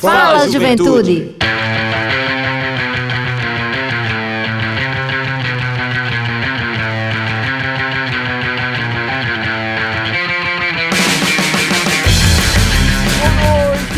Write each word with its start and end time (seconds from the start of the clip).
Fala, 0.00 0.48
juventude. 0.48 1.36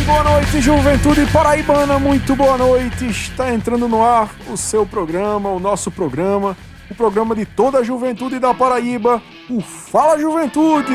Boa 0.06 0.24
noite, 0.24 0.60
Juventude 0.62 1.26
Paraibana, 1.30 1.98
muito 1.98 2.34
boa 2.34 2.56
noite. 2.56 3.06
Está 3.06 3.52
entrando 3.52 3.86
no 3.86 4.02
ar 4.02 4.30
o 4.50 4.56
seu 4.56 4.86
programa, 4.86 5.50
o 5.50 5.60
nosso 5.60 5.90
programa, 5.90 6.56
o 6.90 6.94
programa 6.94 7.34
de 7.34 7.44
toda 7.44 7.80
a 7.80 7.82
juventude 7.82 8.38
da 8.38 8.54
Paraíba, 8.54 9.20
o 9.50 9.60
Fala 9.60 10.18
Juventude. 10.18 10.94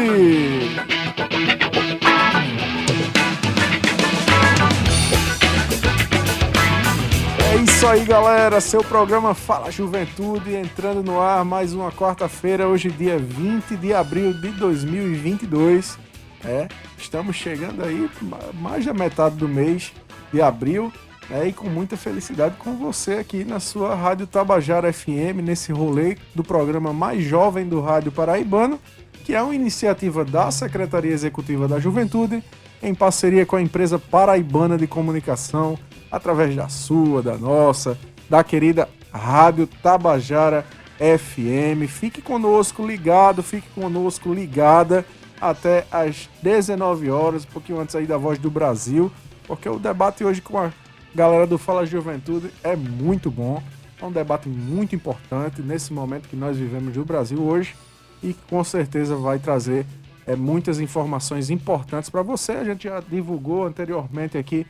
É 7.56 7.58
isso 7.58 7.88
aí, 7.88 8.04
galera. 8.04 8.60
Seu 8.60 8.84
programa 8.84 9.34
Fala 9.34 9.72
Juventude 9.72 10.54
entrando 10.54 11.02
no 11.02 11.22
ar 11.22 11.46
mais 11.46 11.74
uma 11.74 11.90
quarta-feira, 11.90 12.68
hoje 12.68 12.92
dia 12.92 13.18
20 13.18 13.78
de 13.78 13.94
abril 13.94 14.34
de 14.34 14.50
2022. 14.50 15.98
É, 16.44 16.68
estamos 16.98 17.38
chegando 17.38 17.82
aí 17.82 18.10
mais 18.56 18.86
da 18.86 18.94
metade 18.94 19.38
do 19.38 19.48
mês 19.48 19.94
de 20.34 20.42
abril 20.42 20.92
né, 21.30 21.48
e 21.48 21.54
com 21.54 21.70
muita 21.70 21.96
felicidade 21.96 22.58
com 22.58 22.76
você 22.76 23.14
aqui 23.14 23.46
na 23.46 23.62
sua 23.62 23.96
Rádio 23.96 24.28
Tabajara 24.28 24.92
FM, 24.92 25.40
nesse 25.42 25.72
rolê 25.72 26.18
do 26.36 26.44
programa 26.44 26.92
mais 26.92 27.24
jovem 27.24 27.66
do 27.70 27.80
Rádio 27.80 28.12
Paraibano, 28.12 28.78
que 29.24 29.34
é 29.34 29.42
uma 29.42 29.56
iniciativa 29.56 30.26
da 30.26 30.52
Secretaria 30.52 31.14
Executiva 31.14 31.70
da 31.70 31.80
Juventude, 31.80 32.44
em 32.84 32.94
parceria 32.94 33.46
com 33.46 33.56
a 33.56 33.62
empresa 33.62 33.98
Paraibana 33.98 34.78
de 34.78 34.88
Comunicação, 34.88 35.80
através 36.16 36.56
da 36.56 36.70
sua, 36.70 37.22
da 37.22 37.38
nossa, 37.38 37.98
da 38.30 38.42
querida 38.42 38.88
Rádio 39.12 39.68
Tabajara 39.68 40.66
FM. 40.98 41.90
Fique 41.90 42.22
conosco 42.22 42.88
ligado, 42.88 43.44
fique 43.44 43.68
conosco 43.72 44.34
ligada 44.34 45.06
até 45.42 45.86
às 45.92 46.30
19 46.42 47.12
horas, 47.12 47.44
um 47.44 47.50
pouquinho 47.52 47.82
antes 47.82 47.94
aí 47.98 48.06
da 48.06 48.16
Voz 48.16 48.40
do 48.40 48.50
Brasil, 48.50 49.12
porque 49.46 49.68
o 49.68 49.78
debate 49.78 50.24
hoje 50.24 50.42
com 50.42 50.58
a 50.58 50.72
galera 51.14 51.46
do 51.46 51.58
Fala 51.58 51.86
Juventude 51.86 52.50
é 52.64 52.78
muito 52.78 53.30
bom. 53.30 53.62
É 54.02 54.06
um 54.06 54.12
debate 54.12 54.48
muito 54.48 54.96
importante 54.96 55.62
nesse 55.62 55.92
momento 55.92 56.30
que 56.30 56.36
nós 56.38 56.56
vivemos 56.56 56.96
no 56.96 57.04
Brasil 57.04 57.42
hoje 57.42 57.76
e 58.24 58.34
com 58.50 58.64
certeza 58.64 59.18
vai 59.18 59.38
trazer 59.38 59.86
é, 60.26 60.34
muitas 60.34 60.80
informações 60.80 61.50
importantes 61.50 62.10
para 62.10 62.22
você. 62.22 62.54
A 62.54 62.64
gente 62.64 62.86
já 62.86 63.02
divulgou 63.02 63.66
anteriormente 63.66 64.38
aqui 64.38 64.66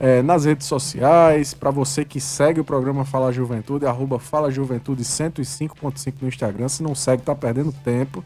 é, 0.00 0.22
nas 0.22 0.46
redes 0.46 0.66
sociais, 0.66 1.52
para 1.52 1.70
você 1.70 2.06
que 2.06 2.18
segue 2.18 2.58
o 2.58 2.64
programa 2.64 3.04
Fala 3.04 3.30
Juventude, 3.30 3.84
arroba 3.84 4.18
Fala 4.18 4.50
Juventude 4.50 5.04
105.5 5.04 6.14
no 6.22 6.28
Instagram. 6.28 6.68
Se 6.68 6.82
não 6.82 6.94
segue, 6.94 7.22
tá 7.22 7.34
perdendo 7.34 7.70
tempo. 7.70 8.24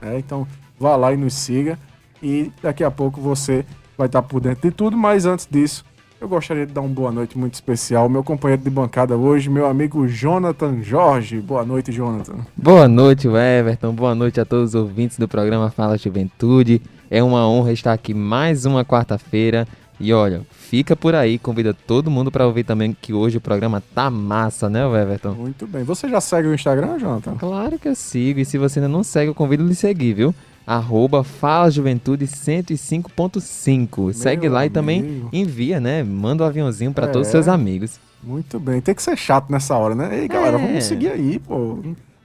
Né? 0.00 0.20
Então 0.20 0.46
vá 0.78 0.94
lá 0.94 1.12
e 1.12 1.16
nos 1.16 1.34
siga. 1.34 1.76
E 2.22 2.52
daqui 2.62 2.84
a 2.84 2.90
pouco 2.90 3.20
você 3.20 3.66
vai 3.96 4.06
estar 4.06 4.22
por 4.22 4.40
dentro 4.40 4.70
de 4.70 4.74
tudo. 4.74 4.96
Mas 4.96 5.26
antes 5.26 5.48
disso, 5.50 5.84
eu 6.20 6.28
gostaria 6.28 6.64
de 6.64 6.72
dar 6.72 6.82
uma 6.82 6.94
boa 6.94 7.10
noite 7.10 7.36
muito 7.36 7.54
especial 7.54 8.08
meu 8.08 8.22
companheiro 8.22 8.62
de 8.62 8.70
bancada 8.70 9.16
hoje, 9.16 9.50
meu 9.50 9.66
amigo 9.66 10.06
Jonathan 10.06 10.80
Jorge. 10.82 11.40
Boa 11.40 11.64
noite, 11.64 11.90
Jonathan. 11.90 12.46
Boa 12.56 12.86
noite, 12.86 13.26
Everton. 13.26 13.92
Boa 13.92 14.14
noite 14.14 14.40
a 14.40 14.44
todos 14.44 14.68
os 14.68 14.74
ouvintes 14.76 15.18
do 15.18 15.26
programa 15.26 15.68
Fala 15.68 15.98
Juventude. 15.98 16.80
É 17.10 17.20
uma 17.24 17.48
honra 17.48 17.72
estar 17.72 17.92
aqui 17.92 18.14
mais 18.14 18.64
uma 18.64 18.84
quarta-feira. 18.84 19.66
E 20.00 20.12
olha, 20.12 20.42
fica 20.52 20.94
por 20.94 21.14
aí, 21.14 21.38
convida 21.38 21.74
todo 21.74 22.10
mundo 22.10 22.30
para 22.30 22.46
ouvir 22.46 22.64
também 22.64 22.96
que 23.00 23.12
hoje 23.12 23.38
o 23.38 23.40
programa 23.40 23.82
tá 23.94 24.08
massa, 24.08 24.68
né, 24.68 24.80
Everton? 24.84 25.32
Muito 25.32 25.66
bem. 25.66 25.82
Você 25.82 26.08
já 26.08 26.20
segue 26.20 26.48
o 26.48 26.54
Instagram, 26.54 26.98
Jonathan? 26.98 27.34
Claro 27.36 27.78
que 27.78 27.88
eu 27.88 27.94
sigo. 27.94 28.40
E 28.40 28.44
se 28.44 28.58
você 28.58 28.78
ainda 28.78 28.88
não 28.88 29.02
segue, 29.02 29.30
eu 29.30 29.34
convido 29.34 29.64
a 29.64 29.66
lhe 29.66 29.74
seguir, 29.74 30.14
viu? 30.14 30.34
arroba 30.68 31.24
Fala 31.24 31.70
Juventude 31.70 32.26
105.5. 32.26 34.12
Segue 34.12 34.50
lá 34.50 34.60
amigo. 34.60 34.70
e 34.70 34.74
também 34.74 35.22
envia, 35.32 35.80
né? 35.80 36.02
Manda 36.02 36.44
um 36.44 36.46
aviãozinho 36.46 36.92
para 36.92 37.06
é, 37.06 37.10
todos 37.10 37.28
os 37.28 37.32
seus 37.32 37.48
amigos. 37.48 37.98
Muito 38.22 38.60
bem. 38.60 38.78
Tem 38.82 38.94
que 38.94 39.02
ser 39.02 39.16
chato 39.16 39.50
nessa 39.50 39.74
hora, 39.74 39.94
né? 39.94 40.20
Ei, 40.20 40.28
galera, 40.28 40.58
é. 40.58 40.60
vamos 40.60 40.84
seguir 40.84 41.08
aí, 41.08 41.38
pô. 41.38 41.78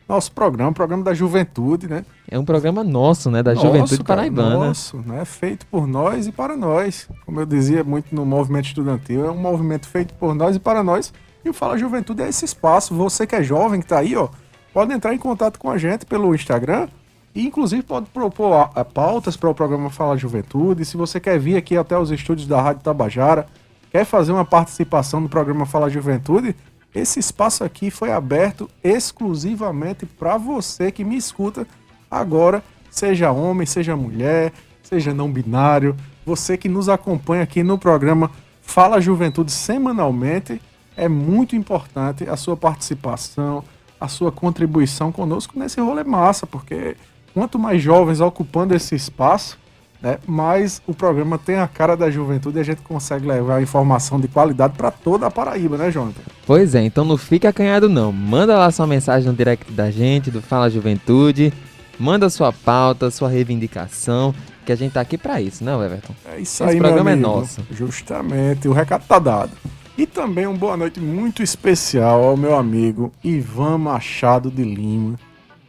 Nosso 0.07 0.31
programa, 0.31 0.71
programa 0.73 1.03
da 1.03 1.13
juventude, 1.13 1.87
né? 1.87 2.05
É 2.29 2.37
um 2.37 2.43
programa 2.43 2.83
nosso, 2.83 3.31
né? 3.31 3.41
Da 3.41 3.53
nosso, 3.53 3.65
juventude 3.65 4.03
cara, 4.03 4.21
paraibana. 4.21 4.67
Nosso, 4.67 4.97
né? 4.97 5.23
Feito 5.23 5.65
por 5.67 5.87
nós 5.87 6.27
e 6.27 6.31
para 6.31 6.57
nós. 6.57 7.07
Como 7.25 7.39
eu 7.39 7.45
dizia 7.45 7.83
muito 7.83 8.13
no 8.13 8.25
movimento 8.25 8.65
estudantil, 8.65 9.25
é 9.25 9.31
um 9.31 9.37
movimento 9.37 9.87
feito 9.87 10.13
por 10.15 10.35
nós 10.35 10.55
e 10.55 10.59
para 10.59 10.83
nós. 10.83 11.13
E 11.43 11.49
o 11.49 11.53
Fala 11.53 11.77
Juventude 11.77 12.21
é 12.21 12.29
esse 12.29 12.43
espaço. 12.45 12.93
Você 12.95 13.25
que 13.25 13.35
é 13.35 13.43
jovem, 13.43 13.79
que 13.79 13.87
tá 13.87 13.99
aí, 13.99 14.15
ó, 14.15 14.29
pode 14.73 14.93
entrar 14.93 15.13
em 15.13 15.17
contato 15.17 15.57
com 15.57 15.69
a 15.69 15.77
gente 15.77 16.05
pelo 16.05 16.33
Instagram 16.35 16.87
e, 17.35 17.45
inclusive, 17.45 17.81
pode 17.81 18.07
propor 18.09 18.69
pautas 18.93 19.35
para 19.35 19.49
o 19.49 19.55
programa 19.55 19.89
Fala 19.89 20.17
Juventude. 20.17 20.85
Se 20.85 20.97
você 20.97 21.19
quer 21.19 21.39
vir 21.39 21.57
aqui 21.57 21.75
até 21.77 21.97
os 21.97 22.11
estúdios 22.11 22.47
da 22.47 22.61
Rádio 22.61 22.83
Tabajara, 22.83 23.47
quer 23.91 24.05
fazer 24.05 24.31
uma 24.31 24.45
participação 24.45 25.19
no 25.19 25.29
programa 25.29 25.65
Fala 25.65 25.89
Juventude, 25.89 26.55
esse 26.93 27.19
espaço 27.19 27.63
aqui 27.63 27.89
foi 27.89 28.11
aberto 28.11 28.69
exclusivamente 28.83 30.05
para 30.05 30.37
você 30.37 30.91
que 30.91 31.03
me 31.03 31.17
escuta 31.17 31.67
agora, 32.09 32.63
seja 32.91 33.31
homem, 33.31 33.65
seja 33.65 33.95
mulher, 33.95 34.53
seja 34.83 35.13
não 35.13 35.31
binário, 35.31 35.95
você 36.25 36.55
que 36.57 36.69
nos 36.69 36.89
acompanha 36.89 37.43
aqui 37.43 37.63
no 37.63 37.77
programa 37.77 38.29
Fala 38.61 39.01
Juventude 39.01 39.51
semanalmente, 39.51 40.61
é 40.95 41.07
muito 41.09 41.55
importante 41.55 42.29
a 42.29 42.37
sua 42.37 42.55
participação, 42.55 43.63
a 43.99 44.07
sua 44.07 44.31
contribuição 44.31 45.11
conosco. 45.11 45.57
Nesse 45.57 45.81
rolê 45.81 46.03
massa, 46.03 46.45
porque 46.45 46.95
quanto 47.33 47.57
mais 47.57 47.81
jovens 47.81 48.21
ocupando 48.21 48.75
esse 48.75 48.95
espaço, 48.95 49.57
né, 50.03 50.17
mais 50.27 50.81
o 50.85 50.93
programa 50.93 51.37
tem 51.37 51.55
a 51.55 51.67
cara 51.67 51.95
da 51.95 52.11
juventude 52.11 52.57
e 52.57 52.61
a 52.61 52.63
gente 52.63 52.81
consegue 52.81 53.25
levar 53.25 53.61
informação 53.61 54.19
de 54.19 54.27
qualidade 54.27 54.73
para 54.75 54.91
toda 54.91 55.25
a 55.27 55.31
Paraíba, 55.31 55.77
né, 55.77 55.89
Jonathan? 55.89 56.21
Pois 56.45 56.75
é, 56.75 56.83
então 56.83 57.05
não 57.05 57.15
fica 57.15 57.47
acanhado 57.47 57.87
não. 57.87 58.11
Manda 58.11 58.57
lá 58.57 58.69
sua 58.69 58.85
mensagem 58.85 59.29
no 59.29 59.33
direct 59.35 59.71
da 59.71 59.89
gente, 59.89 60.29
do 60.29 60.41
Fala 60.41 60.69
Juventude. 60.69 61.53
Manda 61.97 62.29
sua 62.29 62.51
pauta, 62.51 63.09
sua 63.09 63.29
reivindicação, 63.29 64.35
que 64.65 64.73
a 64.73 64.75
gente 64.75 64.91
tá 64.91 64.99
aqui 65.01 65.17
para 65.17 65.39
isso, 65.39 65.63
né, 65.63 65.73
Everton? 65.73 66.13
É 66.25 66.39
isso 66.39 66.63
Esse 66.63 66.73
aí, 66.73 66.77
programa 66.79 67.11
é 67.11 67.15
nosso. 67.15 67.61
Justamente, 67.71 68.67
o 68.67 68.73
recado 68.73 69.05
tá 69.07 69.19
dado. 69.19 69.51
E 69.97 70.05
também 70.05 70.45
uma 70.45 70.57
boa 70.57 70.75
noite 70.75 70.99
muito 70.99 71.41
especial 71.41 72.23
ao 72.23 72.35
meu 72.35 72.57
amigo 72.57 73.13
Ivan 73.23 73.77
Machado 73.77 74.51
de 74.51 74.63
Lima, 74.63 75.17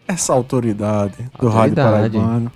essa 0.09 0.33
autoridade 0.33 1.19
do 1.39 1.47
autoridade. 1.47 1.91
Rádio 1.91 2.21
Paraibano, 2.21 2.53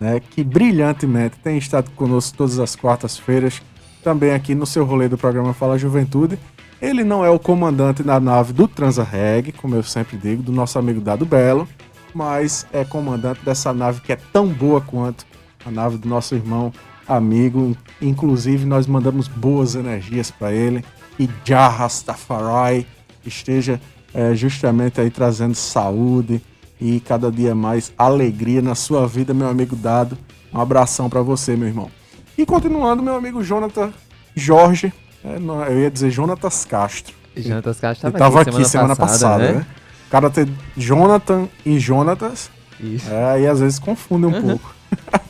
né, 0.00 0.20
que 0.20 0.44
brilhantemente 0.44 1.36
tem 1.42 1.58
estado 1.58 1.90
conosco 1.92 2.36
todas 2.36 2.58
as 2.58 2.76
quartas-feiras, 2.76 3.62
também 4.02 4.32
aqui 4.32 4.54
no 4.54 4.66
seu 4.66 4.84
rolê 4.84 5.08
do 5.08 5.18
programa 5.18 5.52
Fala 5.52 5.78
Juventude. 5.78 6.38
Ele 6.80 7.02
não 7.02 7.24
é 7.24 7.30
o 7.30 7.38
comandante 7.38 8.02
da 8.02 8.20
nave 8.20 8.52
do 8.52 8.68
Transarreg, 8.68 9.52
como 9.52 9.74
eu 9.74 9.82
sempre 9.82 10.16
digo, 10.16 10.42
do 10.42 10.52
nosso 10.52 10.78
amigo 10.78 11.00
Dado 11.00 11.24
Belo, 11.24 11.66
mas 12.14 12.66
é 12.72 12.84
comandante 12.84 13.40
dessa 13.44 13.72
nave 13.72 14.00
que 14.00 14.12
é 14.12 14.16
tão 14.16 14.46
boa 14.48 14.80
quanto 14.80 15.26
a 15.64 15.70
nave 15.70 15.96
do 15.98 16.08
nosso 16.08 16.34
irmão 16.34 16.72
amigo. 17.08 17.76
Inclusive, 18.00 18.64
nós 18.64 18.86
mandamos 18.86 19.28
boas 19.28 19.74
energias 19.74 20.30
para 20.30 20.52
ele. 20.52 20.84
E 21.18 21.28
Jah 21.44 21.68
Rastafari 21.68 22.86
esteja 23.24 23.80
é, 24.14 24.34
justamente 24.34 25.00
aí 25.00 25.10
trazendo 25.10 25.54
saúde, 25.54 26.42
e 26.80 27.00
cada 27.00 27.30
dia 27.30 27.54
mais 27.54 27.92
alegria 27.96 28.60
na 28.60 28.74
sua 28.74 29.06
vida, 29.06 29.32
meu 29.32 29.48
amigo 29.48 29.74
Dado. 29.74 30.16
Um 30.52 30.60
abração 30.60 31.08
para 31.08 31.22
você, 31.22 31.56
meu 31.56 31.68
irmão. 31.68 31.90
E 32.36 32.44
continuando, 32.44 33.02
meu 33.02 33.14
amigo 33.14 33.42
Jonathan 33.42 33.92
Jorge, 34.34 34.92
é, 35.24 35.36
eu 35.72 35.80
ia 35.80 35.90
dizer 35.90 36.10
Jonatas 36.10 36.64
Castro. 36.64 37.14
Jonatas 37.36 37.80
Castro 37.80 38.08
estava 38.08 38.40
aqui, 38.42 38.50
aqui 38.50 38.64
semana, 38.64 38.94
semana 38.94 38.96
passada, 38.96 39.34
passada 39.34 39.52
né? 39.52 39.58
né? 39.58 39.66
O 40.06 40.10
cara 40.10 40.30
tem 40.30 40.46
Jonathan 40.76 41.48
e 41.64 41.78
Jonatas. 41.78 42.50
Isso. 42.78 43.10
É, 43.10 43.32
aí 43.32 43.46
às 43.46 43.60
vezes 43.60 43.78
confunde 43.78 44.26
um 44.26 44.34
uhum. 44.34 44.42
pouco. 44.42 44.74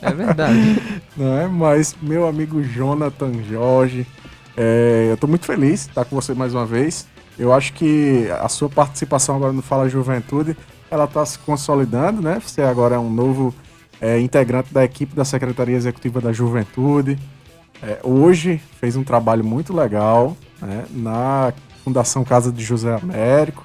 É 0.03 0.13
verdade. 0.13 0.83
Não 1.17 1.39
é? 1.39 1.47
Mas, 1.47 1.97
meu 2.03 2.27
amigo 2.27 2.63
Jonathan 2.63 3.33
Jorge, 3.49 4.07
é, 4.57 5.07
eu 5.09 5.15
estou 5.15 5.29
muito 5.29 5.47
feliz 5.47 5.85
de 5.85 5.91
estar 5.91 6.05
com 6.05 6.15
você 6.15 6.35
mais 6.35 6.55
uma 6.55 6.67
vez. 6.67 7.07
Eu 7.39 7.53
acho 7.53 7.73
que 7.73 8.29
a 8.41 8.49
sua 8.49 8.69
participação 8.69 9.37
agora 9.37 9.53
no 9.53 9.63
Fala 9.63 9.89
Juventude 9.89 10.57
ela 10.91 11.05
está 11.05 11.25
se 11.25 11.39
consolidando, 11.39 12.23
né? 12.23 12.41
Você 12.45 12.63
agora 12.63 12.97
é 12.97 12.99
um 12.99 13.11
novo 13.11 13.55
é, 14.01 14.21
integrante 14.21 14.73
da 14.73 14.85
equipe 14.85 15.15
da 15.15 15.25
Secretaria 15.25 15.77
Executiva 15.77 16.21
da 16.21 16.33
Juventude. 16.33 17.19
É, 17.83 17.99
hoje 18.03 18.61
fez 18.81 18.97
um 18.97 19.05
trabalho 19.05 19.45
muito 19.45 19.75
legal 19.75 20.37
né? 20.61 20.85
na 20.91 21.53
Fundação 21.85 22.25
Casa 22.25 22.51
de 22.51 22.63
José 22.65 22.95
Américo. 22.95 23.65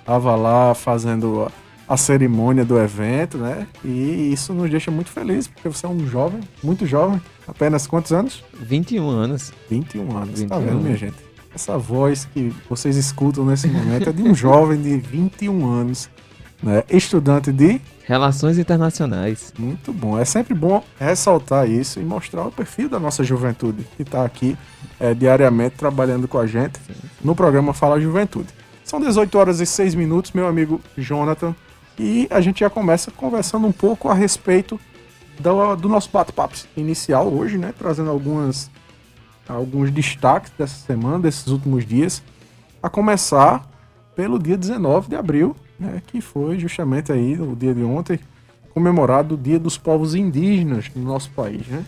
Estava 0.00 0.34
lá 0.34 0.74
fazendo 0.74 1.50
a 1.90 1.96
cerimônia 1.96 2.64
do 2.64 2.78
evento, 2.78 3.36
né? 3.36 3.66
E 3.84 4.32
isso 4.32 4.54
nos 4.54 4.70
deixa 4.70 4.92
muito 4.92 5.10
felizes, 5.10 5.48
porque 5.48 5.68
você 5.68 5.86
é 5.86 5.88
um 5.88 6.06
jovem, 6.06 6.40
muito 6.62 6.86
jovem, 6.86 7.20
apenas 7.48 7.84
quantos 7.86 8.12
anos? 8.12 8.44
21 8.54 9.08
anos. 9.08 9.52
21 9.68 10.16
anos, 10.16 10.40
21 10.40 10.48
tá 10.48 10.58
vendo, 10.58 10.70
anos. 10.70 10.84
minha 10.84 10.96
gente? 10.96 11.16
Essa 11.52 11.76
voz 11.76 12.26
que 12.26 12.54
vocês 12.68 12.96
escutam 12.96 13.44
nesse 13.44 13.66
momento 13.66 14.08
é 14.08 14.12
de 14.12 14.22
um 14.22 14.32
jovem 14.32 14.80
de 14.80 14.98
21 14.98 15.68
anos, 15.68 16.08
né? 16.62 16.84
Estudante 16.90 17.52
de 17.52 17.80
Relações 18.04 18.58
Internacionais. 18.58 19.52
Muito 19.58 19.92
bom. 19.92 20.18
É 20.18 20.24
sempre 20.24 20.54
bom 20.54 20.82
ressaltar 20.98 21.68
isso 21.70 22.00
e 22.00 22.02
mostrar 22.02 22.42
o 22.46 22.52
perfil 22.52 22.88
da 22.88 22.98
nossa 22.98 23.22
juventude 23.22 23.86
que 23.96 24.02
está 24.02 24.24
aqui 24.24 24.56
é, 24.98 25.14
diariamente 25.14 25.76
trabalhando 25.76 26.26
com 26.26 26.38
a 26.38 26.46
gente 26.46 26.78
Sim. 26.80 26.94
no 27.22 27.34
programa 27.34 27.72
Fala 27.72 28.00
Juventude. 28.00 28.48
São 28.84 29.00
18 29.00 29.38
horas 29.38 29.60
e 29.60 29.66
6 29.66 29.94
minutos, 29.94 30.32
meu 30.32 30.48
amigo 30.48 30.80
Jonathan. 30.98 31.54
E 31.98 32.26
a 32.30 32.40
gente 32.40 32.60
já 32.60 32.70
começa 32.70 33.10
conversando 33.10 33.66
um 33.66 33.72
pouco 33.72 34.08
a 34.08 34.14
respeito 34.14 34.80
do, 35.38 35.76
do 35.76 35.88
nosso 35.88 36.10
bate-papo 36.10 36.56
inicial 36.76 37.28
hoje, 37.28 37.56
né? 37.56 37.72
Trazendo 37.78 38.10
algumas, 38.10 38.70
alguns 39.48 39.90
destaques 39.90 40.52
dessa 40.58 40.74
semana, 40.86 41.18
desses 41.20 41.46
últimos 41.46 41.86
dias. 41.86 42.22
A 42.82 42.88
começar 42.88 43.68
pelo 44.16 44.38
dia 44.38 44.56
19 44.56 45.08
de 45.08 45.16
abril, 45.16 45.54
né? 45.80 46.02
Que 46.06 46.20
foi 46.20 46.58
justamente 46.58 47.10
aí, 47.10 47.40
o 47.40 47.56
dia 47.56 47.74
de 47.74 47.82
ontem, 47.82 48.20
comemorado 48.74 49.34
o 49.34 49.38
Dia 49.38 49.58
dos 49.58 49.78
Povos 49.78 50.14
Indígenas 50.14 50.90
no 50.94 51.02
nosso 51.02 51.30
país, 51.30 51.66
né? 51.66 51.84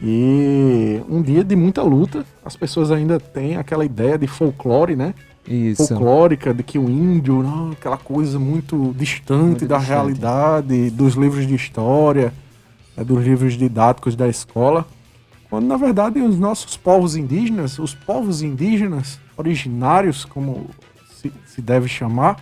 E 0.00 1.00
um 1.08 1.22
dia 1.22 1.44
de 1.44 1.54
muita 1.54 1.82
luta. 1.82 2.24
As 2.44 2.56
pessoas 2.56 2.90
ainda 2.90 3.20
têm 3.20 3.56
aquela 3.56 3.84
ideia 3.84 4.18
de 4.18 4.26
folclore, 4.26 4.96
né? 4.96 5.14
Isso. 5.46 5.88
folclórica 5.88 6.54
de 6.54 6.62
que 6.62 6.78
o 6.78 6.88
índio, 6.88 7.42
não, 7.42 7.72
aquela 7.72 7.96
coisa 7.96 8.38
muito 8.38 8.94
distante 8.96 9.42
muito 9.42 9.66
da 9.66 9.78
distante. 9.78 9.92
realidade, 9.92 10.90
dos 10.90 11.14
livros 11.14 11.46
de 11.46 11.54
história, 11.54 12.32
né, 12.96 13.02
dos 13.02 13.24
livros 13.24 13.54
didáticos 13.54 14.14
da 14.14 14.28
escola. 14.28 14.86
Quando 15.50 15.66
na 15.66 15.76
verdade 15.76 16.20
os 16.20 16.38
nossos 16.38 16.76
povos 16.76 17.16
indígenas, 17.16 17.78
os 17.78 17.94
povos 17.94 18.40
indígenas 18.40 19.18
originários, 19.36 20.24
como 20.24 20.68
se, 21.12 21.32
se 21.46 21.60
deve 21.60 21.88
chamar, 21.88 22.40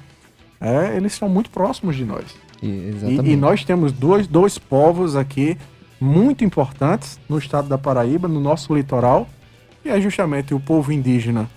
é, 0.61 0.97
eles 0.97 1.15
são 1.15 1.29
muito 1.29 1.51
próximos 1.51 1.97
de 1.97 2.05
nós. 2.05 2.25
E, 2.63 2.67
e, 2.67 3.33
e 3.33 3.37
nós 3.37 3.65
temos 3.65 3.93
dois, 3.93 4.27
dois 4.27 4.59
povos 4.59 5.17
aqui 5.17 5.57
muito 6.01 6.45
importantes 6.45 7.19
no 7.29 7.39
estado 7.39 7.69
da 7.69 7.79
Paraíba, 7.79 8.29
no 8.29 8.41
nosso 8.41 8.75
litoral, 8.75 9.29
e 9.85 9.89
é 9.89 10.01
justamente 10.01 10.55
o 10.55 10.61
povo 10.61 10.93
indígena 10.93 11.49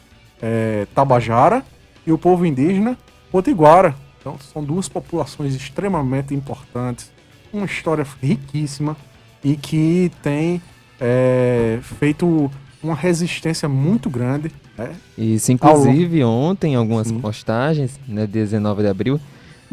é, 0.42 0.88
Tabajara 0.94 1.64
e 2.06 2.12
o 2.12 2.18
povo 2.18 2.46
indígena 2.46 2.98
Potiguara. 3.32 3.96
Então 4.20 4.38
são 4.40 4.64
duas 4.64 4.88
populações 4.88 5.54
extremamente 5.54 6.34
importantes, 6.34 7.12
uma 7.52 7.66
história 7.66 8.06
riquíssima 8.22 8.96
e 9.44 9.58
que 9.58 10.12
tem 10.22 10.62
é, 11.00 11.80
feito 11.82 12.50
uma 12.84 12.96
resistência 12.96 13.70
muito 13.70 14.10
grande. 14.10 14.52
Né? 14.78 14.92
Isso, 15.18 15.52
inclusive 15.52 16.22
Ao... 16.22 16.30
ontem, 16.30 16.76
algumas 16.76 17.08
Sim. 17.08 17.20
postagens, 17.20 18.00
né, 18.08 18.28
19 18.28 18.84
de 18.84 18.90
abril, 18.90 19.20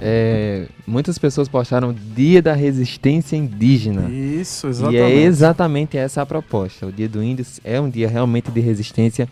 é, 0.00 0.66
muitas 0.86 1.18
pessoas 1.18 1.48
postaram 1.48 1.92
Dia 1.92 2.40
da 2.40 2.54
Resistência 2.54 3.36
Indígena. 3.36 4.08
Isso, 4.08 4.68
exatamente. 4.68 4.98
E 4.98 5.02
é 5.02 5.22
exatamente 5.22 5.98
essa 5.98 6.22
a 6.22 6.26
proposta. 6.26 6.86
O 6.86 6.92
Dia 6.92 7.08
do 7.08 7.22
Índio 7.22 7.44
é 7.62 7.80
um 7.80 7.90
dia 7.90 8.08
realmente 8.08 8.50
de 8.50 8.60
resistência 8.60 9.28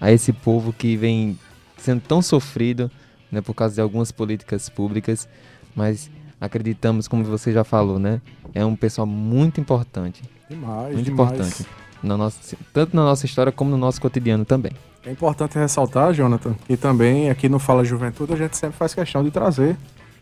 a 0.00 0.12
esse 0.12 0.32
povo 0.32 0.72
que 0.72 0.96
vem 0.96 1.38
sendo 1.76 2.00
tão 2.00 2.22
sofrido 2.22 2.90
né, 3.30 3.40
por 3.40 3.54
causa 3.54 3.74
de 3.74 3.80
algumas 3.80 4.12
políticas 4.12 4.68
públicas, 4.68 5.28
mas 5.74 6.10
acreditamos, 6.40 7.08
como 7.08 7.24
você 7.24 7.52
já 7.52 7.64
falou, 7.64 7.98
né, 7.98 8.20
é 8.54 8.64
um 8.64 8.76
pessoal 8.76 9.06
muito 9.06 9.60
importante. 9.60 10.22
Demais, 10.48 10.94
muito 10.94 11.06
demais. 11.06 11.32
importante. 11.32 11.66
Na 12.02 12.16
nossa, 12.16 12.56
tanto 12.72 12.96
na 12.96 13.04
nossa 13.04 13.26
história 13.26 13.52
como 13.52 13.70
no 13.70 13.76
nosso 13.76 14.00
cotidiano 14.00 14.44
também. 14.44 14.72
É 15.04 15.10
importante 15.10 15.58
ressaltar, 15.58 16.12
Jonathan, 16.12 16.54
que 16.66 16.76
também 16.76 17.30
aqui 17.30 17.48
no 17.48 17.58
Fala 17.58 17.84
Juventude 17.84 18.32
a 18.32 18.36
gente 18.36 18.56
sempre 18.56 18.76
faz 18.76 18.94
questão 18.94 19.22
de 19.22 19.30
trazer 19.30 19.76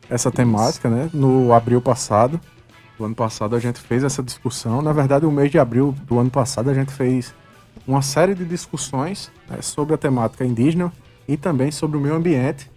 essa 0.09 0.31
temática, 0.31 0.88
né? 0.88 1.09
No 1.12 1.53
abril 1.53 1.81
passado, 1.81 2.41
do 3.00 3.05
ano 3.06 3.15
passado, 3.15 3.56
a 3.56 3.59
gente 3.59 3.81
fez 3.81 4.05
essa 4.05 4.23
discussão. 4.23 4.82
Na 4.82 4.93
verdade, 4.93 5.25
o 5.25 5.31
mês 5.31 5.50
de 5.50 5.59
abril 5.59 5.94
do 6.06 6.19
ano 6.19 6.31
passado, 6.31 6.69
a 6.69 6.75
gente 6.75 6.93
fez 6.93 7.35
uma 7.87 8.03
série 8.03 8.35
de 8.35 8.44
discussões 8.44 9.31
né, 9.49 9.62
sobre 9.62 9.94
a 9.94 9.99
temática 9.99 10.44
indígena 10.44 10.93
e 11.27 11.37
também 11.37 11.71
sobre 11.71 11.97
o 11.97 12.00
meio 12.00 12.15
ambiente. 12.15 12.71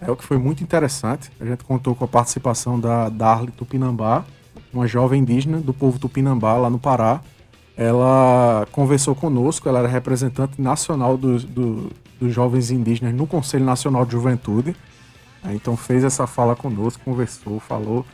É 0.00 0.10
o 0.10 0.16
que 0.16 0.24
foi 0.24 0.38
muito 0.38 0.62
interessante. 0.62 1.30
A 1.40 1.44
gente 1.44 1.64
contou 1.64 1.94
com 1.94 2.04
a 2.04 2.08
participação 2.08 2.78
da 2.78 3.08
Darly 3.08 3.50
Tupinambá, 3.50 4.24
uma 4.72 4.86
jovem 4.86 5.20
indígena 5.20 5.58
do 5.58 5.72
povo 5.72 5.98
Tupinambá, 5.98 6.54
lá 6.56 6.70
no 6.70 6.78
Pará. 6.78 7.20
Ela 7.76 8.66
conversou 8.70 9.14
conosco, 9.14 9.68
ela 9.68 9.80
era 9.80 9.88
representante 9.88 10.60
nacional 10.60 11.16
dos, 11.16 11.44
do, 11.44 11.90
dos 12.20 12.32
jovens 12.32 12.70
indígenas 12.70 13.14
no 13.14 13.26
Conselho 13.26 13.64
Nacional 13.64 14.04
de 14.04 14.12
Juventude. 14.12 14.76
Então 15.50 15.76
fez 15.76 16.04
essa 16.04 16.26
fala 16.26 16.56
conosco, 16.56 17.02
conversou, 17.04 17.60
falou 17.60 18.06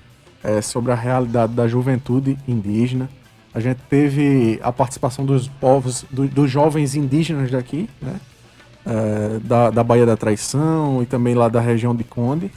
é, 0.42 0.60
sobre 0.60 0.92
a 0.92 0.94
realidade 0.94 1.52
da 1.52 1.68
juventude 1.68 2.36
indígena, 2.48 3.08
a 3.52 3.58
gente 3.58 3.80
teve 3.88 4.60
a 4.62 4.70
participação 4.70 5.24
dos 5.24 5.48
povos, 5.48 6.04
do, 6.10 6.28
dos 6.28 6.50
jovens 6.50 6.94
indígenas 6.94 7.50
daqui, 7.50 7.88
né? 8.00 8.20
É, 8.86 9.38
da, 9.40 9.70
da 9.70 9.84
Baía 9.84 10.06
da 10.06 10.16
Traição 10.16 11.02
e 11.02 11.06
também 11.06 11.34
lá 11.34 11.48
da 11.48 11.60
região 11.60 11.94
de 11.94 12.02
Conde. 12.02 12.50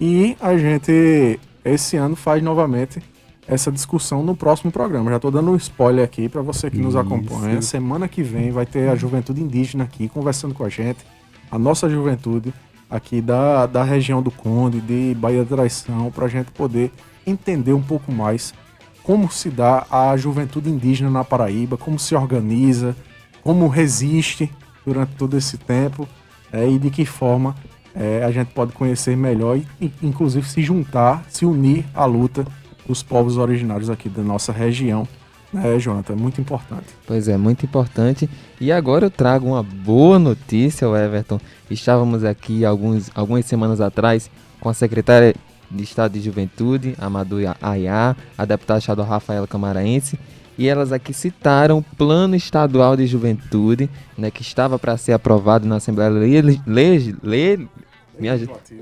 E 0.00 0.36
a 0.40 0.56
gente, 0.56 1.40
esse 1.64 1.96
ano, 1.96 2.14
faz 2.14 2.42
novamente 2.42 3.02
essa 3.46 3.70
discussão 3.70 4.22
no 4.22 4.34
próximo 4.34 4.72
programa. 4.72 5.10
Já 5.10 5.16
estou 5.16 5.30
dando 5.30 5.50
um 5.50 5.56
spoiler 5.56 6.04
aqui 6.04 6.28
para 6.28 6.42
você 6.42 6.70
que 6.70 6.76
Isso. 6.76 6.84
nos 6.84 6.96
acompanha. 6.96 7.60
Semana 7.62 8.08
que 8.08 8.22
vem 8.22 8.50
vai 8.50 8.66
ter 8.66 8.88
a 8.88 8.94
juventude 8.94 9.40
indígena 9.42 9.84
aqui 9.84 10.08
conversando 10.08 10.54
com 10.54 10.64
a 10.64 10.68
gente, 10.68 11.04
a 11.50 11.58
nossa 11.58 11.88
juventude 11.88 12.52
aqui 12.88 13.20
da, 13.20 13.66
da 13.66 13.82
região 13.82 14.22
do 14.22 14.30
Conde, 14.30 14.80
de 14.80 15.14
Baía 15.18 15.44
da 15.44 15.56
Traição, 15.56 16.10
para 16.10 16.26
a 16.26 16.28
gente 16.28 16.50
poder 16.52 16.90
entender 17.26 17.72
um 17.72 17.82
pouco 17.82 18.12
mais 18.12 18.54
como 19.02 19.30
se 19.30 19.50
dá 19.50 19.86
a 19.90 20.16
juventude 20.16 20.70
indígena 20.70 21.10
na 21.10 21.24
Paraíba, 21.24 21.76
como 21.76 21.98
se 21.98 22.14
organiza, 22.14 22.96
como 23.42 23.68
resiste 23.68 24.50
durante 24.84 25.14
todo 25.16 25.36
esse 25.36 25.58
tempo 25.58 26.08
é, 26.50 26.66
e 26.66 26.78
de 26.78 26.90
que 26.90 27.04
forma 27.04 27.54
é, 27.94 28.24
a 28.24 28.30
gente 28.30 28.48
pode 28.48 28.72
conhecer 28.72 29.16
melhor 29.16 29.58
e, 29.58 29.92
inclusive, 30.02 30.48
se 30.48 30.62
juntar, 30.62 31.22
se 31.28 31.44
unir 31.44 31.84
à 31.94 32.06
luta 32.06 32.46
dos 32.86 33.02
povos 33.02 33.36
originários 33.36 33.90
aqui 33.90 34.08
da 34.08 34.22
nossa 34.22 34.52
região. 34.52 35.06
É, 35.54 35.78
Jonathan, 35.78 36.16
muito 36.16 36.40
importante. 36.40 36.86
Pois 37.06 37.28
é, 37.28 37.36
muito 37.36 37.64
importante. 37.64 38.28
E 38.60 38.72
agora 38.72 39.06
eu 39.06 39.10
trago 39.10 39.46
uma 39.46 39.62
boa 39.62 40.18
notícia, 40.18 40.86
Everton. 40.86 41.40
Estávamos 41.70 42.24
aqui 42.24 42.64
alguns, 42.64 43.10
algumas 43.14 43.46
semanas 43.46 43.80
atrás 43.80 44.28
com 44.58 44.68
a 44.68 44.74
secretária 44.74 45.34
de 45.70 45.82
Estado 45.82 46.12
de 46.12 46.20
Juventude, 46.20 46.94
Amadou 46.98 47.38
Ayá, 47.60 48.16
a 48.36 48.44
deputada 48.44 48.78
estadual 48.78 49.06
Rafaela 49.06 49.46
Camaraense, 49.46 50.18
e 50.56 50.68
elas 50.68 50.92
aqui 50.92 51.12
citaram 51.12 51.78
o 51.78 51.82
Plano 51.82 52.36
Estadual 52.36 52.96
de 52.96 53.06
Juventude, 53.06 53.90
né, 54.16 54.30
que 54.30 54.42
estava 54.42 54.78
para 54.78 54.96
ser 54.96 55.12
aprovado 55.12 55.66
na 55.66 55.76
Assembleia 55.76 56.10
le, 56.10 56.60
le, 56.66 57.16
le, 57.22 57.68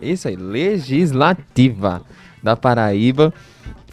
isso 0.02 0.28
aí, 0.28 0.36
Legislativa 0.36 2.02
da 2.42 2.56
Paraíba. 2.56 3.32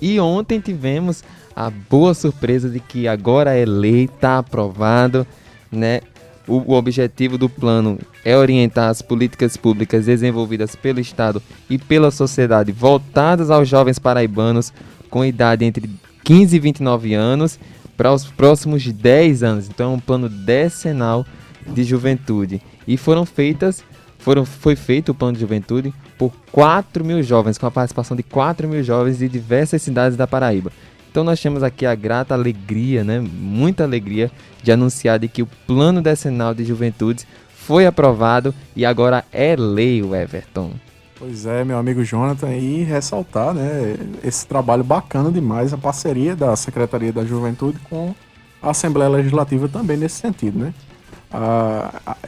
E 0.02 0.20
ontem 0.20 0.60
tivemos 0.60 1.24
a 1.56 1.70
boa 1.70 2.14
surpresa 2.14 2.70
de 2.70 2.80
que 2.80 3.08
agora 3.08 3.54
é 3.54 3.66
lei, 3.66 4.06
está 4.06 4.38
aprovado, 4.38 5.26
né? 5.72 6.02
O, 6.48 6.74
objetivo 6.74 7.38
do 7.38 7.48
plano 7.48 8.00
é 8.26 8.36
orientar 8.36 8.90
as 8.90 9.04
políticas 9.04 9.56
públicas 9.56 10.08
desenvolvidas 10.08 10.76
pelo 10.76 11.00
Estado 11.00 11.44
e 11.70 11.78
pela 11.78 12.10
sociedade 12.10 12.72
voltadas 12.72 13.52
aos 13.52 13.70
jovens 13.70 14.00
paraibanos 14.00 14.74
com 15.12 15.24
idade 15.24 15.64
entre 15.64 15.88
15 16.24 16.56
e 16.56 16.60
29 16.60 17.14
anos 17.14 17.60
para 17.96 18.12
os 18.12 18.26
próximos 18.26 18.84
10 18.84 19.44
anos. 19.44 19.70
Então 19.70 19.92
é 19.92 19.96
um 19.96 20.00
plano 20.00 20.28
decenal 20.28 21.24
de 21.68 21.84
juventude. 21.84 22.62
E 22.88 22.98
foram 22.98 23.26
feitas, 23.26 23.84
foram, 24.20 24.46
foi 24.46 24.76
feito 24.76 25.10
o 25.10 25.16
plano 25.16 25.34
de 25.34 25.40
juventude 25.40 25.94
por 26.18 26.32
4 26.52 27.04
mil 27.04 27.24
jovens, 27.24 27.58
com 27.58 27.66
a 27.66 27.72
participação 27.72 28.16
de 28.16 28.22
4 28.22 28.68
mil 28.68 28.84
jovens 28.84 29.18
de 29.18 29.28
diversas 29.28 29.82
cidades 29.82 30.16
da 30.16 30.28
Paraíba. 30.28 30.72
Então 31.10 31.24
nós 31.24 31.42
temos 31.42 31.64
aqui 31.64 31.86
a 31.86 31.96
grata 31.96 32.36
alegria, 32.36 33.04
né, 33.04 33.20
muita 33.20 33.84
alegria 33.84 34.30
de 34.62 34.72
anunciar 34.72 35.18
de 35.18 35.28
que 35.28 35.42
o 35.42 35.48
Plano 35.66 36.02
Decenal 36.02 36.54
de 36.54 36.64
Juventudes 36.64 37.26
foi 37.52 37.88
aprovado 37.88 38.54
e 38.76 38.86
agora 38.86 39.26
é 39.32 39.56
lei 39.56 40.04
o 40.04 40.14
Everton. 40.14 40.72
Pois 41.18 41.46
é, 41.46 41.66
meu 41.66 41.78
amigo 41.78 42.04
Jonathan, 42.04 42.54
e 42.56 42.84
ressaltar, 42.84 43.54
né, 43.54 43.98
esse 44.24 44.46
trabalho 44.46 44.84
bacana 44.84 45.32
demais, 45.32 45.74
a 45.74 45.78
parceria 45.78 46.36
da 46.36 46.56
Secretaria 46.56 47.12
da 47.12 47.26
Juventude 47.26 47.78
com 47.90 48.14
a 48.62 48.70
Assembleia 48.70 49.10
Legislativa 49.10 49.68
também 49.68 49.98
nesse 49.98 50.20
sentido, 50.22 50.60
né? 50.60 50.74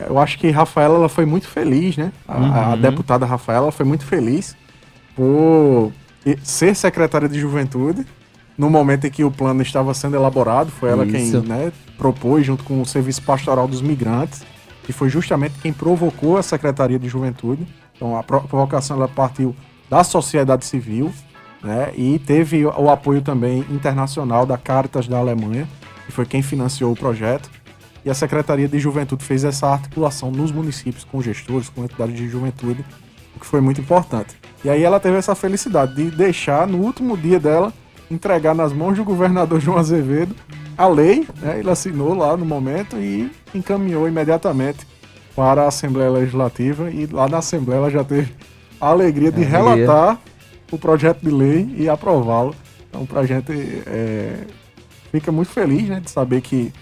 Eu 0.08 0.20
acho 0.20 0.38
que 0.38 0.50
Rafaela 0.52 0.96
ela 0.96 1.10
foi 1.10 1.26
muito 1.26 1.48
feliz, 1.48 1.98
né? 1.98 2.12
A, 2.28 2.38
uhum. 2.38 2.54
a 2.54 2.76
deputada 2.76 3.26
Rafaela 3.26 3.72
foi 3.72 3.86
muito 3.86 4.06
feliz 4.06 4.56
por 5.16 5.92
ser 6.44 6.76
secretária 6.76 7.28
de 7.28 7.40
juventude 7.40 8.06
no 8.58 8.70
momento 8.70 9.08
em 9.08 9.10
que 9.10 9.24
o 9.24 9.32
plano 9.32 9.62
estava 9.62 9.94
sendo 9.94 10.16
elaborado. 10.16 10.70
Foi 10.72 10.90
ela 10.90 11.06
Isso. 11.06 11.42
quem 11.42 11.50
né, 11.50 11.72
propôs, 11.98 12.46
junto 12.46 12.64
com 12.64 12.82
o 12.82 12.86
Serviço 12.86 13.24
Pastoral 13.24 13.68
dos 13.68 13.82
Migrantes, 13.82 14.44
e 14.88 14.94
foi 14.94 15.10
justamente 15.10 15.56
quem 15.62 15.74
provocou 15.74 16.38
a 16.38 16.44
Secretaria 16.44 17.00
de 17.00 17.08
Juventude. 17.08 17.66
Então 17.96 18.18
a 18.18 18.24
provocação 18.24 18.98
ela 18.98 19.08
partiu 19.08 19.56
da 19.90 20.04
sociedade 20.04 20.66
civil 20.66 21.12
né, 21.64 21.92
e 21.96 22.20
teve 22.20 22.66
o 22.66 22.90
apoio 22.90 23.22
também 23.22 23.66
internacional 23.70 24.46
da 24.46 24.58
Caritas 24.58 25.08
da 25.08 25.18
Alemanha, 25.18 25.68
que 26.06 26.12
foi 26.12 26.26
quem 26.26 26.42
financiou 26.42 26.92
o 26.92 26.96
projeto. 26.96 27.50
E 28.04 28.10
a 28.10 28.14
Secretaria 28.14 28.68
de 28.68 28.80
Juventude 28.80 29.24
fez 29.24 29.44
essa 29.44 29.68
articulação 29.68 30.32
nos 30.32 30.52
municípios 30.52 31.04
com 31.04 31.22
gestores, 31.22 31.70
com 31.70 31.84
entidades 31.84 32.16
de 32.16 32.28
juventude, 32.28 32.84
o 33.36 33.40
que 33.40 33.46
foi 33.46 33.62
muito 33.62 33.80
importante. 33.80 34.36
E 34.64 34.70
aí 34.70 34.84
ela 34.84 35.00
teve 35.00 35.18
essa 35.18 35.36
felicidade 35.36 35.96
de 35.96 36.10
deixar 36.10 36.68
no 36.68 36.80
último 36.80 37.16
dia 37.16 37.40
dela 37.40 37.74
entregar 38.10 38.54
nas 38.54 38.74
mãos 38.74 38.98
do 38.98 39.04
governador 39.04 39.60
João 39.60 39.78
Azevedo 39.78 40.36
a 40.78 40.88
lei, 40.88 41.28
né, 41.42 41.60
ele 41.60 41.70
assinou 41.70 42.14
lá 42.14 42.36
no 42.36 42.46
momento 42.46 42.98
e 42.98 43.32
encaminhou 43.54 44.08
imediatamente 44.08 44.88
para 45.36 45.64
a 45.64 45.68
Assembleia 45.68 46.10
Legislativa 46.10 46.90
e 46.90 47.06
lá 47.06 47.28
na 47.28 47.38
Assembleia 47.38 47.78
ela 47.78 47.90
já 47.92 48.04
teve 48.04 48.34
a 48.80 48.88
alegria 48.88 49.32
de 49.32 49.44
relatar 49.44 50.20
o 50.72 50.78
projeto 50.78 51.22
de 51.22 51.30
lei 51.30 51.74
e 51.78 51.88
aprová-lo. 51.88 52.56
Então, 52.90 53.06
para 53.06 53.22
a 53.22 53.26
gente 53.26 53.52
é, 53.86 54.46
fica 55.12 55.32
muito 55.32 55.52
feliz 55.52 55.88
né, 55.88 56.00
de 56.00 56.10
saber 56.10 56.42
que 56.42 56.74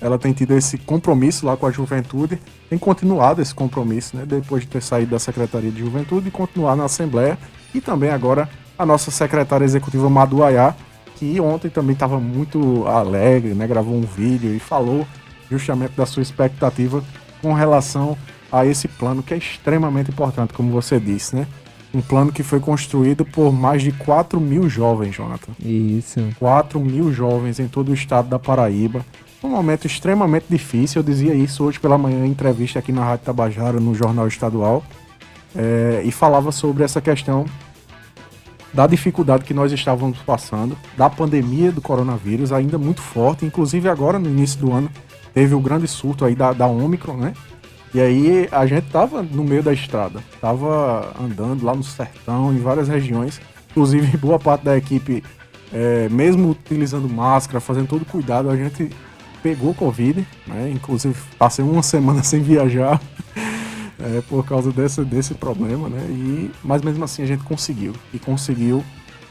ela 0.00 0.18
tem 0.18 0.32
tido 0.32 0.54
esse 0.54 0.78
compromisso 0.78 1.46
lá 1.46 1.56
com 1.56 1.66
a 1.66 1.70
juventude, 1.70 2.38
tem 2.68 2.78
continuado 2.78 3.40
esse 3.40 3.54
compromisso, 3.54 4.16
né, 4.16 4.24
depois 4.26 4.62
de 4.62 4.68
ter 4.68 4.82
saído 4.82 5.12
da 5.12 5.18
Secretaria 5.18 5.70
de 5.70 5.80
Juventude 5.80 6.28
e 6.28 6.30
continuar 6.30 6.76
na 6.76 6.84
Assembleia, 6.84 7.38
e 7.74 7.80
também 7.80 8.10
agora 8.10 8.48
a 8.78 8.84
nossa 8.84 9.10
secretária 9.10 9.64
executiva 9.64 10.08
Madu 10.10 10.44
Ayá, 10.44 10.74
que 11.16 11.40
ontem 11.40 11.70
também 11.70 11.94
estava 11.94 12.20
muito 12.20 12.86
alegre, 12.86 13.54
né, 13.54 13.66
gravou 13.66 13.94
um 13.94 14.02
vídeo 14.02 14.54
e 14.54 14.58
falou 14.58 15.06
justamente 15.50 15.92
da 15.96 16.04
sua 16.04 16.22
expectativa 16.22 17.02
com 17.40 17.52
relação 17.52 18.16
a 18.50 18.66
esse 18.66 18.88
plano 18.88 19.22
que 19.22 19.34
é 19.34 19.36
extremamente 19.36 20.10
importante, 20.10 20.52
como 20.52 20.70
você 20.70 21.00
disse, 21.00 21.36
né? 21.36 21.46
Um 21.94 22.00
plano 22.00 22.32
que 22.32 22.42
foi 22.42 22.60
construído 22.60 23.24
por 23.24 23.52
mais 23.52 23.82
de 23.82 23.92
4 23.92 24.40
mil 24.40 24.68
jovens, 24.68 25.14
Jonathan. 25.14 25.52
Isso. 25.60 26.20
4 26.38 26.78
mil 26.80 27.12
jovens 27.12 27.58
em 27.58 27.68
todo 27.68 27.90
o 27.90 27.94
estado 27.94 28.28
da 28.28 28.38
Paraíba 28.38 29.04
um 29.42 29.48
momento 29.48 29.86
extremamente 29.86 30.46
difícil. 30.48 31.00
Eu 31.00 31.04
dizia 31.04 31.34
isso 31.34 31.64
hoje 31.64 31.78
pela 31.78 31.98
manhã 31.98 32.26
em 32.26 32.30
entrevista 32.30 32.78
aqui 32.78 32.92
na 32.92 33.04
Rádio 33.04 33.26
Tabajara, 33.26 33.80
no 33.80 33.94
Jornal 33.94 34.26
Estadual, 34.28 34.82
é, 35.54 36.02
e 36.04 36.10
falava 36.10 36.52
sobre 36.52 36.84
essa 36.84 37.00
questão 37.00 37.46
da 38.72 38.86
dificuldade 38.86 39.44
que 39.44 39.54
nós 39.54 39.72
estávamos 39.72 40.18
passando, 40.18 40.76
da 40.96 41.08
pandemia 41.08 41.72
do 41.72 41.80
coronavírus, 41.80 42.52
ainda 42.52 42.76
muito 42.76 43.00
forte. 43.00 43.46
Inclusive, 43.46 43.88
agora 43.88 44.18
no 44.18 44.28
início 44.28 44.60
do 44.60 44.72
ano, 44.72 44.90
teve 45.32 45.54
o 45.54 45.60
grande 45.60 45.88
surto 45.88 46.24
aí 46.24 46.34
da, 46.34 46.52
da 46.52 46.66
Omicron, 46.66 47.16
né? 47.16 47.32
E 47.94 48.00
aí 48.00 48.48
a 48.52 48.66
gente 48.66 48.90
tava 48.90 49.22
no 49.22 49.42
meio 49.42 49.62
da 49.62 49.72
estrada, 49.72 50.22
tava 50.40 51.14
andando 51.18 51.64
lá 51.64 51.74
no 51.74 51.82
sertão, 51.82 52.52
em 52.52 52.58
várias 52.58 52.88
regiões. 52.88 53.40
Inclusive, 53.70 54.16
boa 54.18 54.38
parte 54.38 54.64
da 54.64 54.76
equipe, 54.76 55.24
é, 55.72 56.06
mesmo 56.10 56.50
utilizando 56.50 57.08
máscara, 57.08 57.60
fazendo 57.60 57.88
todo 57.88 58.04
cuidado, 58.04 58.50
a 58.50 58.56
gente 58.56 58.90
pegou 59.46 59.72
Covid, 59.72 60.26
né? 60.44 60.72
Inclusive 60.74 61.14
passei 61.38 61.64
uma 61.64 61.80
semana 61.84 62.20
sem 62.24 62.42
viajar 62.42 63.00
é, 63.96 64.20
por 64.22 64.44
causa 64.44 64.72
desse, 64.72 65.04
desse 65.04 65.34
problema, 65.34 65.88
né? 65.88 66.04
E, 66.10 66.50
mas 66.64 66.82
mesmo 66.82 67.04
assim 67.04 67.22
a 67.22 67.26
gente 67.26 67.44
conseguiu. 67.44 67.92
E 68.12 68.18
conseguiu 68.18 68.82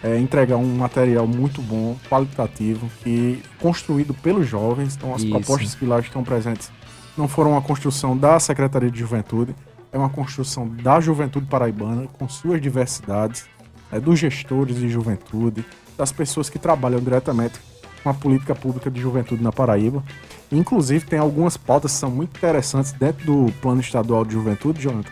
é, 0.01 0.17
entregar 0.17 0.55
um 0.55 0.77
material 0.77 1.27
muito 1.27 1.62
bom, 1.62 1.98
qualitativo, 2.10 2.89
que 3.03 3.43
construído 3.60 4.13
pelos 4.13 4.48
jovens. 4.48 4.95
Então 4.95 5.13
as 5.13 5.22
Isso. 5.22 5.31
propostas 5.31 5.75
que 5.75 5.86
lá 5.86 6.00
estão 6.00 6.24
presentes 6.24 6.72
não 7.17 7.27
foram 7.27 7.51
uma 7.51 7.62
construção 7.62 8.15
da 8.15 8.39
Secretaria 8.39 8.89
de 8.89 9.00
Juventude, 9.00 9.53
é 9.91 9.98
uma 9.98 10.10
construção 10.10 10.67
da 10.67 11.00
juventude 11.01 11.45
paraibana, 11.45 12.07
com 12.07 12.27
suas 12.29 12.62
diversidades, 12.62 13.45
é, 13.91 14.00
dos 14.00 14.17
gestores 14.17 14.77
de 14.77 14.88
juventude, 14.88 15.65
das 15.98 16.13
pessoas 16.13 16.50
que 16.50 16.60
trabalham 16.60 17.00
diretamente 17.00 17.60
com 18.05 18.12
a 18.12 18.13
política 18.13 18.53
pública 18.53 18.91
de 18.91 19.01
juventude 19.01 19.41
na 19.41 19.51
Paraíba. 19.51 20.03
Inclusive, 20.51 21.03
tem 21.07 21.17
algumas 21.17 21.57
pautas 21.57 21.91
que 21.91 21.97
são 21.97 22.12
muito 22.12 22.38
interessantes 22.38 22.91
dentro 22.91 23.25
do 23.25 23.51
Plano 23.53 23.81
Estadual 23.81 24.24
de 24.24 24.33
Juventude, 24.33 24.79
Jonathan. 24.79 25.09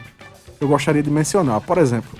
Eu 0.61 0.67
gostaria 0.67 1.01
de 1.01 1.09
mencionar, 1.09 1.59
por 1.61 1.79
exemplo, 1.79 2.11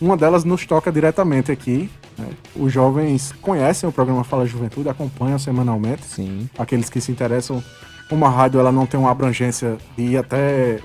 uma 0.00 0.16
delas 0.16 0.42
nos 0.42 0.66
toca 0.66 0.90
diretamente 0.90 1.52
aqui. 1.52 1.88
Né? 2.18 2.26
Os 2.56 2.72
jovens 2.72 3.32
conhecem 3.40 3.88
o 3.88 3.92
programa 3.92 4.24
Fala 4.24 4.44
Juventude, 4.44 4.88
acompanham 4.88 5.38
semanalmente. 5.38 6.04
Sim. 6.04 6.50
Aqueles 6.58 6.90
que 6.90 7.00
se 7.00 7.12
interessam, 7.12 7.62
como 8.08 8.26
a 8.26 8.28
rádio 8.28 8.58
ela 8.58 8.72
não 8.72 8.84
tem 8.84 8.98
uma 8.98 9.12
abrangência 9.12 9.78
de 9.96 10.02
ir 10.02 10.16
até 10.16 10.80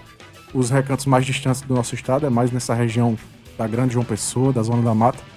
os 0.53 0.69
recantos 0.69 1.07
mais 1.07 1.25
distantes 1.25 1.61
do 1.61 1.73
nosso 1.73 1.95
estado, 1.95 2.27
é 2.27 2.29
mais 2.29 2.51
nessa 2.51 2.75
região 2.75 3.17
da 3.57 3.65
Grande 3.65 3.93
João 3.93 4.05
Pessoa, 4.05 4.53
da 4.53 4.61
Zona 4.61 4.83
da 4.83 4.93
Mata. 4.93 5.30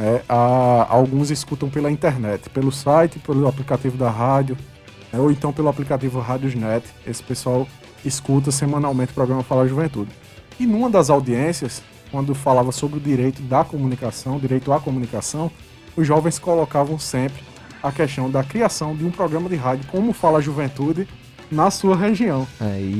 É, 0.00 0.22
a, 0.28 0.86
alguns 0.88 1.30
escutam 1.30 1.68
pela 1.68 1.90
internet, 1.90 2.48
pelo 2.50 2.70
site, 2.70 3.18
pelo 3.18 3.48
aplicativo 3.48 3.96
da 3.96 4.08
rádio, 4.08 4.56
é, 5.12 5.18
ou 5.18 5.30
então 5.30 5.52
pelo 5.52 5.68
aplicativo 5.68 6.20
Rádiosnet. 6.20 6.86
Esse 7.06 7.22
pessoal 7.22 7.66
escuta 8.04 8.50
semanalmente 8.50 9.12
o 9.12 9.14
programa 9.14 9.42
Fala 9.42 9.66
Juventude. 9.66 10.10
E 10.58 10.66
numa 10.66 10.88
das 10.88 11.10
audiências, 11.10 11.82
quando 12.10 12.34
falava 12.34 12.72
sobre 12.72 12.98
o 12.98 13.00
direito 13.00 13.42
da 13.42 13.64
comunicação, 13.64 14.38
direito 14.38 14.72
à 14.72 14.80
comunicação, 14.80 15.50
os 15.96 16.06
jovens 16.06 16.38
colocavam 16.38 16.98
sempre 16.98 17.42
a 17.82 17.92
questão 17.92 18.30
da 18.30 18.42
criação 18.42 18.94
de 18.94 19.04
um 19.04 19.10
programa 19.10 19.48
de 19.48 19.56
rádio 19.56 19.86
como 19.90 20.12
Fala 20.12 20.40
Juventude 20.40 21.08
na 21.50 21.70
sua 21.70 21.96
região, 21.96 22.46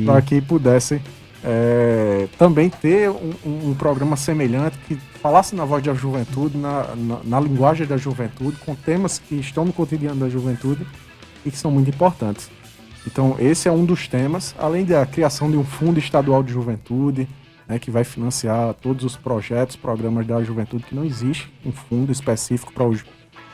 para 0.06 0.22
que 0.22 0.40
pudessem 0.40 1.00
é, 1.44 2.28
também 2.38 2.70
ter 2.70 3.10
um, 3.10 3.34
um, 3.44 3.74
programa 3.74 4.16
semelhante 4.16 4.76
que 4.86 4.98
falasse 5.20 5.54
na 5.54 5.64
voz 5.64 5.82
da 5.82 5.94
juventude, 5.94 6.56
na, 6.56 6.94
na, 6.94 7.20
na, 7.24 7.40
linguagem 7.40 7.86
da 7.86 7.96
juventude, 7.96 8.56
com 8.58 8.74
temas 8.74 9.18
que 9.18 9.34
estão 9.34 9.64
no 9.64 9.72
cotidiano 9.72 10.20
da 10.20 10.28
juventude 10.28 10.86
e 11.44 11.50
que 11.50 11.56
são 11.56 11.70
muito 11.70 11.90
importantes. 11.90 12.50
Então, 13.06 13.36
esse 13.38 13.68
é 13.68 13.72
um 13.72 13.84
dos 13.84 14.06
temas, 14.06 14.54
além 14.58 14.84
da 14.84 15.04
criação 15.06 15.50
de 15.50 15.56
um 15.56 15.64
fundo 15.64 15.98
estadual 15.98 16.42
de 16.42 16.52
juventude, 16.52 17.28
né, 17.66 17.78
que 17.78 17.90
vai 17.90 18.04
financiar 18.04 18.74
todos 18.74 19.04
os 19.04 19.16
projetos, 19.16 19.76
programas 19.76 20.26
da 20.26 20.42
juventude, 20.42 20.84
que 20.84 20.94
não 20.94 21.04
existe 21.04 21.52
um 21.64 21.72
fundo 21.72 22.12
específico 22.12 22.72
para 22.72 22.84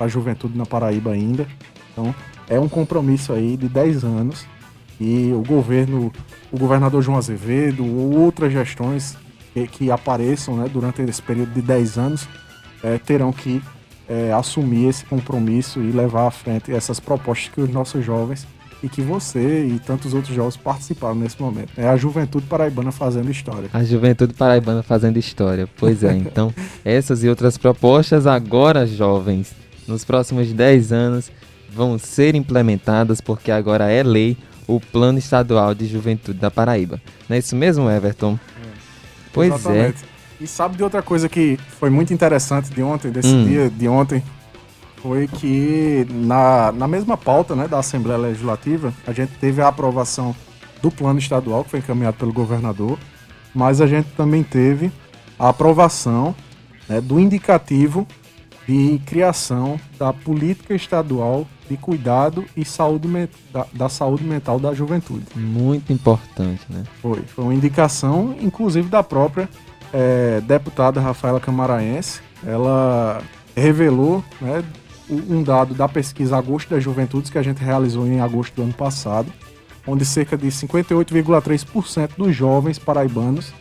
a 0.01 0.09
juventude 0.09 0.57
na 0.57 0.67
Paraíba 0.67 1.13
ainda. 1.13 1.47
Então, 1.93 2.15
é 2.49 2.59
um 2.59 2.69
compromisso 2.69 3.33
aí 3.33 3.57
de 3.57 3.69
10 3.69 4.05
anos 4.05 4.47
e 5.01 5.33
o 5.33 5.43
governo, 5.43 6.13
o 6.53 6.59
governador 6.59 7.03
João 7.03 7.19
Azevedo 7.19 7.85
ou 7.85 8.19
outras 8.19 8.53
gestões 8.53 9.17
que, 9.55 9.67
que 9.69 9.91
apareçam 9.91 10.57
né, 10.57 10.69
durante 10.71 11.01
esse 11.01 11.23
período 11.23 11.53
de 11.53 11.63
10 11.63 11.97
anos 11.97 12.29
é, 12.83 12.99
terão 12.99 13.33
que 13.33 13.63
é, 14.09 14.33
assumir 14.33 14.89
esse 14.89 15.05
compromisso 15.07 15.81
e 15.81 15.91
levar 15.91 16.27
à 16.27 16.31
frente 16.31 16.73
essas 16.73 17.01
propostas 17.01 17.49
que 17.55 17.61
os 17.61 17.71
nossos 17.71 18.05
jovens 18.05 18.47
e 18.83 18.89
que 18.89 19.01
você 19.01 19.65
e 19.65 19.79
tantos 19.79 20.13
outros 20.13 20.35
jovens 20.35 20.59
participaram 20.59 21.15
nesse 21.15 21.41
momento. 21.41 21.71
É 21.75 21.89
a 21.89 21.97
juventude 21.97 22.45
paraibana 22.47 22.93
fazendo 22.93 23.31
história. 23.31 23.71
A 23.73 23.83
juventude 23.83 24.35
paraibana 24.35 24.83
fazendo 24.83 25.19
história. 25.19 25.67
Pois 25.79 26.05
é, 26.05 26.13
então 26.19 26.53
essas 26.85 27.25
e 27.25 27.29
outras 27.29 27.57
propostas 27.57 28.27
agora, 28.27 28.87
jovens, 28.87 29.55
nos 29.89 30.05
próximos 30.05 30.53
10 30.53 30.93
anos 30.93 31.31
vão 31.73 31.99
ser 31.99 32.35
implementadas 32.35 33.21
porque 33.21 33.51
agora 33.51 33.91
é 33.91 34.03
lei 34.03 34.37
o 34.67 34.81
Plano 34.81 35.19
Estadual 35.19 35.75
de 35.75 35.87
Juventude 35.87 36.39
da 36.39 36.51
Paraíba. 36.51 37.01
Não 37.29 37.37
é 37.37 37.39
isso 37.39 37.57
mesmo, 37.57 37.91
Everton? 37.91 38.39
Pois 39.35 39.51
é. 39.51 39.55
Exatamente. 39.55 40.05
é. 40.05 40.15
E 40.41 40.47
sabe 40.47 40.77
de 40.77 40.83
outra 40.83 41.03
coisa 41.03 41.29
que 41.29 41.59
foi 41.79 41.91
muito 41.91 42.15
interessante 42.15 42.71
de 42.71 42.83
ontem, 42.83 43.11
desse 43.11 43.29
hum. 43.29 43.45
dia 43.45 43.69
de 43.69 43.89
ontem? 43.89 44.23
Foi 44.97 45.29
que 45.29 46.07
na, 46.11 46.73
na 46.73 46.89
mesma 46.89 47.17
pauta 47.17 47.55
né, 47.55 47.69
da 47.69 47.79
Assembleia 47.79 48.19
Legislativa, 48.19 48.93
a 49.07 49.13
gente 49.13 49.33
teve 49.39 49.61
a 49.61 49.69
aprovação 49.69 50.35
do 50.81 50.91
plano 50.91 51.19
estadual, 51.19 51.63
que 51.63 51.71
foi 51.71 51.81
encaminhado 51.81 52.17
pelo 52.17 52.33
governador, 52.33 52.99
mas 53.55 53.81
a 53.81 53.87
gente 53.87 54.09
também 54.17 54.43
teve 54.43 54.91
a 55.39 55.51
aprovação 55.51 56.35
né, 56.89 57.01
do 57.01 57.21
indicativo 57.21 58.07
de 58.67 59.01
criação 59.05 59.79
da 59.99 60.13
política 60.13 60.75
estadual 60.75 61.47
de 61.69 61.77
cuidado 61.77 62.45
e 62.57 62.65
saúde 62.65 63.09
da, 63.53 63.67
da, 63.73 63.89
saúde 63.89 64.25
mental 64.25 64.59
da 64.59 64.75
juventude. 64.75 65.25
Muito 65.35 65.93
importante, 65.93 66.63
né? 66.69 66.85
Foi. 67.01 67.21
Foi 67.23 67.45
uma 67.45 67.55
indicação, 67.55 68.37
inclusive, 68.41 68.89
da 68.89 69.03
própria 69.03 69.49
é, 69.93 70.41
deputada 70.43 71.01
Rafaela 71.01 71.41
Camaraense. 71.41 72.21
Ela 72.47 73.23
revelou 73.57 74.23
né, 74.41 74.63
um 75.09 75.43
dado 75.43 75.75
da 75.75 75.89
pesquisa 75.89 76.37
Agosto 76.37 76.71
das 76.71 76.83
Juventudes 76.83 77.31
que 77.31 77.39
a 77.39 77.43
gente 77.43 77.63
realizou 77.63 78.07
em 78.07 78.21
agosto 78.21 78.55
do 78.55 78.63
ano 78.63 78.73
passado, 78.73 79.33
onde 79.87 80.05
cerca 80.05 80.37
de 80.37 80.49
58,3% 80.49 82.11
dos 82.17 82.35
jovens 82.35 82.79
paraibanos 82.79 83.53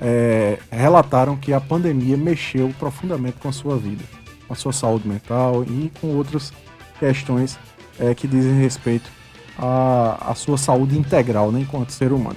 é, 0.00 0.58
relataram 0.70 1.36
que 1.36 1.52
a 1.52 1.60
pandemia 1.60 2.16
mexeu 2.16 2.72
profundamente 2.78 3.38
com 3.40 3.48
a 3.48 3.52
sua 3.52 3.76
vida. 3.76 4.04
com 4.46 4.52
a 4.52 4.56
sua 4.56 4.72
saúde 4.72 5.08
mental 5.08 5.64
e 5.64 5.90
com 6.00 6.08
outras 6.16 6.52
questões 6.98 7.58
é, 7.98 8.14
que 8.14 8.26
dizem 8.26 8.58
respeito 8.60 9.10
à, 9.58 10.30
à 10.30 10.34
sua 10.34 10.58
saúde 10.58 10.98
integral, 10.98 11.50
né, 11.50 11.60
enquanto 11.60 11.90
ser 11.90 12.12
humano. 12.12 12.36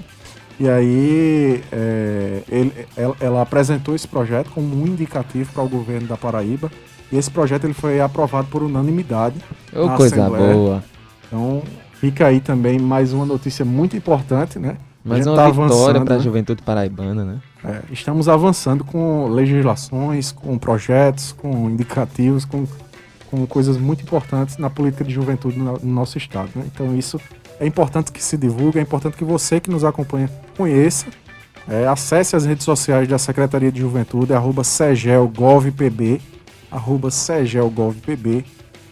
E 0.60 0.68
aí 0.68 1.64
é, 1.72 2.42
ele, 2.50 2.74
ela, 2.98 3.16
ela, 3.22 3.42
apresentou 3.42 3.96
esse 3.96 4.08
projeto 4.08 4.50
como 4.50 4.76
um 4.76 4.86
indicativo 4.86 5.54
para 5.54 5.64
o 5.64 5.70
governo 5.70 6.08
da 6.08 6.18
Paraíba. 6.18 6.70
E 7.12 7.18
esse 7.18 7.32
projeto 7.32 7.64
ele 7.64 7.74
foi 7.74 8.02
aprovado 8.02 8.50
por 8.50 8.62
unanimidade. 8.62 9.40
Oh, 9.74 9.90
coisa 9.92 10.22
Assembleia. 10.22 10.54
boa. 10.54 10.84
Então 11.26 11.64
fica 11.94 12.28
aí 12.28 12.42
também 12.42 12.78
mais 12.78 13.14
uma 13.14 13.26
notícia 13.26 13.64
muito 13.64 13.96
importante, 13.96 14.60
né? 14.60 14.78
Mais 15.04 15.26
uma 15.26 15.36
tá 15.36 15.50
vitória 15.50 16.02
para 16.02 16.16
a 16.16 16.18
né? 16.18 16.24
juventude 16.24 16.62
paraibana, 16.62 17.24
né? 17.24 17.38
É, 17.64 17.82
estamos 17.90 18.28
avançando 18.28 18.84
com 18.84 19.30
legislações, 19.30 20.32
com 20.32 20.58
projetos, 20.58 21.32
com 21.32 21.70
indicativos, 21.70 22.44
com, 22.44 22.68
com 23.30 23.46
coisas 23.46 23.78
muito 23.78 24.02
importantes 24.02 24.58
na 24.58 24.70
política 24.70 25.04
de 25.04 25.14
juventude 25.14 25.58
no, 25.58 25.74
no 25.74 25.94
nosso 25.94 26.18
estado. 26.18 26.50
Né? 26.56 26.64
Então 26.66 26.98
isso 26.98 27.20
é 27.60 27.66
importante 27.66 28.12
que 28.12 28.24
se 28.24 28.38
divulgue, 28.38 28.80
é 28.80 28.82
importante 28.82 29.16
que 29.16 29.24
você 29.24 29.60
que 29.60 29.70
nos 29.70 29.84
acompanha 29.84 30.30
conheça. 30.58 31.08
É, 31.68 31.88
acesse 31.88 32.36
as 32.36 32.46
redes 32.46 32.64
sociais 32.64 33.08
da 33.08 33.20
Secretaria 33.20 33.72
de 33.72 33.80
Juventude, 33.80 34.34
arroba 34.34 34.64
segelgovpb, 34.64 36.20
arroba 36.72 37.12
segelgovpb, 37.12 38.44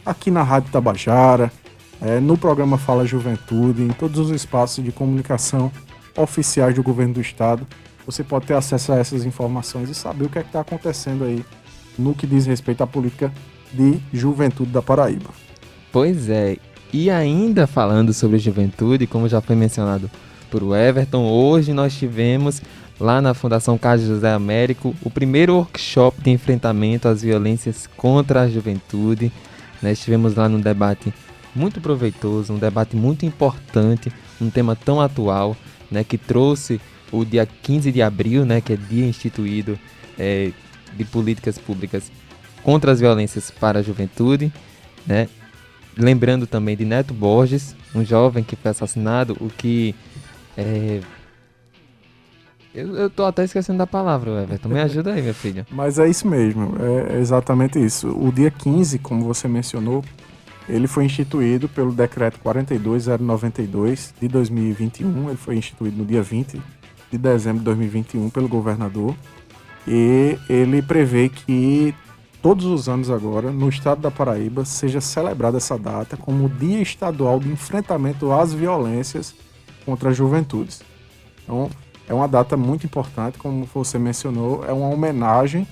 aqui 0.06 0.30
na 0.30 0.44
Rádio 0.44 0.72
Tabajara, 0.72 1.52
é, 2.00 2.20
no 2.20 2.38
programa 2.38 2.78
Fala 2.78 3.06
Juventude, 3.06 3.82
em 3.82 3.88
todos 3.88 4.20
os 4.20 4.30
espaços 4.30 4.84
de 4.84 4.92
comunicação 4.92 5.72
oficiais 6.16 6.76
do 6.76 6.84
governo 6.84 7.16
do 7.16 7.22
estado. 7.22 7.66
Você 8.06 8.24
pode 8.24 8.46
ter 8.46 8.54
acesso 8.54 8.94
a 8.94 8.98
essas 8.98 9.26
informações 9.26 9.90
e 9.90 9.96
saber 9.96 10.26
o 10.26 10.30
que 10.30 10.38
é 10.38 10.42
está 10.42 10.60
acontecendo 10.60 11.24
aí 11.24 11.44
no 11.98 12.14
que 12.14 12.28
diz 12.28 12.46
respeito 12.46 12.84
à 12.84 12.88
política 12.88 13.34
de 13.74 14.00
juventude 14.14 14.72
da 14.72 14.82
Paraíba. 14.82 15.30
Pois 15.92 16.30
é, 16.30 16.58
e 16.94 17.10
ainda 17.10 17.68
falando 17.68 18.14
sobre 18.14 18.40
juventude, 18.40 19.08
como 19.08 19.28
já 19.28 19.42
foi 19.42 19.56
mencionado 19.56 20.10
por 20.50 20.64
Everton, 20.76 21.26
hoje 21.26 21.74
nós 21.74 21.94
tivemos 21.94 22.62
lá 23.00 23.22
na 23.22 23.34
Fundação 23.34 23.78
Carlos 23.78 24.08
José 24.08 24.32
Américo 24.32 24.96
o 25.02 25.10
primeiro 25.10 25.56
workshop 25.56 26.22
de 26.22 26.32
enfrentamento 26.32 27.08
às 27.08 27.22
violências 27.22 27.88
contra 27.98 28.42
a 28.42 28.50
juventude. 28.50 29.32
Nós 29.82 29.98
estivemos 29.98 30.36
lá 30.36 30.48
num 30.48 30.60
debate 30.60 31.14
muito 31.54 31.82
proveitoso, 31.82 32.54
um 32.54 32.60
debate 32.60 32.96
muito 32.96 33.26
importante, 33.26 34.12
um 34.40 34.50
tema 34.50 34.76
tão 34.76 35.02
atual, 35.02 35.58
né, 35.92 36.04
que 36.04 36.18
trouxe 36.18 36.80
o 37.12 37.26
dia 37.26 37.46
15 37.46 37.92
de 37.92 38.02
abril, 38.02 38.46
né, 38.46 38.62
que 38.62 38.74
é 38.74 38.76
dia 38.76 39.06
instituído 39.06 39.78
é, 40.18 40.52
de 40.96 41.04
políticas 41.06 41.58
públicas 41.58 42.12
contra 42.68 42.92
as 42.92 43.00
violências 43.00 43.50
para 43.50 43.80
a 43.80 43.82
juventude, 43.82 44.52
né, 45.06 45.30
lembrando 45.98 46.46
também 46.46 46.76
de 46.76 46.84
Neto 46.84 47.14
Borges, 47.14 47.74
um 47.96 48.04
jovem 48.04 48.44
que 48.44 48.58
foi 48.58 48.72
assassinado, 48.72 49.38
o 49.40 49.48
que. 49.48 49.96
É... 50.58 51.00
Eu, 52.76 52.94
eu 52.98 53.10
tô 53.10 53.24
até 53.24 53.46
esquecendo 53.46 53.78
da 53.78 53.88
palavra, 53.88 54.44
Everton. 54.44 54.68
Me 54.68 54.82
ajuda 54.82 55.14
aí, 55.14 55.22
minha 55.22 55.34
filha. 55.34 55.66
Mas 55.72 55.98
é 55.98 56.10
isso 56.10 56.28
mesmo, 56.28 56.76
é 57.10 57.18
exatamente 57.18 57.80
isso. 57.80 58.10
O 58.10 58.34
dia 58.34 58.52
15, 58.52 59.00
como 59.00 59.24
você 59.24 59.48
mencionou, 59.48 60.04
ele 60.68 60.88
foi 60.88 61.06
instituído 61.06 61.70
pelo 61.70 61.94
decreto 61.94 62.38
42092 62.40 64.14
de 64.20 64.28
2021. 64.28 65.30
Ele 65.30 65.38
foi 65.38 65.56
instituído 65.56 66.00
no 66.00 66.06
dia 66.06 66.22
20 66.22 66.62
de 67.10 67.18
dezembro 67.18 67.60
de 67.60 67.66
2021 67.66 68.30
pelo 68.30 68.50
governador. 68.50 69.16
E 69.88 70.38
ele 70.50 70.82
prevê 70.82 71.30
que 71.30 71.96
todos 72.48 72.64
os 72.64 72.88
anos 72.88 73.10
agora, 73.10 73.52
no 73.52 73.68
estado 73.68 74.00
da 74.00 74.10
Paraíba, 74.10 74.64
seja 74.64 75.02
celebrada 75.02 75.58
essa 75.58 75.78
data 75.78 76.16
como 76.16 76.46
o 76.46 76.50
Dia 76.50 76.82
Estadual 76.82 77.42
de 77.42 77.50
Enfrentamento 77.50 78.32
às 78.32 78.54
Violências 78.54 79.36
contra 79.86 80.12
as 80.12 80.16
Juventudes. 80.16 80.82
Então, 81.44 81.70
é 82.08 82.14
uma 82.14 82.26
data 82.26 82.56
muito 82.56 82.86
importante, 82.86 83.38
como 83.38 83.66
você 83.66 84.00
mencionou, 84.00 84.64
é 84.66 84.72
uma 84.72 84.88
homenagem 84.88 85.68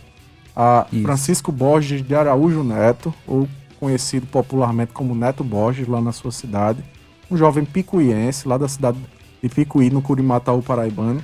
a 0.53 0.85
Isso. 0.91 1.03
Francisco 1.03 1.49
Borges 1.49 2.05
de 2.05 2.13
Araújo 2.13 2.61
Neto, 2.61 3.13
ou 3.25 3.47
conhecido 3.79 4.27
popularmente 4.27 4.91
como 4.91 5.15
Neto 5.15 5.45
Borges, 5.45 5.87
lá 5.87 6.01
na 6.01 6.11
sua 6.11 6.33
cidade, 6.33 6.83
um 7.31 7.37
jovem 7.37 7.63
picuiense, 7.63 8.49
lá 8.49 8.57
da 8.57 8.67
cidade 8.67 8.97
de 9.41 9.47
Picuí, 9.47 9.89
no 9.89 10.01
Curimataú 10.01 10.61
paraibano, 10.61 11.23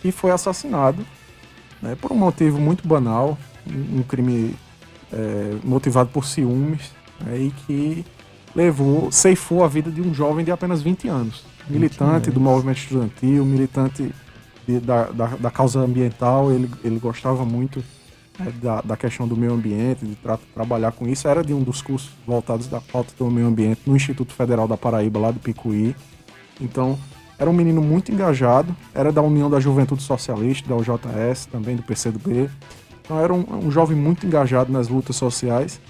que 0.00 0.12
foi 0.12 0.30
assassinado 0.30 1.04
né, 1.82 1.96
por 2.00 2.12
um 2.12 2.16
motivo 2.16 2.60
muito 2.60 2.86
banal, 2.86 3.36
um 3.66 4.04
crime 4.04 4.54
é, 5.12 5.56
motivado 5.62 6.10
por 6.10 6.24
ciúmes 6.24 6.90
né, 7.20 7.38
e 7.38 7.50
que 7.50 8.04
levou, 8.54 9.10
ceifou 9.10 9.64
a 9.64 9.68
vida 9.68 9.90
de 9.90 10.00
um 10.00 10.14
jovem 10.14 10.44
de 10.44 10.50
apenas 10.50 10.82
20 10.82 11.08
anos. 11.08 11.44
Militante 11.68 12.30
do 12.30 12.40
movimento 12.40 12.78
estudantil, 12.78 13.44
militante 13.44 14.12
de, 14.66 14.80
da, 14.80 15.04
da, 15.04 15.26
da, 15.26 15.50
causa 15.50 15.80
ambiental, 15.80 16.50
ele, 16.50 16.68
ele 16.82 16.98
gostava 16.98 17.44
muito 17.44 17.82
né, 18.38 18.52
da, 18.60 18.80
da 18.80 18.96
questão 18.96 19.28
do 19.28 19.36
meio 19.36 19.52
ambiente, 19.52 20.04
de 20.04 20.16
tra 20.16 20.38
trabalhar 20.54 20.92
com 20.92 21.06
isso. 21.06 21.28
Era 21.28 21.42
de 21.42 21.54
um 21.54 21.62
dos 21.62 21.80
cursos 21.80 22.10
voltados 22.26 22.66
da 22.66 22.80
pauta 22.80 23.12
do 23.16 23.30
meio 23.30 23.46
ambiente 23.46 23.82
no 23.86 23.94
Instituto 23.94 24.32
Federal 24.32 24.66
da 24.66 24.76
Paraíba, 24.76 25.20
lá 25.20 25.30
do 25.30 25.38
Picuí. 25.38 25.94
Então, 26.60 26.98
era 27.38 27.48
um 27.48 27.52
menino 27.52 27.80
muito 27.80 28.12
engajado, 28.12 28.74
era 28.94 29.10
da 29.10 29.22
União 29.22 29.50
da 29.50 29.58
Juventude 29.58 30.02
Socialista, 30.02 30.68
da 30.68 30.76
UJS, 30.76 31.46
também 31.46 31.76
do 31.76 31.82
PCdoB. 31.82 32.48
Então 33.02 33.18
era 33.18 33.32
um, 33.32 33.44
um 33.66 33.70
jovem 33.70 33.96
muito 33.96 34.26
engajado 34.26 34.72
nas 34.72 34.88
lutas 34.88 35.16
sociais 35.16 35.80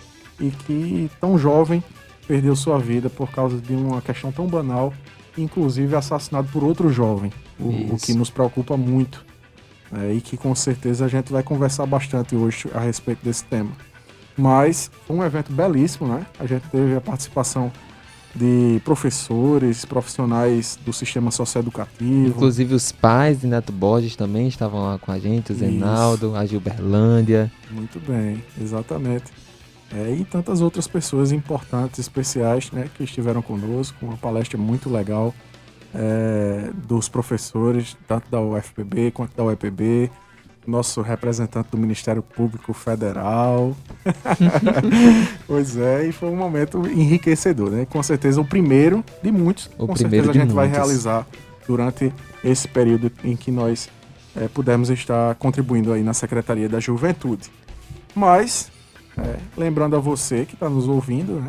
e 0.40 0.51
que, 0.51 1.11
tão 1.20 1.38
jovem, 1.38 1.83
perdeu 2.27 2.57
sua 2.57 2.79
vida 2.79 3.11
por 3.11 3.31
causa 3.31 3.59
de 3.59 3.75
uma 3.75 4.01
questão 4.01 4.33
tão 4.33 4.46
banal, 4.46 4.92
inclusive 5.37 5.94
assassinado 5.94 6.48
por 6.53 6.64
outro 6.64 6.90
jovem, 6.90 7.33
o, 7.59 7.94
o 7.94 7.96
que 7.96 8.14
nos 8.14 8.31
preocupa 8.31 8.77
muito. 8.77 9.25
É, 9.94 10.14
e 10.14 10.22
que 10.22 10.38
com 10.38 10.55
certeza 10.55 11.05
a 11.05 11.09
gente 11.09 11.31
vai 11.31 11.42
conversar 11.42 11.85
bastante 11.85 12.35
hoje 12.35 12.66
a 12.75 12.81
respeito 12.81 13.22
desse 13.22 13.44
tema. 13.44 13.70
Mas 14.35 14.90
foi 15.07 15.16
um 15.16 15.22
evento 15.22 15.53
belíssimo, 15.53 16.09
né? 16.09 16.25
A 16.40 16.46
gente 16.46 16.66
teve 16.70 16.96
a 16.96 17.01
participação 17.01 17.70
de 18.35 18.81
professores, 18.85 19.85
profissionais 19.85 20.79
do 20.85 20.92
sistema 20.92 21.31
socioeducativo. 21.31 22.29
Inclusive 22.29 22.75
os 22.75 22.90
pais 22.90 23.40
de 23.40 23.47
Neto 23.47 23.73
Borges 23.73 24.16
também 24.16 24.49
estavam 24.49 24.83
lá 24.83 24.99
com 24.99 25.12
a 25.12 25.18
gente, 25.18 25.53
o 25.53 25.55
Zenaldo, 25.55 26.29
Isso. 26.29 26.37
a 26.37 26.47
Gilberlândia. 26.47 27.53
Muito 27.71 28.01
bem, 28.01 28.42
exatamente. 28.61 29.25
É, 29.95 30.11
e 30.11 30.25
tantas 30.25 30.62
outras 30.62 30.87
pessoas 30.87 31.33
importantes, 31.33 31.99
especiais, 31.99 32.71
né, 32.71 32.88
que 32.95 33.05
estiveram 33.05 33.42
conosco, 33.42 33.97
uma 34.01 34.16
palestra 34.16 34.57
muito 34.57 34.88
legal 34.88 35.35
é, 35.95 36.71
dos 36.87 37.09
professores, 37.11 37.95
tanto 38.09 38.31
da 38.31 38.40
UFPB 38.40 39.11
quanto 39.11 39.37
da 39.37 39.45
UEPB, 39.45 40.11
nosso 40.66 41.01
representante 41.01 41.70
do 41.70 41.79
Ministério 41.79 42.22
Público 42.22 42.72
Federal. 42.72 43.77
pois 45.46 45.77
é, 45.77 46.07
e 46.07 46.12
foi 46.12 46.29
um 46.29 46.37
momento 46.37 46.87
enriquecedor, 46.87 47.70
né? 47.70 47.87
Com 47.87 48.03
certeza 48.03 48.40
o 48.40 48.44
primeiro 48.44 49.05
de 49.22 49.33
muitos. 49.33 49.70
O 49.79 49.87
com 49.87 49.96
certeza 49.96 50.31
a 50.31 50.33
gente 50.33 50.37
muitos. 50.37 50.55
vai 50.55 50.68
realizar 50.68 51.27
durante 51.66 52.12
esse 52.44 52.68
período 52.68 53.11
em 53.25 53.37
que 53.37 53.51
nós 53.51 53.88
é, 54.37 54.48
pudemos 54.48 54.90
estar 54.90 55.35
contribuindo 55.37 55.92
aí 55.92 56.03
na 56.03 56.14
Secretaria 56.14 56.68
da 56.68 56.81
Juventude. 56.81 57.51
Mas, 58.14 58.70
é, 59.16 59.37
lembrando 59.57 59.96
a 59.96 59.98
você 59.98 60.44
que 60.44 60.55
está 60.55 60.68
nos 60.68 60.88
ouvindo, 60.88 61.40
né? 61.40 61.48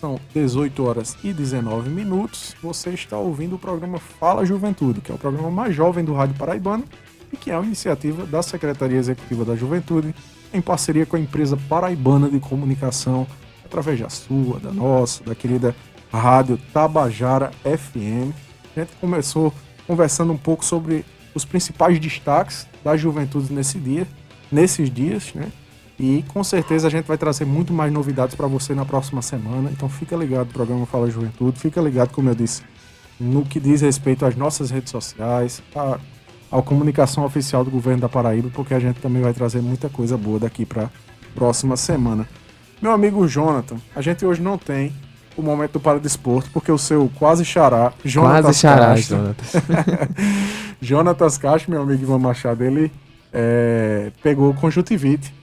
São 0.00 0.20
18 0.32 0.84
horas 0.84 1.16
e 1.24 1.32
19 1.32 1.90
minutos. 1.90 2.54
Você 2.62 2.90
está 2.90 3.18
ouvindo 3.18 3.56
o 3.56 3.58
programa 3.58 3.98
Fala 3.98 4.44
Juventude, 4.44 5.00
que 5.00 5.10
é 5.10 5.14
o 5.14 5.18
programa 5.18 5.50
mais 5.50 5.74
jovem 5.74 6.04
do 6.04 6.14
Rádio 6.14 6.36
Paraibano 6.36 6.84
e 7.32 7.36
que 7.36 7.50
é 7.50 7.56
uma 7.56 7.66
iniciativa 7.66 8.26
da 8.26 8.42
Secretaria 8.42 8.98
Executiva 8.98 9.44
da 9.44 9.54
Juventude, 9.54 10.14
em 10.52 10.60
parceria 10.60 11.04
com 11.04 11.16
a 11.16 11.20
empresa 11.20 11.56
paraibana 11.68 12.28
de 12.28 12.40
comunicação, 12.40 13.26
através 13.64 14.00
da 14.00 14.08
sua, 14.08 14.58
da 14.58 14.72
nossa, 14.72 15.22
da 15.24 15.34
querida 15.34 15.74
Rádio 16.12 16.58
Tabajara 16.72 17.50
FM. 17.62 18.32
A 18.74 18.80
gente 18.80 18.92
começou 19.00 19.52
conversando 19.86 20.32
um 20.32 20.38
pouco 20.38 20.64
sobre 20.64 21.04
os 21.34 21.44
principais 21.44 21.98
destaques 21.98 22.66
da 22.82 22.96
juventude 22.96 23.52
nesse 23.52 23.78
dia, 23.78 24.06
nesses 24.50 24.90
dias, 24.90 25.32
né? 25.34 25.52
E 25.98 26.24
com 26.28 26.44
certeza 26.44 26.86
a 26.86 26.90
gente 26.90 27.06
vai 27.06 27.18
trazer 27.18 27.44
muito 27.44 27.72
mais 27.72 27.92
novidades 27.92 28.34
para 28.34 28.46
você 28.46 28.72
na 28.72 28.84
próxima 28.84 29.20
semana. 29.20 29.68
Então 29.70 29.88
fica 29.88 30.14
ligado 30.14 30.46
no 30.46 30.52
programa 30.52 30.86
Fala 30.86 31.10
Juventude, 31.10 31.58
fica 31.58 31.80
ligado, 31.80 32.10
como 32.10 32.30
eu 32.30 32.34
disse, 32.34 32.62
no 33.18 33.44
que 33.44 33.58
diz 33.58 33.80
respeito 33.80 34.24
às 34.24 34.36
nossas 34.36 34.70
redes 34.70 34.90
sociais, 34.90 35.60
a 35.74 35.98
à 36.50 36.62
comunicação 36.62 37.24
oficial 37.24 37.64
do 37.64 37.70
governo 37.70 38.00
da 38.00 38.08
Paraíba, 38.08 38.50
porque 38.52 38.74
a 38.74 38.80
gente 38.80 39.00
também 39.00 39.22
vai 39.22 39.32
trazer 39.32 39.60
muita 39.60 39.88
coisa 39.88 40.16
boa 40.16 40.38
daqui 40.38 40.64
para 40.64 40.90
próxima 41.34 41.76
semana. 41.76 42.28
Meu 42.80 42.92
amigo 42.92 43.26
Jonathan, 43.26 43.76
a 43.94 44.00
gente 44.00 44.24
hoje 44.24 44.40
não 44.40 44.56
tem 44.56 44.92
o 45.36 45.42
momento 45.42 45.72
do 45.72 45.80
Paradesporto, 45.80 46.50
porque 46.52 46.70
o 46.70 46.78
seu 46.78 47.10
quase 47.18 47.44
xará, 47.44 47.92
Jonatas 48.04 48.42
quase 48.42 48.58
xará, 48.58 48.96
Jonatas. 48.96 49.52
Jonatas 50.80 51.38
Castro, 51.38 51.70
meu 51.70 51.82
amigo 51.82 52.02
Ivan 52.02 52.18
Machado, 52.18 52.64
ele 52.64 52.90
é, 53.32 54.10
pegou 54.22 54.52
conjuntivite. 54.54 55.34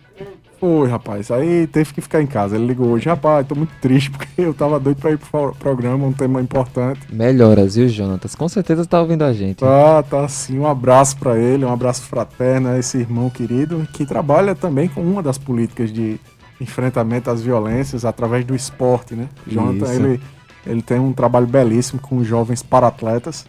Foi, 0.65 0.89
rapaz. 0.89 1.29
Aí 1.29 1.67
teve 1.67 1.93
que 1.93 2.01
ficar 2.01 2.23
em 2.23 2.25
casa. 2.25 2.55
Ele 2.55 2.65
ligou 2.65 2.87
hoje, 2.87 3.07
rapaz, 3.07 3.45
tô 3.45 3.53
muito 3.53 3.71
triste 3.79 4.09
porque 4.09 4.41
eu 4.41 4.51
tava 4.51 4.79
doido 4.79 4.97
pra 4.97 5.11
ir 5.11 5.17
pro 5.19 5.53
programa, 5.59 6.07
um 6.07 6.11
tema 6.11 6.41
importante. 6.41 7.01
Melhoras, 7.13 7.75
viu, 7.75 7.87
Jonatas? 7.87 8.33
Com 8.33 8.49
certeza 8.49 8.83
tá 8.83 8.99
ouvindo 8.99 9.23
a 9.23 9.31
gente. 9.31 9.57
Tá, 9.57 10.01
tá 10.01 10.27
sim. 10.27 10.57
Um 10.57 10.65
abraço 10.65 11.17
para 11.17 11.37
ele, 11.37 11.63
um 11.63 11.71
abraço 11.71 12.01
fraterno 12.01 12.69
a 12.69 12.79
esse 12.79 12.97
irmão 12.97 13.29
querido 13.29 13.87
que 13.93 14.07
trabalha 14.07 14.55
também 14.55 14.87
com 14.87 15.01
uma 15.01 15.21
das 15.21 15.37
políticas 15.37 15.93
de 15.93 16.19
enfrentamento 16.59 17.29
às 17.29 17.43
violências 17.43 18.03
através 18.03 18.43
do 18.43 18.55
esporte, 18.55 19.13
né? 19.13 19.29
Jonathan, 19.45 19.93
ele, 19.93 20.21
ele 20.65 20.81
tem 20.81 20.99
um 20.99 21.13
trabalho 21.13 21.45
belíssimo 21.45 22.01
com 22.01 22.23
jovens 22.23 22.63
paratletas, 22.63 23.45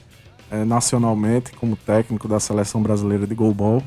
é, 0.50 0.66
nacionalmente, 0.66 1.52
como 1.52 1.76
técnico 1.76 2.28
da 2.28 2.38
seleção 2.38 2.82
brasileira 2.82 3.26
de 3.26 3.34
goalball 3.34 3.82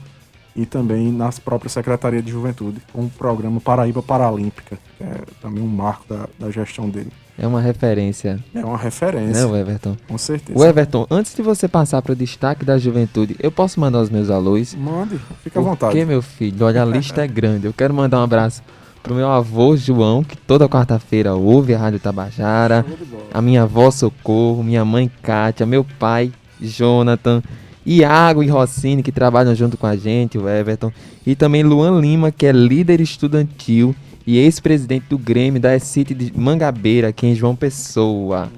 e 0.59 0.65
também 0.65 1.09
nas 1.09 1.39
próprias 1.39 1.71
Secretarias 1.71 2.23
de 2.23 2.31
Juventude, 2.31 2.81
com 2.91 3.05
o 3.05 3.09
programa 3.09 3.61
Paraíba 3.61 4.03
Paralímpica, 4.03 4.77
que 4.97 5.03
é 5.03 5.21
também 5.41 5.63
um 5.63 5.67
marco 5.67 6.03
da, 6.09 6.27
da 6.37 6.51
gestão 6.51 6.89
dele. 6.89 7.11
É 7.37 7.47
uma 7.47 7.61
referência. 7.61 8.37
É 8.53 8.65
uma 8.65 8.77
referência. 8.77 9.47
Né, 9.47 9.59
Everton? 9.61 9.95
Com 10.05 10.17
certeza. 10.17 10.59
O 10.59 10.65
Everton, 10.65 11.07
antes 11.09 11.33
de 11.33 11.41
você 11.41 11.69
passar 11.69 12.01
para 12.01 12.11
o 12.11 12.15
destaque 12.15 12.65
da 12.65 12.77
juventude, 12.77 13.37
eu 13.39 13.49
posso 13.49 13.79
mandar 13.79 14.01
os 14.01 14.09
meus 14.09 14.29
alôs? 14.29 14.75
Mande, 14.75 15.17
fica 15.41 15.61
à 15.61 15.63
vontade. 15.63 15.93
Porque, 15.93 16.03
meu 16.03 16.21
filho, 16.21 16.65
olha, 16.65 16.81
a 16.81 16.85
lista 16.85 17.23
é 17.23 17.27
grande. 17.27 17.65
Eu 17.65 17.71
quero 17.71 17.93
mandar 17.93 18.19
um 18.19 18.23
abraço 18.23 18.61
pro 19.01 19.15
meu 19.15 19.29
avô 19.29 19.77
João, 19.77 20.25
que 20.25 20.35
toda 20.35 20.67
quarta-feira 20.67 21.33
ouve 21.35 21.73
a 21.73 21.79
Rádio 21.79 22.01
Tabajara, 22.01 22.85
a 23.33 23.41
minha 23.41 23.63
avó 23.63 23.89
Socorro, 23.89 24.61
minha 24.61 24.83
mãe 24.83 25.09
Kátia, 25.23 25.65
meu 25.65 25.85
pai 25.97 26.33
Jonathan, 26.59 27.41
Iago 27.89 28.43
e 28.43 28.47
Rossini, 28.47 29.01
que 29.01 29.11
trabalham 29.11 29.55
junto 29.55 29.75
com 29.75 29.87
a 29.87 29.95
gente, 29.95 30.37
o 30.37 30.47
Everton, 30.47 30.91
e 31.25 31.35
também 31.35 31.63
Luan 31.63 31.99
Lima, 31.99 32.31
que 32.31 32.45
é 32.45 32.51
líder 32.51 33.01
estudantil 33.01 33.95
e 34.27 34.37
ex-presidente 34.37 35.07
do 35.09 35.17
Grêmio 35.17 35.59
da 35.59 35.77
City 35.79 36.13
de 36.13 36.31
Mangabeira, 36.37 37.07
aqui 37.07 37.25
em 37.25 37.33
João 37.33 37.55
Pessoa. 37.55 38.51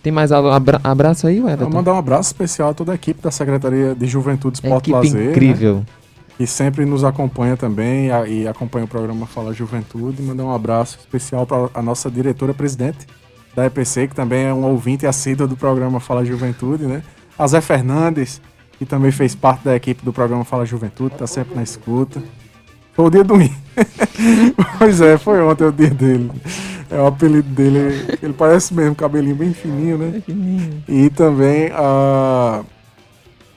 Tem 0.00 0.12
mais? 0.12 0.30
Abra 0.30 0.80
abraço 0.84 1.26
aí, 1.26 1.38
Everton? 1.38 1.64
Vou 1.64 1.72
mandar 1.72 1.92
um 1.92 1.98
abraço 1.98 2.28
especial 2.28 2.70
a 2.70 2.74
toda 2.74 2.92
a 2.92 2.94
equipe 2.94 3.20
da 3.20 3.32
Secretaria 3.32 3.96
de 3.96 4.06
Juventude, 4.06 4.58
Esporte 4.58 4.90
e 4.90 4.92
Lazer. 4.92 5.14
Né? 5.14 5.30
incrível. 5.32 5.74
Né? 5.78 5.86
Que 6.36 6.46
sempre 6.46 6.84
nos 6.84 7.02
acompanha 7.02 7.56
também 7.56 8.10
e 8.28 8.46
acompanha 8.46 8.84
o 8.84 8.88
programa 8.88 9.26
Fala 9.26 9.52
Juventude. 9.52 10.22
Mandar 10.22 10.44
um 10.44 10.54
abraço 10.54 10.98
especial 11.00 11.44
para 11.44 11.68
a 11.74 11.82
nossa 11.82 12.08
diretora-presidente 12.08 13.08
da 13.56 13.66
EPC, 13.66 14.06
que 14.06 14.14
também 14.14 14.44
é 14.44 14.54
um 14.54 14.64
ouvinte 14.64 15.04
assíduo 15.04 15.48
do 15.48 15.56
programa 15.56 15.98
Fala 15.98 16.24
Juventude, 16.24 16.86
né? 16.86 17.02
A 17.38 17.46
Zé 17.46 17.60
Fernandes, 17.60 18.40
que 18.78 18.84
também 18.84 19.12
fez 19.12 19.34
parte 19.34 19.64
da 19.64 19.76
equipe 19.76 20.04
do 20.04 20.12
programa 20.12 20.44
Fala 20.44 20.66
Juventude, 20.66 21.14
tá 21.16 21.26
sempre 21.26 21.54
na 21.54 21.62
escuta. 21.62 22.22
Foi 22.92 23.06
o 23.06 23.10
dia 23.10 23.22
do 23.22 23.36
mim. 23.36 23.52
pois 24.78 25.00
é, 25.00 25.16
foi 25.16 25.40
ontem 25.40 25.64
o 25.64 25.72
dia 25.72 25.90
dele. 25.90 26.32
É 26.90 26.98
o 26.98 27.06
apelido 27.06 27.48
dele. 27.48 28.18
Ele 28.20 28.32
parece 28.32 28.74
mesmo, 28.74 28.94
cabelinho 28.94 29.36
bem 29.36 29.52
fininho, 29.52 29.98
né? 29.98 30.20
fininho. 30.26 30.82
E 30.88 31.08
também 31.10 31.70
a. 31.72 32.62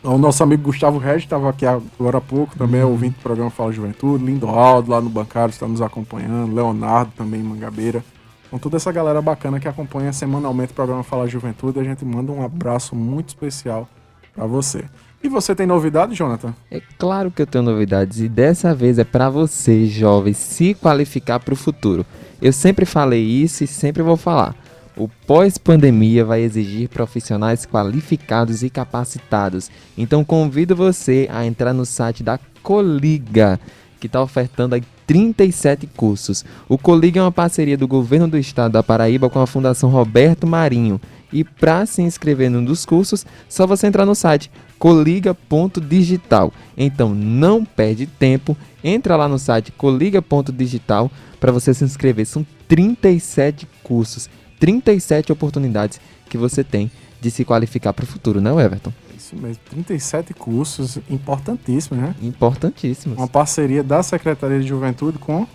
O 0.04 0.18
nosso 0.18 0.42
amigo 0.42 0.64
Gustavo 0.64 0.98
Regis 0.98 1.24
estava 1.24 1.50
aqui 1.50 1.64
agora 1.64 2.18
há 2.18 2.22
pouco, 2.22 2.58
também 2.58 2.82
é 2.82 2.84
uhum. 2.84 2.92
ouvinte 2.92 3.18
do 3.18 3.22
programa 3.22 3.52
Fala 3.52 3.72
Juventude. 3.72 4.26
Lindo 4.26 4.48
Aldo 4.48 4.90
lá 4.92 5.00
no 5.00 5.10
bancário 5.10 5.52
está 5.52 5.68
nos 5.68 5.82
acompanhando. 5.82 6.54
Leonardo 6.54 7.12
também 7.16 7.42
Mangabeira. 7.42 8.04
Com 8.52 8.60
toda 8.60 8.76
essa 8.76 8.92
galera 8.92 9.22
bacana 9.22 9.62
que 9.62 9.68
acompanha 9.68 10.12
semanalmente 10.12 10.74
o 10.74 10.76
programa 10.76 11.04
Fala 11.04 11.26
Juventude, 11.26 11.80
a 11.80 11.84
gente 11.86 12.04
manda 12.04 12.34
um 12.34 12.44
abraço 12.44 12.94
muito 12.94 13.30
especial 13.30 13.88
para 14.36 14.46
você. 14.46 14.84
E 15.24 15.30
você 15.30 15.56
tem 15.56 15.66
novidades, 15.66 16.18
Jonathan? 16.18 16.54
É 16.70 16.82
claro 16.98 17.32
que 17.32 17.42
eu 17.42 17.48
tenho 17.48 17.64
novidades 17.64 18.20
e 18.20 18.28
dessa 18.28 18.76
vez 18.76 19.00
é 19.00 19.06
para 19.06 19.30
você, 19.30 19.86
jovem, 19.86 20.34
se 20.34 20.74
qualificar 20.74 21.40
para 21.40 21.54
o 21.54 21.58
futuro. 21.58 22.06
Eu 22.42 22.52
sempre 22.52 22.86
falei 22.86 23.24
isso 23.24 23.64
e 23.64 23.68
sempre 23.68 24.04
vou 24.04 24.18
falar. 24.18 24.54
O 24.98 25.08
pós-pandemia 25.08 26.26
vai 26.26 26.42
exigir 26.42 26.90
profissionais 26.90 27.66
qualificados 27.66 28.64
e 28.64 28.70
capacitados. 28.70 29.72
Então 29.98 30.26
convido 30.26 30.76
você 30.76 31.30
a 31.32 31.46
entrar 31.46 31.72
no 31.72 31.86
site 31.86 32.22
da 32.22 32.38
Coliga, 32.62 33.58
que 34.02 34.08
está 34.08 34.22
ofertando 34.22 34.74
aí 34.74 34.84
37 35.06 35.86
cursos. 35.86 36.44
O 36.68 36.78
Coliga 36.78 37.20
é 37.20 37.24
uma 37.24 37.32
parceria 37.32 37.78
do 37.78 37.88
governo 37.88 38.28
do 38.28 38.38
estado 38.38 38.72
da 38.72 38.82
Paraíba 38.82 39.30
com 39.30 39.40
a 39.40 39.46
Fundação 39.46 39.90
Roberto 39.90 40.48
Marinho. 40.48 41.00
E 41.32 41.44
para 41.44 41.86
se 41.86 42.02
inscrever 42.02 42.50
num 42.50 42.66
dos 42.66 42.86
cursos, 42.86 43.26
só 43.48 43.66
você 43.68 43.88
entrar 43.88 44.06
no 44.06 44.16
site 44.16 44.52
coliga.digital. 44.80 46.52
Então 46.76 47.14
não 47.14 47.64
perde 47.64 48.08
tempo, 48.08 48.58
entra 48.84 49.16
lá 49.16 49.28
no 49.30 49.38
site 49.38 49.72
coliga.digital 49.72 51.10
para 51.40 51.52
você 51.52 51.74
se 51.74 51.84
inscrever. 51.84 52.26
São 52.26 52.46
37 52.68 53.68
cursos, 53.84 54.30
37 54.60 55.32
oportunidades 55.32 56.02
que 56.28 56.38
você 56.38 56.64
tem 56.64 56.92
de 57.22 57.30
se 57.30 57.46
qualificar 57.46 57.94
para 57.94 58.04
o 58.04 58.08
futuro, 58.08 58.42
não, 58.42 58.56
né, 58.56 58.66
Everton? 58.66 58.92
Isso 59.32 59.42
mesmo, 59.42 59.64
37 59.70 60.34
cursos 60.34 61.00
importantíssimos, 61.10 62.04
né? 62.04 62.16
Importantíssimos. 62.22 63.18
Uma 63.18 63.28
parceria 63.28 63.82
da 63.82 64.04
Secretaria 64.04 64.60
de 64.60 64.68
Juventude 64.68 65.18
com 65.18 65.48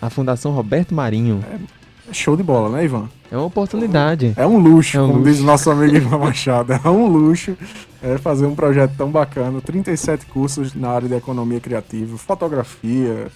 a 0.00 0.10
Fundação 0.10 0.52
Roberto 0.52 0.94
Marinho. 0.94 1.42
É 1.50 2.12
show 2.12 2.36
de 2.36 2.42
bola, 2.42 2.68
né, 2.76 2.84
Ivan? 2.84 3.08
É 3.30 3.36
uma 3.36 3.46
oportunidade. 3.46 4.34
É 4.36 4.46
um 4.46 4.58
luxo, 4.58 4.96
é 4.96 5.02
um 5.02 5.06
como 5.06 5.18
luxo. 5.20 5.32
diz 5.32 5.40
o 5.40 5.44
nosso 5.44 5.70
amigo 5.70 5.96
Ivan 5.96 6.18
Machado. 6.18 6.72
É 6.72 6.88
um 6.88 7.06
luxo 7.06 7.56
é, 8.02 8.18
fazer 8.18 8.46
um 8.46 8.54
projeto 8.54 8.92
tão 8.96 9.10
bacana. 9.10 9.60
37 9.60 10.26
cursos 10.26 10.74
na 10.74 10.90
área 10.90 11.08
de 11.08 11.14
economia 11.14 11.58
criativa, 11.58 12.16
fotografia, 12.18 13.28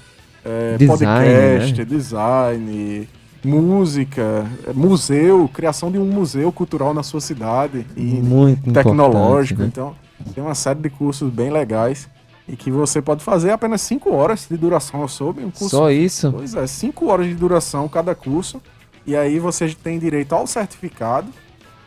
é, 0.45 0.77
design, 0.77 0.99
podcast, 0.99 1.79
né? 1.79 1.85
design, 1.85 3.09
música, 3.45 4.47
museu, 4.75 5.49
criação 5.53 5.91
de 5.91 5.99
um 5.99 6.05
museu 6.05 6.53
cultural 6.53 6.93
na 6.93 7.03
sua 7.03 7.21
cidade 7.21 7.87
e 7.97 8.03
Muito 8.03 8.73
tecnológico. 8.73 9.63
Né? 9.63 9.69
Então, 9.69 9.95
tem 10.35 10.43
uma 10.43 10.55
série 10.55 10.81
de 10.81 10.91
cursos 10.91 11.31
bem 11.33 11.51
legais 11.51 12.09
e 12.49 12.57
que 12.57 12.71
você 12.71 13.01
pode 13.01 13.23
fazer 13.23 13.53
apenas 13.53 13.81
5 13.83 14.13
horas 14.13 14.47
de 14.51 14.57
duração, 14.57 15.03
eu 15.03 15.09
soube. 15.09 15.45
Um 15.45 15.51
curso, 15.51 15.69
Só 15.69 15.91
isso? 15.91 16.33
Pois 16.33 16.55
é, 16.55 16.67
5 16.67 17.07
horas 17.07 17.27
de 17.27 17.35
duração 17.35 17.89
cada 17.89 18.15
curso. 18.15 18.61
E 19.07 19.17
aí 19.17 19.39
você 19.39 19.69
tem 19.69 19.99
direito 19.99 20.35
ao 20.35 20.47
certificado. 20.47 21.29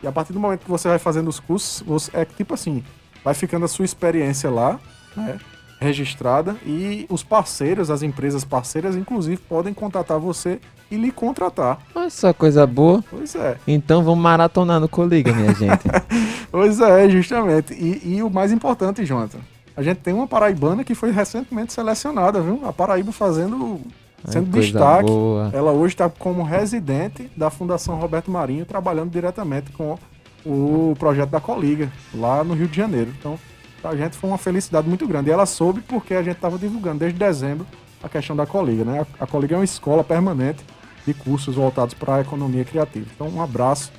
E 0.02 0.06
a 0.06 0.12
partir 0.12 0.32
do 0.32 0.40
momento 0.40 0.64
que 0.64 0.70
você 0.70 0.88
vai 0.88 0.98
fazendo 0.98 1.28
os 1.28 1.38
cursos, 1.38 1.82
você, 1.86 2.10
é 2.14 2.24
tipo 2.24 2.54
assim, 2.54 2.82
vai 3.22 3.34
ficando 3.34 3.64
a 3.64 3.68
sua 3.68 3.84
experiência 3.84 4.50
lá, 4.50 4.78
né? 5.16 5.38
Registrada 5.84 6.56
e 6.66 7.06
os 7.08 7.22
parceiros, 7.22 7.90
as 7.90 8.02
empresas 8.02 8.44
parceiras, 8.44 8.96
inclusive, 8.96 9.36
podem 9.36 9.72
contatar 9.72 10.18
você 10.18 10.58
e 10.90 10.96
lhe 10.96 11.10
contratar. 11.10 11.78
Olha 11.94 12.10
só 12.10 12.32
coisa 12.32 12.66
boa. 12.66 13.04
Pois 13.10 13.34
é. 13.34 13.56
Então 13.66 14.02
vamos 14.02 14.22
maratonar 14.22 14.80
no 14.80 14.88
Coliga, 14.88 15.32
minha 15.32 15.52
gente. 15.54 15.84
pois 16.50 16.80
é, 16.80 17.08
justamente. 17.08 17.74
E, 17.74 18.16
e, 18.16 18.22
o 18.22 18.30
mais 18.30 18.50
importante, 18.52 19.04
Jonathan, 19.04 19.38
a 19.76 19.82
gente 19.82 19.98
tem 19.98 20.14
uma 20.14 20.26
paraibana 20.26 20.84
que 20.84 20.94
foi 20.94 21.10
recentemente 21.10 21.72
selecionada, 21.72 22.40
viu? 22.40 22.60
A 22.64 22.72
Paraíba 22.72 23.12
fazendo 23.12 23.80
sendo 24.26 24.50
destaque. 24.50 25.08
Boa. 25.08 25.50
Ela 25.52 25.72
hoje 25.72 25.94
está 25.94 26.08
como 26.08 26.42
residente 26.42 27.30
da 27.36 27.50
Fundação 27.50 27.98
Roberto 27.98 28.30
Marinho, 28.30 28.64
trabalhando 28.64 29.10
diretamente 29.10 29.70
com 29.72 29.98
o 30.44 30.94
projeto 30.98 31.30
da 31.30 31.40
Coliga, 31.40 31.90
lá 32.14 32.44
no 32.44 32.54
Rio 32.54 32.68
de 32.68 32.76
Janeiro. 32.76 33.12
Então, 33.18 33.38
a 33.88 33.96
gente 33.96 34.16
foi 34.16 34.30
uma 34.30 34.38
felicidade 34.38 34.88
muito 34.88 35.06
grande. 35.06 35.30
E 35.30 35.32
ela 35.32 35.46
soube 35.46 35.80
porque 35.80 36.14
a 36.14 36.22
gente 36.22 36.36
estava 36.36 36.58
divulgando 36.58 37.00
desde 37.00 37.18
dezembro 37.18 37.66
a 38.02 38.08
questão 38.08 38.36
da 38.36 38.46
Coliga, 38.46 38.84
né? 38.84 39.06
A 39.18 39.26
Coliga 39.26 39.54
é 39.54 39.58
uma 39.58 39.64
escola 39.64 40.04
permanente 40.04 40.64
de 41.06 41.14
cursos 41.14 41.54
voltados 41.54 41.94
para 41.94 42.16
a 42.16 42.20
economia 42.20 42.64
criativa. 42.64 43.06
Então, 43.14 43.28
um 43.28 43.42
abraço 43.42 43.90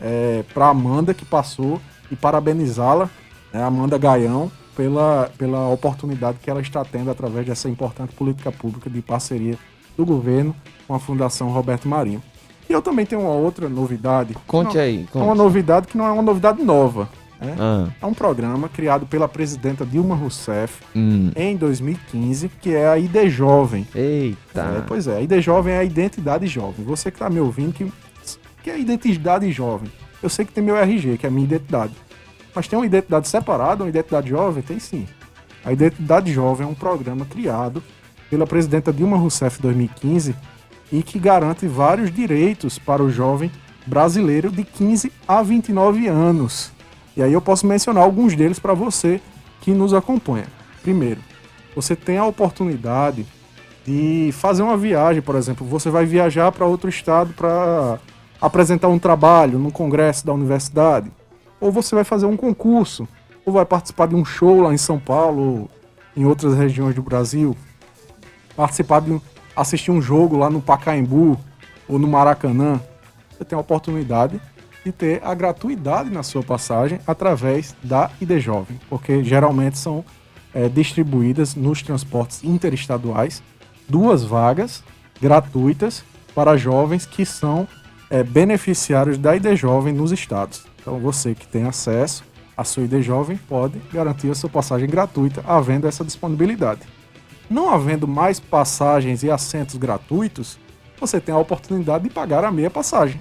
é, 0.00 0.44
para 0.54 0.68
Amanda 0.68 1.12
que 1.12 1.24
passou 1.24 1.80
e 2.10 2.16
parabenizá-la, 2.16 3.08
né, 3.52 3.62
Amanda 3.62 3.98
Gaião, 3.98 4.50
pela, 4.76 5.30
pela 5.36 5.68
oportunidade 5.68 6.38
que 6.38 6.50
ela 6.50 6.60
está 6.60 6.84
tendo 6.84 7.10
através 7.10 7.46
dessa 7.46 7.68
importante 7.68 8.14
política 8.14 8.50
pública 8.50 8.88
de 8.88 9.02
parceria 9.02 9.58
do 9.96 10.06
governo 10.06 10.54
com 10.86 10.94
a 10.94 10.98
Fundação 10.98 11.50
Roberto 11.50 11.88
Marinho. 11.88 12.22
E 12.68 12.72
eu 12.72 12.80
também 12.80 13.04
tenho 13.04 13.22
uma 13.22 13.32
outra 13.32 13.68
novidade. 13.68 14.34
Conte 14.46 14.76
não, 14.76 14.82
aí. 14.82 15.06
Conte. 15.12 15.24
Uma 15.24 15.34
novidade 15.34 15.86
que 15.86 15.98
não 15.98 16.06
é 16.06 16.12
uma 16.12 16.22
novidade 16.22 16.62
nova. 16.62 17.08
Né? 17.40 17.56
Ah. 17.58 17.88
É 18.00 18.06
um 18.06 18.12
programa 18.12 18.68
criado 18.68 19.06
pela 19.06 19.26
presidenta 19.28 19.86
Dilma 19.86 20.14
Rousseff 20.14 20.82
hum. 20.94 21.30
em 21.34 21.56
2015, 21.56 22.48
que 22.60 22.74
é 22.74 22.88
a 22.88 22.98
ID 22.98 23.28
Jovem. 23.28 23.86
Eita! 23.94 24.60
É, 24.60 24.84
pois 24.86 25.06
é, 25.06 25.16
a 25.16 25.20
ID 25.22 25.40
Jovem 25.40 25.74
é 25.74 25.78
a 25.78 25.84
identidade 25.84 26.46
jovem. 26.46 26.84
Você 26.84 27.10
que 27.10 27.16
está 27.16 27.30
me 27.30 27.40
ouvindo, 27.40 27.72
que, 27.72 27.90
que 28.62 28.70
é 28.70 28.74
a 28.74 28.78
identidade 28.78 29.50
jovem. 29.50 29.90
Eu 30.22 30.28
sei 30.28 30.44
que 30.44 30.52
tem 30.52 30.62
meu 30.62 30.76
RG, 30.76 31.16
que 31.16 31.26
é 31.26 31.28
a 31.28 31.32
minha 31.32 31.46
identidade. 31.46 31.94
Mas 32.54 32.68
tem 32.68 32.78
uma 32.78 32.86
identidade 32.86 33.28
separada, 33.28 33.84
uma 33.84 33.88
identidade 33.88 34.28
jovem? 34.28 34.62
Tem 34.62 34.78
sim. 34.78 35.06
A 35.64 35.72
Identidade 35.72 36.32
Jovem 36.32 36.66
é 36.66 36.70
um 36.70 36.74
programa 36.74 37.24
criado 37.24 37.82
pela 38.28 38.46
presidenta 38.46 38.92
Dilma 38.92 39.16
Rousseff 39.16 39.58
em 39.58 39.62
2015 39.62 40.34
e 40.92 41.02
que 41.02 41.18
garante 41.18 41.66
vários 41.66 42.10
direitos 42.10 42.78
para 42.78 43.02
o 43.02 43.10
jovem 43.10 43.50
brasileiro 43.86 44.50
de 44.50 44.64
15 44.64 45.12
a 45.28 45.42
29 45.42 46.08
anos. 46.08 46.72
E 47.16 47.22
aí 47.22 47.32
eu 47.32 47.40
posso 47.40 47.66
mencionar 47.66 48.04
alguns 48.04 48.34
deles 48.34 48.58
para 48.58 48.74
você 48.74 49.20
que 49.60 49.72
nos 49.72 49.92
acompanha. 49.92 50.46
Primeiro, 50.82 51.20
você 51.74 51.94
tem 51.94 52.18
a 52.18 52.24
oportunidade 52.24 53.26
de 53.84 54.30
fazer 54.32 54.62
uma 54.62 54.76
viagem, 54.76 55.22
por 55.22 55.34
exemplo. 55.34 55.66
Você 55.66 55.90
vai 55.90 56.04
viajar 56.04 56.50
para 56.52 56.66
outro 56.66 56.88
estado 56.88 57.32
para 57.34 57.98
apresentar 58.40 58.88
um 58.88 58.98
trabalho 58.98 59.58
num 59.58 59.70
congresso 59.70 60.24
da 60.24 60.32
universidade, 60.32 61.10
ou 61.60 61.70
você 61.70 61.94
vai 61.94 62.04
fazer 62.04 62.26
um 62.26 62.36
concurso, 62.36 63.06
ou 63.44 63.52
vai 63.52 63.66
participar 63.66 64.08
de 64.08 64.14
um 64.14 64.24
show 64.24 64.62
lá 64.62 64.72
em 64.72 64.78
São 64.78 64.98
Paulo, 64.98 65.42
ou 65.42 65.70
em 66.16 66.24
outras 66.24 66.56
regiões 66.56 66.94
do 66.94 67.02
Brasil, 67.02 67.56
participar 68.56 69.00
de 69.00 69.12
um, 69.12 69.20
assistir 69.54 69.90
um 69.90 70.00
jogo 70.00 70.36
lá 70.36 70.48
no 70.48 70.60
Pacaembu 70.60 71.38
ou 71.88 71.98
no 71.98 72.08
Maracanã. 72.08 72.80
Você 73.30 73.44
tem 73.44 73.56
a 73.56 73.60
oportunidade 73.60 74.40
de 74.84 74.92
ter 74.92 75.20
a 75.22 75.34
gratuidade 75.34 76.10
na 76.10 76.22
sua 76.22 76.42
passagem 76.42 77.00
através 77.06 77.74
da 77.82 78.10
ID 78.20 78.38
Jovem, 78.38 78.80
porque 78.88 79.22
geralmente 79.22 79.78
são 79.78 80.04
é, 80.54 80.68
distribuídas 80.68 81.54
nos 81.54 81.82
transportes 81.82 82.42
interestaduais 82.42 83.42
duas 83.88 84.24
vagas 84.24 84.82
gratuitas 85.20 86.04
para 86.34 86.56
jovens 86.56 87.04
que 87.04 87.26
são 87.26 87.66
é, 88.08 88.22
beneficiários 88.22 89.18
da 89.18 89.36
ID 89.36 89.54
Jovem 89.56 89.92
nos 89.92 90.12
estados. 90.12 90.64
Então 90.80 90.98
você 90.98 91.34
que 91.34 91.46
tem 91.46 91.64
acesso 91.64 92.24
à 92.56 92.64
sua 92.64 92.84
ID 92.84 93.02
Jovem 93.02 93.36
pode 93.36 93.78
garantir 93.92 94.30
a 94.30 94.34
sua 94.34 94.48
passagem 94.48 94.88
gratuita, 94.88 95.44
havendo 95.46 95.86
essa 95.86 96.04
disponibilidade. 96.04 96.80
Não 97.48 97.68
havendo 97.68 98.06
mais 98.06 98.38
passagens 98.38 99.22
e 99.22 99.30
assentos 99.30 99.76
gratuitos, 99.76 100.58
você 100.98 101.20
tem 101.20 101.34
a 101.34 101.38
oportunidade 101.38 102.04
de 102.04 102.10
pagar 102.10 102.44
a 102.44 102.52
meia 102.52 102.70
passagem. 102.70 103.20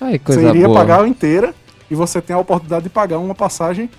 Ai, 0.00 0.20
você 0.24 0.48
iria 0.48 0.66
boa. 0.66 0.78
pagar 0.78 1.02
a 1.02 1.08
inteira 1.08 1.54
e 1.90 1.94
você 1.94 2.20
tem 2.20 2.34
a 2.34 2.38
oportunidade 2.38 2.84
de 2.84 2.90
pagar 2.90 3.18
uma 3.18 3.34
passagem 3.34 3.90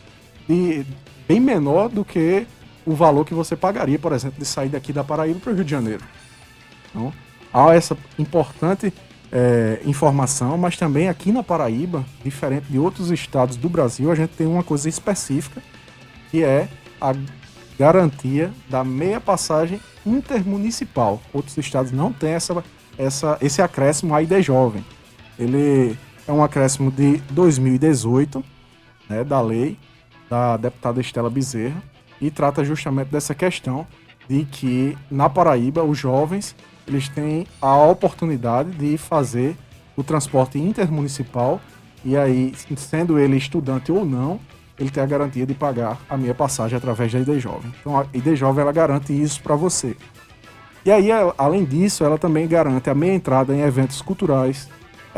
de, 0.48 0.86
bem 1.28 1.40
menor 1.40 1.90
do 1.90 2.06
que 2.06 2.46
o 2.86 2.94
valor 2.94 3.26
que 3.26 3.34
você 3.34 3.56
pagaria, 3.56 4.00
por 4.00 4.14
exemplo, 4.14 4.40
de 4.40 4.46
sair 4.46 4.70
daqui 4.70 4.92
da 4.92 5.04
Paraíba 5.04 5.40
para 5.40 5.52
o 5.52 5.56
Rio 5.56 5.64
de 5.64 5.72
Janeiro. 5.72 6.04
Então, 6.90 7.14
há 7.54 7.74
essa 7.76 7.96
importante 8.18 8.94
é, 9.32 9.80
informação, 9.86 10.58
mas 10.58 10.76
também 10.76 11.08
aqui 11.08 11.32
na 11.32 11.44
Paraíba, 11.44 12.04
diferente 12.24 12.66
de 12.70 12.80
outros 12.80 13.12
estados 13.12 13.56
do 13.58 13.70
Brasil, 13.70 14.12
a 14.12 14.16
gente 14.16 14.32
tem 14.32 14.48
uma 14.48 14.64
coisa 14.64 14.90
específica, 14.90 15.62
que 16.32 16.44
é 16.44 16.68
a 17.00 17.14
garantia 17.78 18.52
da 18.68 18.84
meia 18.84 19.22
passagem 19.22 19.80
intermunicipal. 20.06 21.22
Outros 21.32 21.58
estados 21.58 21.92
não 21.92 22.12
têm 22.12 22.32
essa, 22.32 22.64
essa, 22.98 23.38
esse 23.42 23.62
acréscimo 23.62 24.16
aí 24.16 24.26
de 24.26 24.42
jovem. 24.42 24.84
Ele 25.40 25.98
é 26.28 26.32
um 26.32 26.44
acréscimo 26.44 26.92
de 26.92 27.18
2018, 27.32 28.44
né, 29.10 29.24
da 29.24 29.42
lei 29.42 29.80
da 30.30 30.58
deputada 30.58 31.02
Estela 31.02 31.30
Bezerra, 31.30 31.82
e 32.22 32.30
trata 32.30 32.64
justamente 32.64 33.08
dessa 33.08 33.34
questão 33.34 33.88
de 34.28 34.46
que 34.46 34.96
na 35.10 35.28
Paraíba 35.30 35.84
os 35.84 35.98
jovens 35.98 36.56
eles 36.88 37.10
têm 37.10 37.48
a 37.62 37.76
oportunidade 37.78 38.72
de 38.72 38.98
fazer 38.98 39.56
o 39.96 40.04
transporte 40.04 40.60
intermunicipal 40.60 41.60
e 42.04 42.16
aí, 42.16 42.54
sendo 42.78 43.20
ele 43.20 43.38
estudante 43.38 43.92
ou 43.92 44.06
não, 44.06 44.40
ele 44.80 44.90
tem 44.90 45.04
a 45.04 45.06
garantia 45.06 45.46
de 45.46 45.54
pagar 45.54 46.00
a 46.10 46.16
minha 46.16 46.34
passagem 46.34 46.78
através 46.78 47.12
da 47.12 47.20
ID 47.20 47.40
Jovem. 47.40 47.74
Então 47.80 48.00
a 48.00 48.06
ID 48.14 48.36
Jovem 48.36 48.62
ela 48.62 48.72
garante 48.72 49.12
isso 49.12 49.42
para 49.42 49.56
você. 49.56 49.96
E 50.86 50.92
aí, 50.92 51.10
além 51.38 51.66
disso, 51.66 52.06
ela 52.06 52.18
também 52.18 52.48
garante 52.48 52.90
a 52.90 52.96
meia 52.96 53.14
entrada 53.14 53.54
em 53.54 53.60
eventos 53.60 54.02
culturais, 54.02 54.70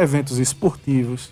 eventos 0.01 0.39
esportivos 0.39 1.31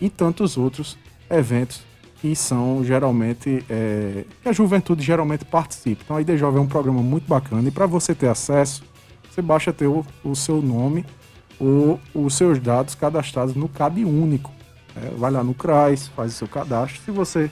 e 0.00 0.08
tantos 0.08 0.56
outros 0.56 0.98
eventos 1.30 1.82
que 2.20 2.34
são 2.34 2.82
geralmente 2.84 3.64
é, 3.70 4.24
que 4.42 4.48
a 4.48 4.52
juventude 4.52 5.02
geralmente 5.02 5.44
participa. 5.44 6.02
Então 6.04 6.16
a 6.16 6.20
ID 6.20 6.36
Jovem 6.36 6.58
é 6.58 6.62
um 6.62 6.66
programa 6.66 7.00
muito 7.00 7.28
bacana 7.28 7.68
e 7.68 7.70
para 7.70 7.86
você 7.86 8.14
ter 8.14 8.28
acesso, 8.28 8.82
você 9.30 9.40
basta 9.40 9.72
ter 9.72 9.86
o, 9.86 10.04
o 10.24 10.34
seu 10.34 10.60
nome 10.60 11.04
ou 11.60 12.00
os 12.14 12.34
seus 12.34 12.58
dados 12.58 12.94
cadastrados 12.94 13.54
no 13.54 13.68
CAD 13.68 14.04
único. 14.04 14.52
É, 14.96 15.10
vai 15.16 15.30
lá 15.30 15.44
no 15.44 15.54
CRAS, 15.54 16.08
faz 16.08 16.32
o 16.32 16.36
seu 16.36 16.48
cadastro. 16.48 17.00
Se 17.04 17.10
você 17.10 17.50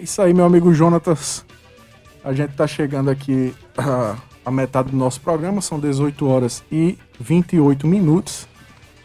É 0.00 0.02
isso 0.02 0.22
aí, 0.22 0.32
meu 0.32 0.46
amigo 0.46 0.72
Jonatas. 0.72 1.44
A 2.24 2.32
gente 2.32 2.54
tá 2.54 2.66
chegando 2.66 3.10
aqui 3.10 3.54
a, 3.76 4.16
a 4.42 4.50
metade 4.50 4.90
do 4.90 4.96
nosso 4.96 5.20
programa, 5.20 5.60
são 5.60 5.78
18 5.78 6.26
horas 6.26 6.64
e 6.72 6.96
28 7.20 7.86
minutos. 7.86 8.48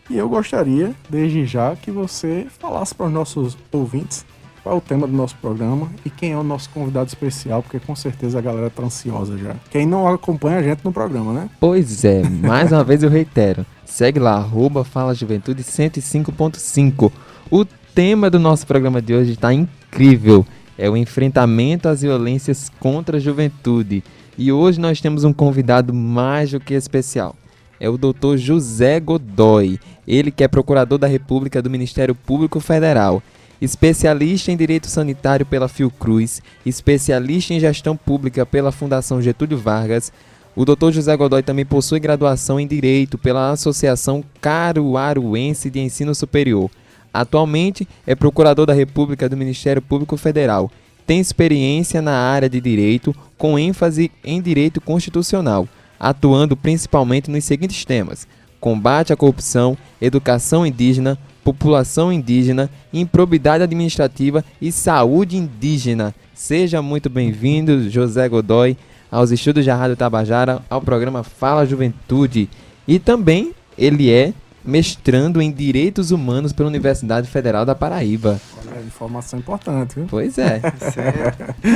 E 0.09 0.17
eu 0.17 0.29
gostaria, 0.29 0.95
desde 1.09 1.45
já, 1.45 1.75
que 1.75 1.91
você 1.91 2.47
falasse 2.59 2.95
para 2.95 3.07
os 3.07 3.11
nossos 3.11 3.57
ouvintes 3.73 4.25
qual 4.63 4.75
é 4.75 4.77
o 4.77 4.81
tema 4.81 5.05
do 5.05 5.11
nosso 5.11 5.35
programa 5.35 5.91
e 6.05 6.09
quem 6.09 6.31
é 6.31 6.37
o 6.37 6.43
nosso 6.43 6.69
convidado 6.69 7.09
especial, 7.09 7.61
porque 7.61 7.77
com 7.77 7.93
certeza 7.93 8.39
a 8.39 8.41
galera 8.41 8.69
tá 8.69 8.81
ansiosa 8.81 9.37
já. 9.37 9.53
Quem 9.69 9.85
não 9.85 10.07
acompanha 10.07 10.59
a 10.59 10.63
gente 10.63 10.79
no 10.85 10.93
programa, 10.93 11.33
né? 11.33 11.49
Pois 11.59 12.05
é, 12.05 12.23
mais 12.23 12.71
uma 12.71 12.85
vez 12.85 13.03
eu 13.03 13.09
reitero. 13.09 13.65
Segue 13.85 14.17
lá, 14.17 14.35
arroba 14.35 14.85
Fala 14.85 15.13
Juventude 15.13 15.61
105.5. 15.61 17.11
O 17.51 17.65
tema 17.65 18.29
do 18.29 18.39
nosso 18.39 18.65
programa 18.65 19.01
de 19.01 19.13
hoje 19.13 19.33
está 19.33 19.53
incrível. 19.53 20.45
É 20.77 20.89
o 20.89 20.97
enfrentamento 20.97 21.87
às 21.87 22.01
violências 22.01 22.71
contra 22.79 23.17
a 23.17 23.19
juventude. 23.19 24.03
E 24.37 24.51
hoje 24.51 24.79
nós 24.79 24.99
temos 24.99 25.23
um 25.23 25.31
convidado 25.31 25.93
mais 25.93 26.51
do 26.51 26.59
que 26.59 26.73
especial 26.73 27.35
é 27.79 27.89
o 27.89 27.97
Dr. 27.97 28.37
José 28.37 28.99
Godoy, 28.99 29.79
ele 30.07 30.31
que 30.31 30.43
é 30.43 30.47
procurador 30.47 30.97
da 30.97 31.07
República 31.07 31.61
do 31.61 31.69
Ministério 31.69 32.15
Público 32.15 32.59
Federal, 32.59 33.21
especialista 33.61 34.51
em 34.51 34.57
direito 34.57 34.87
sanitário 34.87 35.45
pela 35.45 35.67
Fiocruz, 35.67 36.41
especialista 36.65 37.53
em 37.53 37.59
gestão 37.59 37.95
pública 37.95 38.45
pela 38.45 38.71
Fundação 38.71 39.21
Getúlio 39.21 39.57
Vargas. 39.57 40.11
O 40.55 40.63
Dr. 40.63 40.91
José 40.91 41.15
Godoy 41.15 41.43
também 41.43 41.65
possui 41.65 41.99
graduação 41.99 42.59
em 42.59 42.67
direito 42.67 43.17
pela 43.17 43.51
Associação 43.51 44.23
Caruaruense 44.39 45.69
de 45.69 45.79
Ensino 45.79 46.15
Superior. 46.15 46.69
Atualmente 47.15 47.87
é 48.05 48.15
procurador 48.15 48.65
da 48.65 48.73
República 48.73 49.29
do 49.29 49.37
Ministério 49.37 49.81
Público 49.81 50.17
Federal. 50.17 50.71
Tem 51.05 51.19
experiência 51.19 52.01
na 52.01 52.17
área 52.17 52.49
de 52.49 52.59
direito, 52.59 53.15
com 53.37 53.57
ênfase 53.57 54.11
em 54.23 54.41
direito 54.41 54.81
constitucional 54.81 55.67
atuando 55.99 56.55
principalmente 56.55 57.29
nos 57.29 57.43
seguintes 57.43 57.83
temas: 57.85 58.27
combate 58.59 59.13
à 59.13 59.15
corrupção, 59.15 59.77
educação 60.01 60.65
indígena, 60.65 61.17
população 61.43 62.11
indígena, 62.11 62.69
improbidade 62.93 63.63
administrativa 63.63 64.43
e 64.61 64.71
saúde 64.71 65.37
indígena. 65.37 66.13
Seja 66.33 66.81
muito 66.81 67.09
bem-vindo, 67.09 67.89
José 67.89 68.27
Godoy, 68.27 68.77
aos 69.11 69.31
estudos 69.31 69.63
de 69.63 69.69
Rádio 69.69 69.95
Tabajara, 69.95 70.61
ao 70.69 70.81
programa 70.81 71.23
Fala 71.23 71.65
Juventude. 71.65 72.49
E 72.87 72.99
também 72.99 73.53
ele 73.77 74.11
é 74.11 74.33
mestrando 74.65 75.41
em 75.41 75.51
Direitos 75.51 76.11
Humanos 76.11 76.51
pela 76.51 76.69
Universidade 76.69 77.27
Federal 77.27 77.65
da 77.65 77.75
Paraíba. 77.75 78.39
Olha, 78.57 78.81
informação 78.81 79.37
importante, 79.39 79.95
viu? 79.95 80.07
Pois 80.09 80.37
é. 80.37 80.59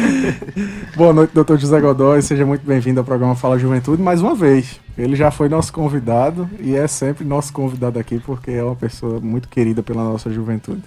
Boa 0.98 1.14
noite, 1.14 1.32
doutor 1.34 1.58
José 1.60 1.80
Godoy. 1.80 2.22
Seja 2.22 2.46
muito 2.46 2.66
bem-vindo 2.66 3.00
ao 3.00 3.06
programa 3.06 3.36
Fala 3.36 3.60
Juventude 3.60 4.02
mais 4.02 4.22
uma 4.22 4.34
vez. 4.34 4.80
Ele 4.98 5.16
já 5.16 5.30
foi 5.30 5.48
nosso 5.48 5.72
convidado 5.72 6.50
e 6.60 6.76
é 6.76 6.88
sempre 6.88 7.24
nosso 7.24 7.54
convidado 7.54 8.00
aqui 8.00 8.20
porque 8.20 8.52
é 8.52 8.64
uma 8.64 8.76
pessoa 8.76 9.20
muito 9.20 9.48
querida 9.48 9.84
pela 9.84 10.04
nossa 10.04 10.30
juventude. 10.32 10.84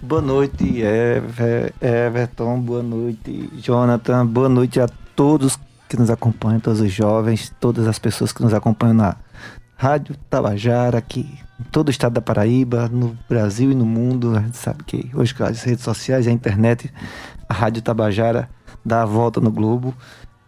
Boa 0.00 0.20
noite, 0.20 0.82
Everton. 1.80 2.60
Boa 2.60 2.82
noite, 2.82 3.50
Jonathan. 3.56 4.26
Boa 4.26 4.48
noite 4.48 4.78
a 4.78 4.86
todos 5.16 5.58
que 5.88 5.96
nos 5.96 6.10
acompanham, 6.10 6.60
todos 6.60 6.80
os 6.80 6.92
jovens, 6.92 7.52
todas 7.58 7.86
as 7.86 7.98
pessoas 7.98 8.32
que 8.32 8.42
nos 8.42 8.52
acompanham 8.52 8.94
na 8.94 9.16
Rádio 9.76 10.16
Tabajara, 10.30 10.98
aqui 10.98 11.38
em 11.60 11.64
todo 11.64 11.88
o 11.88 11.90
estado 11.90 12.14
da 12.14 12.20
Paraíba, 12.20 12.88
no 12.88 13.16
Brasil 13.28 13.70
e 13.70 13.74
no 13.74 13.84
mundo. 13.84 14.34
A 14.36 14.40
gente 14.40 14.56
sabe 14.56 14.82
que 14.84 15.10
hoje 15.14 15.34
com 15.34 15.44
as 15.44 15.62
redes 15.62 15.84
sociais, 15.84 16.26
a 16.26 16.30
internet, 16.30 16.90
a 17.48 17.54
Rádio 17.54 17.82
Tabajara 17.82 18.48
dá 18.84 19.02
a 19.02 19.06
volta 19.06 19.40
no 19.40 19.50
globo. 19.50 19.94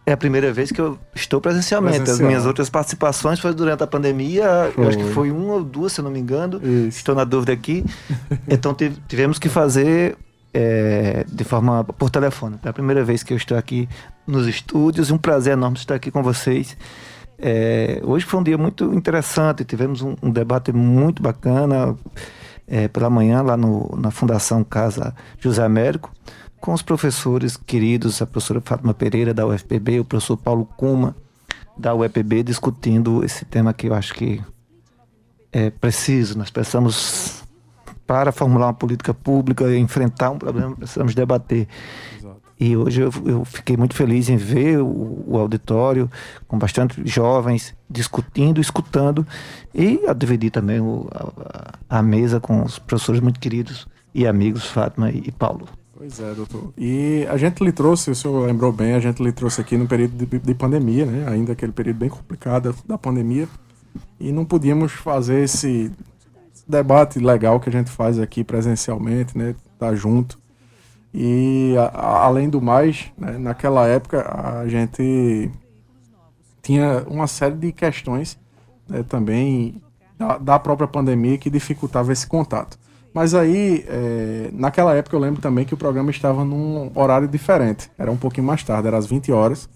É 0.06 0.12
a 0.12 0.16
primeira 0.16 0.50
vez 0.50 0.72
que 0.72 0.80
eu 0.80 0.98
estou 1.14 1.38
presencialmente. 1.38 1.98
Presencial. 1.98 2.26
As 2.26 2.26
minhas 2.26 2.46
outras 2.46 2.70
participações 2.70 3.38
foi 3.38 3.52
durante 3.52 3.82
a 3.82 3.86
pandemia. 3.86 4.72
Foi. 4.74 4.84
Eu 4.84 4.88
acho 4.88 4.98
que 4.98 5.12
foi 5.12 5.30
uma 5.30 5.54
ou 5.54 5.62
duas, 5.62 5.92
se 5.92 6.00
eu 6.00 6.04
não 6.04 6.10
me 6.10 6.18
engano. 6.18 6.58
Isso. 6.64 6.96
Estou 6.96 7.14
na 7.14 7.24
dúvida 7.24 7.52
aqui. 7.52 7.84
então 8.48 8.74
tivemos 9.06 9.38
que 9.38 9.50
fazer 9.50 10.16
é, 10.54 11.26
de 11.30 11.44
forma 11.44 11.84
por 11.84 12.08
telefone. 12.08 12.58
É 12.64 12.70
a 12.70 12.72
primeira 12.72 13.04
vez 13.04 13.22
que 13.22 13.34
eu 13.34 13.36
estou 13.36 13.58
aqui 13.58 13.86
nos 14.26 14.46
estúdios. 14.46 15.10
Um 15.10 15.18
prazer 15.18 15.52
enorme 15.52 15.76
estar 15.76 15.96
aqui 15.96 16.10
com 16.10 16.22
vocês. 16.22 16.74
É, 17.38 18.00
hoje 18.04 18.24
foi 18.26 18.40
um 18.40 18.42
dia 18.42 18.58
muito 18.58 18.92
interessante. 18.92 19.64
Tivemos 19.64 20.02
um, 20.02 20.16
um 20.22 20.30
debate 20.30 20.72
muito 20.72 21.22
bacana 21.22 21.96
é, 22.66 22.88
pela 22.88 23.08
manhã 23.08 23.42
lá 23.42 23.56
no, 23.56 23.96
na 23.96 24.10
Fundação 24.10 24.64
Casa 24.64 25.14
José 25.38 25.62
Américo 25.64 26.12
com 26.60 26.72
os 26.72 26.82
professores 26.82 27.56
queridos, 27.56 28.20
a 28.20 28.26
professora 28.26 28.60
Fátima 28.60 28.92
Pereira 28.92 29.32
da 29.32 29.46
UFPB, 29.46 30.00
o 30.00 30.04
professor 30.04 30.36
Paulo 30.36 30.66
Kuma 30.76 31.14
da 31.76 31.94
UEPB, 31.94 32.42
discutindo 32.42 33.24
esse 33.24 33.44
tema 33.44 33.72
que 33.72 33.88
eu 33.88 33.94
acho 33.94 34.12
que 34.14 34.42
é 35.52 35.70
preciso. 35.70 36.36
Nós 36.36 36.50
precisamos 36.50 37.44
para 38.06 38.32
formular 38.32 38.66
uma 38.66 38.74
política 38.74 39.14
pública, 39.14 39.76
enfrentar 39.76 40.30
um 40.30 40.38
problema, 40.38 40.74
precisamos 40.74 41.14
debater. 41.14 41.68
E 42.60 42.76
hoje 42.76 43.02
eu, 43.02 43.10
eu, 43.24 43.44
fiquei 43.44 43.76
muito 43.76 43.94
feliz 43.94 44.28
em 44.28 44.36
ver 44.36 44.80
o, 44.80 45.24
o, 45.28 45.38
auditório 45.38 46.10
com 46.48 46.58
bastante 46.58 47.00
jovens 47.06 47.72
discutindo, 47.88 48.60
escutando 48.60 49.24
e 49.72 50.00
a 50.08 50.12
dividir 50.12 50.50
também 50.50 50.80
o, 50.80 51.08
a, 51.12 51.98
a, 51.98 52.02
mesa 52.02 52.40
com 52.40 52.64
os 52.64 52.76
professores 52.78 53.20
muito 53.20 53.38
queridos 53.38 53.86
e 54.12 54.26
amigos 54.26 54.66
Fátima 54.66 55.08
e, 55.10 55.22
e 55.26 55.30
Paulo. 55.30 55.68
Pois 55.96 56.18
é, 56.18 56.34
doutor. 56.34 56.72
E 56.76 57.26
a 57.30 57.36
gente 57.36 57.62
lhe 57.62 57.72
trouxe, 57.72 58.10
o 58.10 58.14
senhor 58.14 58.46
lembrou 58.46 58.72
bem, 58.72 58.94
a 58.94 59.00
gente 59.00 59.22
lhe 59.22 59.32
trouxe 59.32 59.60
aqui 59.60 59.76
no 59.76 59.86
período 59.86 60.26
de, 60.26 60.38
de 60.38 60.54
pandemia, 60.54 61.06
né? 61.06 61.28
Ainda 61.28 61.52
aquele 61.52 61.72
período 61.72 61.98
bem 61.98 62.08
complicado 62.08 62.74
da 62.86 62.98
pandemia. 62.98 63.48
E 64.18 64.32
não 64.32 64.44
podíamos 64.44 64.92
fazer 64.92 65.44
esse 65.44 65.92
debate 66.66 67.18
legal 67.18 67.58
que 67.58 67.68
a 67.68 67.72
gente 67.72 67.90
faz 67.90 68.18
aqui 68.18 68.42
presencialmente, 68.42 69.36
né? 69.36 69.54
Tá 69.78 69.94
junto. 69.94 70.38
E 71.20 71.74
a, 71.76 71.86
a, 71.86 72.24
além 72.26 72.48
do 72.48 72.62
mais, 72.62 73.10
né, 73.18 73.36
naquela 73.38 73.88
época 73.88 74.22
a 74.22 74.68
gente 74.68 75.50
tinha 76.62 77.04
uma 77.08 77.26
série 77.26 77.56
de 77.56 77.72
questões 77.72 78.38
né, 78.88 79.02
também 79.02 79.82
da, 80.16 80.38
da, 80.38 80.58
própria 80.60 80.86
pandemia 80.86 81.36
que 81.36 81.50
dificultava 81.50 82.12
esse 82.12 82.24
contato. 82.24 82.78
Mas 83.12 83.34
aí, 83.34 83.84
é, 83.88 84.50
naquela 84.52 84.94
época 84.94 85.16
eu 85.16 85.18
lembro 85.18 85.42
também 85.42 85.64
que 85.64 85.74
o 85.74 85.76
programa 85.76 86.12
estava 86.12 86.44
num 86.44 86.92
horário 86.94 87.26
diferente. 87.26 87.90
Era 87.98 88.12
um 88.12 88.16
pouquinho 88.16 88.46
mais 88.46 88.62
tarde, 88.62 88.86
era 88.86 88.96
às 88.96 89.06
20 89.06 89.32
horas. 89.32 89.68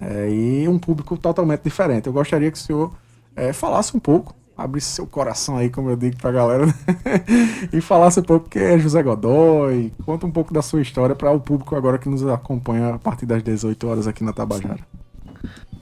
É, 0.00 0.30
e 0.30 0.68
um 0.68 0.78
público 0.78 1.16
totalmente 1.16 1.62
diferente. 1.62 2.06
Eu 2.06 2.12
gostaria 2.12 2.52
que 2.52 2.56
o 2.56 2.60
senhor 2.60 2.92
é, 3.34 3.52
falasse 3.52 3.96
um 3.96 4.00
pouco 4.00 4.32
abrisse 4.56 4.88
seu 4.88 5.06
coração 5.06 5.56
aí, 5.56 5.68
como 5.68 5.90
eu 5.90 5.96
digo 5.96 6.16
pra 6.16 6.30
galera, 6.30 6.66
né? 6.66 6.74
e 7.72 7.80
falasse 7.80 8.20
um 8.20 8.22
pouco 8.22 8.48
quem 8.48 8.62
é 8.62 8.78
José 8.78 9.02
Godoy, 9.02 9.92
conta 10.04 10.26
um 10.26 10.30
pouco 10.30 10.54
da 10.54 10.62
sua 10.62 10.80
história 10.80 11.14
para 11.14 11.30
o 11.30 11.40
público 11.40 11.74
agora 11.74 11.98
que 11.98 12.08
nos 12.08 12.24
acompanha 12.26 12.94
a 12.94 12.98
partir 12.98 13.26
das 13.26 13.42
18 13.42 13.86
horas 13.86 14.06
aqui 14.06 14.22
na 14.22 14.32
Tabajara. 14.32 14.80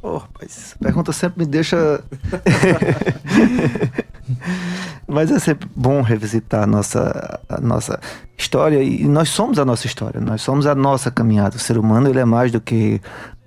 Oh, 0.03 0.17
rapaz, 0.17 0.75
pergunta 0.81 1.13
sempre 1.13 1.45
me 1.45 1.47
deixa. 1.47 2.03
Mas 5.07 5.31
é 5.31 5.39
sempre 5.39 5.69
bom 5.77 6.03
revisitar 6.03 6.65
a 6.65 6.67
nossa, 6.67 7.41
a 7.49 7.61
nossa 7.61 8.01
história 8.37 8.83
e 8.83 9.07
nós 9.07 9.29
somos 9.29 9.59
a 9.59 9.65
nossa 9.65 9.87
história, 9.87 10.21
nós 10.21 10.43
somos 10.43 10.67
a 10.67 10.75
nossa 10.75 11.11
caminhada. 11.11 11.57
O 11.57 11.61
ser 11.61 11.79
humano 11.79 12.09
ele 12.09 12.19
é 12.19 12.25
mais 12.25 12.51
do 12.51 12.61
que 12.61 13.01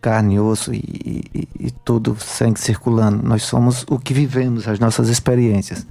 carne, 0.05 0.39
osso 0.39 0.71
e, 0.71 1.23
e, 1.33 1.47
e 1.59 1.71
todo 1.83 2.15
sangue 2.19 2.59
circulando. 2.59 3.27
Nós 3.27 3.41
somos 3.41 3.83
o 3.89 3.97
que 3.97 4.13
vivemos, 4.13 4.67
as 4.67 4.77
nossas 4.77 5.09
experiências. 5.09 5.83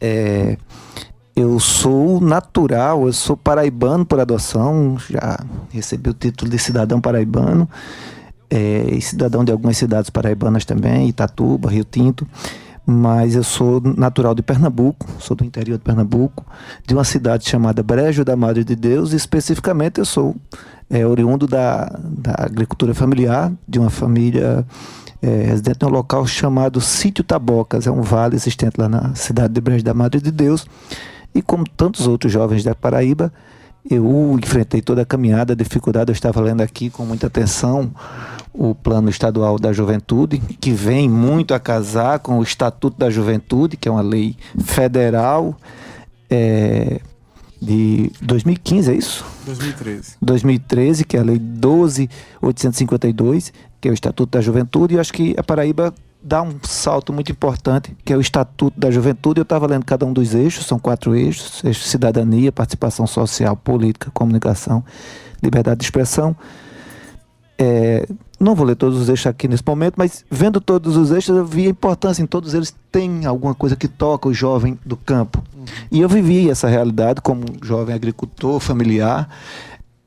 É, 0.00 0.56
eu 1.34 1.58
sou 1.58 2.20
natural, 2.20 3.06
eu 3.06 3.12
sou 3.12 3.36
paraibano 3.36 4.06
por 4.06 4.20
adoção, 4.20 4.96
já 5.10 5.40
recebi 5.72 6.08
o 6.08 6.14
título 6.14 6.48
de 6.48 6.56
cidadão 6.56 7.00
paraibano, 7.00 7.68
é, 8.48 8.86
e 8.92 9.00
cidadão 9.00 9.44
de 9.44 9.50
algumas 9.50 9.76
cidades 9.76 10.08
paraibanas 10.08 10.64
também, 10.64 11.08
Itatuba, 11.08 11.68
Rio 11.68 11.84
Tinto, 11.84 12.24
mas 12.86 13.34
eu 13.34 13.42
sou 13.42 13.80
natural 13.80 14.36
de 14.36 14.42
Pernambuco, 14.42 15.04
sou 15.18 15.36
do 15.36 15.44
interior 15.44 15.78
de 15.78 15.84
Pernambuco, 15.84 16.46
de 16.86 16.94
uma 16.94 17.04
cidade 17.04 17.48
chamada 17.48 17.82
Brejo 17.82 18.24
da 18.24 18.36
Madre 18.36 18.62
de 18.62 18.76
Deus, 18.76 19.12
e 19.12 19.16
especificamente 19.16 19.98
eu 19.98 20.04
sou 20.04 20.36
é, 20.90 21.06
oriundo 21.06 21.46
da, 21.46 21.84
da 22.02 22.34
agricultura 22.38 22.92
familiar, 22.92 23.52
de 23.66 23.78
uma 23.78 23.90
família 23.90 24.66
é, 25.22 25.42
residente 25.44 25.78
em 25.82 25.86
um 25.86 25.90
local 25.90 26.26
chamado 26.26 26.80
Sítio 26.80 27.22
Tabocas, 27.22 27.86
é 27.86 27.90
um 27.90 28.02
vale 28.02 28.34
existente 28.34 28.74
lá 28.78 28.88
na 28.88 29.14
cidade 29.14 29.54
de 29.54 29.60
Brejo 29.60 29.84
da 29.84 29.94
Madre 29.94 30.20
de 30.20 30.32
Deus. 30.32 30.66
E 31.34 31.40
como 31.40 31.64
tantos 31.64 32.08
outros 32.08 32.32
jovens 32.32 32.64
da 32.64 32.74
Paraíba, 32.74 33.32
eu 33.88 34.36
enfrentei 34.42 34.82
toda 34.82 35.02
a 35.02 35.06
caminhada, 35.06 35.52
a 35.52 35.56
dificuldade. 35.56 36.10
Eu 36.10 36.14
estava 36.14 36.40
lendo 36.40 36.60
aqui 36.60 36.90
com 36.90 37.04
muita 37.04 37.28
atenção 37.28 37.90
o 38.52 38.74
Plano 38.74 39.08
Estadual 39.08 39.58
da 39.58 39.72
Juventude, 39.72 40.38
que 40.60 40.72
vem 40.72 41.08
muito 41.08 41.54
a 41.54 41.60
casar 41.60 42.18
com 42.18 42.38
o 42.38 42.42
Estatuto 42.42 42.98
da 42.98 43.08
Juventude, 43.08 43.76
que 43.76 43.88
é 43.88 43.92
uma 43.92 44.02
lei 44.02 44.36
federal. 44.58 45.56
É, 46.28 47.00
de 47.60 48.10
2015, 48.22 48.90
é 48.90 48.94
isso? 48.94 49.24
2013. 49.44 50.16
2013, 50.22 51.04
que 51.04 51.16
é 51.16 51.20
a 51.20 51.22
Lei 51.22 51.38
12.852, 51.38 53.52
que 53.80 53.88
é 53.88 53.90
o 53.90 53.94
Estatuto 53.94 54.38
da 54.38 54.40
Juventude, 54.40 54.94
e 54.94 54.96
eu 54.96 55.00
acho 55.00 55.12
que 55.12 55.34
a 55.36 55.42
Paraíba 55.42 55.92
dá 56.22 56.42
um 56.42 56.58
salto 56.62 57.12
muito 57.12 57.32
importante, 57.32 57.96
que 58.04 58.12
é 58.12 58.16
o 58.16 58.20
Estatuto 58.20 58.78
da 58.78 58.88
Juventude. 58.90 59.40
Eu 59.40 59.44
estava 59.44 59.66
lendo 59.66 59.84
cada 59.84 60.06
um 60.06 60.12
dos 60.12 60.34
eixos, 60.34 60.66
são 60.66 60.78
quatro 60.78 61.14
eixos: 61.14 61.64
eixo 61.64 61.84
cidadania, 61.84 62.52
participação 62.52 63.06
social, 63.06 63.56
política, 63.56 64.10
comunicação, 64.12 64.84
liberdade 65.42 65.80
de 65.80 65.84
expressão. 65.84 66.36
É, 67.58 68.06
não 68.40 68.54
vou 68.54 68.66
ler 68.66 68.74
todos 68.74 68.98
os 68.98 69.08
eixos 69.10 69.26
aqui 69.26 69.46
nesse 69.46 69.62
momento, 69.66 69.94
mas 69.98 70.24
vendo 70.30 70.62
todos 70.62 70.96
os 70.96 71.10
eixos, 71.10 71.36
eu 71.36 71.44
vi 71.44 71.66
a 71.66 71.70
importância 71.70 72.22
em 72.22 72.26
todos 72.26 72.54
eles 72.54 72.74
tem 72.90 73.26
alguma 73.26 73.54
coisa 73.54 73.76
que 73.76 73.86
toca 73.86 74.28
o 74.28 74.32
jovem 74.32 74.78
do 74.84 74.96
campo. 74.96 75.44
Uhum. 75.54 75.64
E 75.92 76.00
eu 76.00 76.08
vivi 76.08 76.48
essa 76.48 76.66
realidade 76.66 77.20
como 77.20 77.44
jovem 77.62 77.94
agricultor 77.94 78.58
familiar 78.58 79.28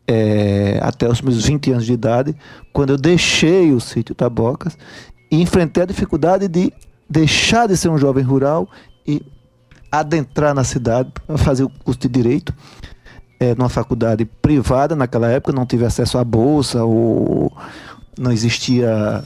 é, 0.07 0.79
até 0.81 1.07
os 1.07 1.21
meus 1.21 1.45
20 1.45 1.71
anos 1.71 1.85
de 1.85 1.93
idade, 1.93 2.35
quando 2.73 2.89
eu 2.89 2.97
deixei 2.97 3.71
o 3.71 3.79
sítio 3.79 4.15
Tabocas 4.15 4.75
e 5.31 5.39
enfrentei 5.39 5.83
a 5.83 5.85
dificuldade 5.85 6.47
de 6.47 6.73
deixar 7.07 7.67
de 7.67 7.77
ser 7.77 7.89
um 7.89 7.99
jovem 7.99 8.23
rural 8.23 8.67
e 9.05 9.21
adentrar 9.91 10.55
na 10.55 10.63
cidade 10.63 11.11
para 11.27 11.37
fazer 11.37 11.63
o 11.63 11.69
curso 11.69 11.99
de 11.99 12.07
direito 12.07 12.51
é, 13.39 13.53
numa 13.55 13.69
faculdade 13.69 14.25
privada 14.25 14.95
naquela 14.95 15.29
época, 15.29 15.51
não 15.51 15.65
tive 15.65 15.85
acesso 15.85 16.17
à 16.17 16.23
bolsa 16.23 16.83
ou 16.83 17.51
não 18.17 18.31
existia 18.31 19.23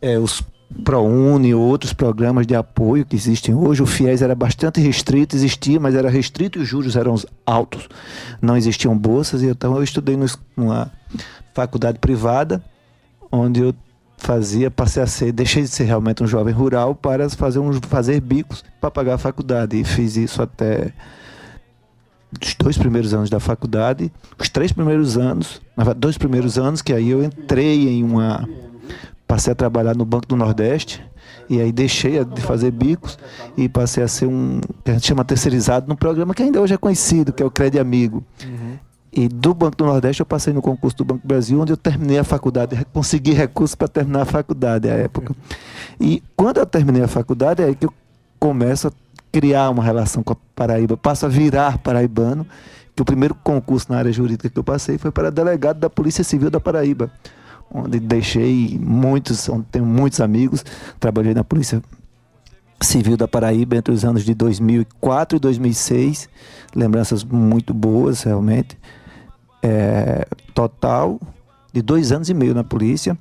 é, 0.00 0.18
os 0.18 0.42
ProUni 0.82 1.54
ou 1.54 1.62
outros 1.62 1.92
programas 1.92 2.46
de 2.46 2.54
apoio 2.54 3.04
que 3.04 3.14
existem 3.14 3.54
hoje. 3.54 3.82
O 3.82 3.86
FIES 3.86 4.22
era 4.22 4.34
bastante 4.34 4.80
restrito, 4.80 5.36
existia, 5.36 5.78
mas 5.78 5.94
era 5.94 6.10
restrito 6.10 6.58
e 6.58 6.62
os 6.62 6.68
juros 6.68 6.96
eram 6.96 7.14
altos. 7.46 7.88
Não 8.40 8.56
existiam 8.56 8.96
bolsas, 8.96 9.42
então 9.42 9.76
eu 9.76 9.82
estudei 9.82 10.18
numa 10.56 10.90
faculdade 11.54 11.98
privada, 11.98 12.64
onde 13.30 13.60
eu 13.60 13.74
fazia, 14.16 14.70
passei 14.70 15.02
a 15.02 15.06
ser, 15.06 15.32
deixei 15.32 15.62
de 15.62 15.68
ser 15.68 15.84
realmente 15.84 16.22
um 16.22 16.26
jovem 16.26 16.52
rural 16.52 16.94
para 16.94 17.28
fazer, 17.30 17.58
uns, 17.58 17.78
fazer 17.88 18.20
bicos 18.20 18.64
para 18.80 18.90
pagar 18.90 19.14
a 19.14 19.18
faculdade. 19.18 19.78
E 19.78 19.84
fiz 19.84 20.16
isso 20.16 20.42
até 20.42 20.92
os 22.42 22.54
dois 22.54 22.78
primeiros 22.78 23.14
anos 23.14 23.30
da 23.30 23.40
faculdade, 23.40 24.12
os 24.38 24.48
três 24.48 24.72
primeiros 24.72 25.16
anos, 25.16 25.60
dois 25.96 26.18
primeiros 26.18 26.58
anos, 26.58 26.82
que 26.82 26.92
aí 26.92 27.10
eu 27.10 27.22
entrei 27.22 27.88
em 27.88 28.02
uma. 28.02 28.48
Passei 29.26 29.52
a 29.52 29.56
trabalhar 29.56 29.96
no 29.96 30.04
Banco 30.04 30.26
do 30.26 30.36
Nordeste, 30.36 31.02
e 31.48 31.60
aí 31.60 31.72
deixei 31.72 32.22
de 32.24 32.40
fazer 32.40 32.70
bicos 32.70 33.18
e 33.56 33.68
passei 33.68 34.02
a 34.02 34.08
ser 34.08 34.26
um. 34.26 34.60
que 34.84 34.90
a 34.90 34.94
gente 34.94 35.06
chama 35.06 35.24
terceirizado 35.24 35.88
num 35.88 35.96
programa 35.96 36.34
que 36.34 36.42
ainda 36.42 36.60
hoje 36.60 36.74
é 36.74 36.76
conhecido, 36.76 37.32
que 37.32 37.42
é 37.42 37.46
o 37.46 37.50
Crédito 37.50 37.80
Amigo. 37.80 38.24
Uhum. 38.44 38.78
E 39.16 39.28
do 39.28 39.54
Banco 39.54 39.76
do 39.76 39.84
Nordeste 39.84 40.20
eu 40.20 40.26
passei 40.26 40.52
no 40.52 40.60
concurso 40.60 40.96
do 40.96 41.04
Banco 41.04 41.22
do 41.22 41.28
Brasil, 41.28 41.60
onde 41.60 41.72
eu 41.72 41.76
terminei 41.76 42.18
a 42.18 42.24
faculdade, 42.24 42.84
consegui 42.92 43.32
recursos 43.32 43.74
para 43.74 43.86
terminar 43.86 44.22
a 44.22 44.24
faculdade 44.24 44.88
à 44.88 44.94
época. 44.94 45.34
E 46.00 46.22
quando 46.34 46.58
eu 46.58 46.66
terminei 46.66 47.02
a 47.02 47.08
faculdade, 47.08 47.62
é 47.62 47.66
aí 47.66 47.74
que 47.76 47.86
eu 47.86 47.94
começo 48.40 48.88
a 48.88 48.92
criar 49.34 49.68
uma 49.70 49.82
relação 49.82 50.22
com 50.22 50.32
a 50.32 50.36
Paraíba, 50.54 50.96
passo 50.96 51.26
a 51.26 51.28
virar 51.28 51.78
paraibano, 51.78 52.46
que 52.94 53.02
o 53.02 53.04
primeiro 53.04 53.34
concurso 53.34 53.90
na 53.90 53.98
área 53.98 54.12
jurídica 54.12 54.48
que 54.48 54.56
eu 54.56 54.62
passei 54.62 54.96
foi 54.96 55.10
para 55.10 55.28
delegado 55.28 55.80
da 55.80 55.90
Polícia 55.90 56.22
Civil 56.22 56.50
da 56.50 56.60
Paraíba, 56.60 57.10
onde 57.68 57.98
deixei 57.98 58.78
muitos, 58.80 59.48
onde 59.48 59.64
tenho 59.72 59.84
muitos 59.84 60.20
amigos, 60.20 60.64
trabalhei 61.00 61.34
na 61.34 61.42
Polícia 61.42 61.82
Civil 62.80 63.16
da 63.16 63.26
Paraíba 63.26 63.74
entre 63.74 63.92
os 63.92 64.04
anos 64.04 64.24
de 64.24 64.34
2004 64.34 65.36
e 65.36 65.40
2006, 65.40 66.28
lembranças 66.72 67.24
muito 67.24 67.74
boas 67.74 68.22
realmente, 68.22 68.78
é, 69.60 70.28
total 70.54 71.18
de 71.72 71.82
dois 71.82 72.12
anos 72.12 72.28
e 72.28 72.34
meio 72.34 72.54
na 72.54 72.62
polícia, 72.62 73.18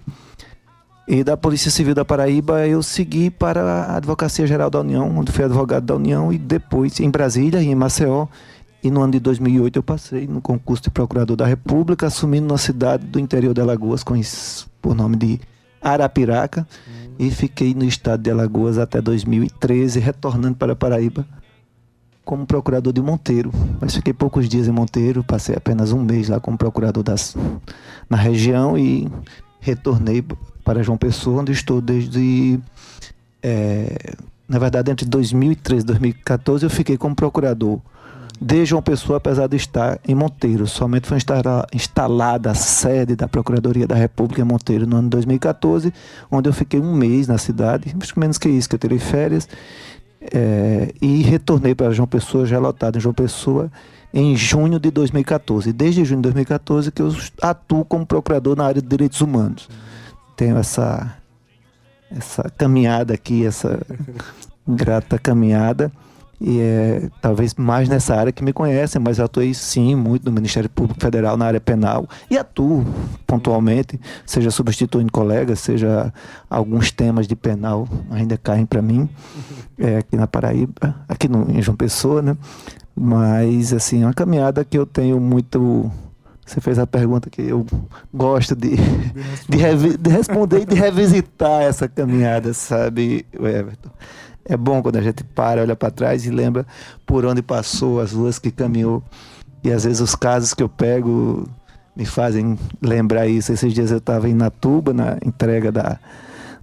e 1.07 1.23
da 1.23 1.35
Polícia 1.35 1.69
Civil 1.69 1.93
da 1.93 2.05
Paraíba 2.05 2.65
eu 2.65 2.81
segui 2.81 3.29
para 3.29 3.61
a 3.61 3.97
Advocacia 3.97 4.47
Geral 4.47 4.69
da 4.69 4.79
União, 4.79 5.17
onde 5.17 5.31
fui 5.31 5.43
advogado 5.43 5.85
da 5.85 5.95
União 5.95 6.31
e 6.31 6.37
depois 6.37 6.99
em 6.99 7.09
Brasília 7.09 7.61
e 7.61 7.67
em 7.67 7.75
Maceió 7.75 8.27
E 8.81 8.89
no 8.89 9.01
ano 9.01 9.11
de 9.11 9.19
2008 9.19 9.79
eu 9.79 9.83
passei 9.83 10.27
no 10.27 10.41
concurso 10.41 10.83
de 10.83 10.89
procurador 10.89 11.35
da 11.35 11.45
República, 11.45 12.07
assumindo 12.07 12.53
uma 12.53 12.57
cidade 12.57 13.05
do 13.05 13.19
interior 13.19 13.53
de 13.53 13.59
Alagoas, 13.59 14.01
com 14.01 14.19
por 14.81 14.95
nome 14.95 15.17
de 15.17 15.41
Arapiraca, 15.81 16.65
uhum. 16.87 17.15
e 17.19 17.29
fiquei 17.29 17.73
no 17.73 17.83
estado 17.83 18.23
de 18.23 18.31
Alagoas 18.31 18.77
até 18.77 19.01
2013, 19.01 19.99
retornando 19.99 20.55
para 20.55 20.75
Paraíba 20.75 21.25
como 22.23 22.45
procurador 22.45 22.93
de 22.93 23.01
Monteiro. 23.01 23.51
Mas 23.81 23.93
fiquei 23.93 24.13
poucos 24.13 24.47
dias 24.47 24.69
em 24.69 24.71
Monteiro, 24.71 25.23
passei 25.23 25.55
apenas 25.55 25.91
um 25.91 26.01
mês 26.01 26.29
lá 26.29 26.39
como 26.39 26.57
procurador 26.57 27.03
das, 27.03 27.35
na 28.09 28.15
região 28.15 28.77
e 28.77 29.09
retornei 29.59 30.23
para 30.63 30.83
João 30.83 30.97
Pessoa, 30.97 31.41
onde 31.41 31.51
estou 31.51 31.81
desde. 31.81 32.59
É, 33.41 34.13
na 34.47 34.59
verdade, 34.59 34.91
entre 34.91 35.05
2013 35.05 35.83
e 35.83 35.87
2014 35.87 36.65
eu 36.65 36.69
fiquei 36.69 36.97
como 36.97 37.15
procurador 37.15 37.79
de 38.39 38.65
João 38.65 38.81
Pessoa, 38.81 39.17
apesar 39.17 39.47
de 39.47 39.55
estar 39.55 39.99
em 40.07 40.13
Monteiro. 40.13 40.67
Somente 40.67 41.07
foi 41.07 41.17
instalada 41.73 42.51
a 42.51 42.53
sede 42.53 43.15
da 43.15 43.27
Procuradoria 43.27 43.87
da 43.87 43.95
República 43.95 44.41
em 44.41 44.45
Monteiro 44.45 44.85
no 44.85 44.97
ano 44.97 45.03
de 45.03 45.11
2014, 45.11 45.93
onde 46.29 46.49
eu 46.49 46.53
fiquei 46.53 46.79
um 46.79 46.93
mês 46.93 47.27
na 47.27 47.37
cidade, 47.37 47.95
menos 48.17 48.37
que 48.37 48.49
isso, 48.49 48.67
que 48.67 48.75
eu 48.75 48.79
tirei 48.79 48.99
férias, 48.99 49.47
é, 50.21 50.93
e 51.01 51.21
retornei 51.21 51.73
para 51.73 51.91
João 51.91 52.07
Pessoa, 52.07 52.45
já 52.45 52.59
lotado 52.59 52.97
em 52.97 53.01
João 53.01 53.13
Pessoa, 53.13 53.71
em 54.13 54.35
junho 54.35 54.79
de 54.79 54.91
2014. 54.91 55.71
Desde 55.71 56.03
junho 56.05 56.19
de 56.19 56.23
2014 56.23 56.91
que 56.91 57.01
eu 57.01 57.15
atuo 57.41 57.83
como 57.83 58.05
procurador 58.05 58.55
na 58.55 58.65
área 58.65 58.81
de 58.81 58.87
direitos 58.87 59.21
humanos. 59.21 59.69
Tenho 60.35 60.57
essa, 60.57 61.15
essa 62.11 62.49
caminhada 62.57 63.13
aqui, 63.13 63.45
essa 63.45 63.79
grata 64.67 65.17
caminhada. 65.17 65.91
E 66.45 66.59
é 66.59 67.09
talvez 67.21 67.53
mais 67.53 67.87
nessa 67.87 68.15
área 68.15 68.31
que 68.31 68.43
me 68.43 68.51
conhecem, 68.51 69.01
mas 69.01 69.17
eu 69.17 69.23
atuei 69.23 69.53
sim 69.53 69.95
muito 69.95 70.25
no 70.25 70.31
Ministério 70.31 70.69
Público 70.69 70.99
Federal 70.99 71.37
na 71.37 71.45
área 71.45 71.61
penal. 71.61 72.05
E 72.29 72.37
atuo 72.37 72.85
pontualmente, 73.25 73.97
seja 74.25 74.51
substituindo 74.51 75.09
colegas, 75.09 75.61
seja 75.61 76.13
alguns 76.49 76.91
temas 76.91 77.27
de 77.27 77.35
penal 77.35 77.87
ainda 78.11 78.37
caem 78.37 78.65
para 78.65 78.81
mim 78.81 79.07
é, 79.77 79.97
aqui 79.97 80.17
na 80.17 80.27
Paraíba, 80.27 80.95
aqui 81.07 81.29
no, 81.29 81.49
em 81.49 81.61
João 81.61 81.77
Pessoa, 81.77 82.21
né? 82.21 82.35
Mas 82.93 83.73
assim, 83.73 84.03
é 84.03 84.05
uma 84.05 84.13
caminhada 84.13 84.65
que 84.65 84.77
eu 84.77 84.85
tenho 84.85 85.21
muito 85.21 85.89
você 86.45 86.59
fez 86.59 86.77
a 86.77 86.85
pergunta 86.85 87.29
que 87.29 87.41
eu 87.41 87.65
gosto 88.13 88.55
de, 88.55 88.75
de, 89.47 89.97
de 89.97 90.09
responder 90.09 90.61
e 90.61 90.65
de 90.65 90.75
revisitar 90.75 91.61
essa 91.63 91.87
caminhada, 91.87 92.53
sabe, 92.53 93.25
Everton? 93.33 93.89
É 94.45 94.57
bom 94.57 94.81
quando 94.81 94.97
a 94.97 95.01
gente 95.01 95.23
para, 95.23 95.61
olha 95.61 95.75
para 95.75 95.89
trás 95.89 96.25
e 96.25 96.29
lembra 96.29 96.65
por 97.05 97.25
onde 97.25 97.41
passou, 97.41 98.01
as 98.01 98.11
ruas 98.11 98.37
que 98.37 98.51
caminhou. 98.51 99.01
E 99.63 99.71
às 99.71 99.85
vezes 99.85 100.01
os 100.01 100.15
casos 100.15 100.53
que 100.53 100.61
eu 100.61 100.67
pego 100.67 101.47
me 101.95 102.05
fazem 102.05 102.57
lembrar 102.81 103.27
isso. 103.27 103.53
Esses 103.53 103.73
dias 103.73 103.91
eu 103.91 103.99
estava 103.99 104.27
em 104.27 104.33
Natuba, 104.33 104.93
na 104.93 105.17
entrega 105.23 105.71
da, 105.71 105.97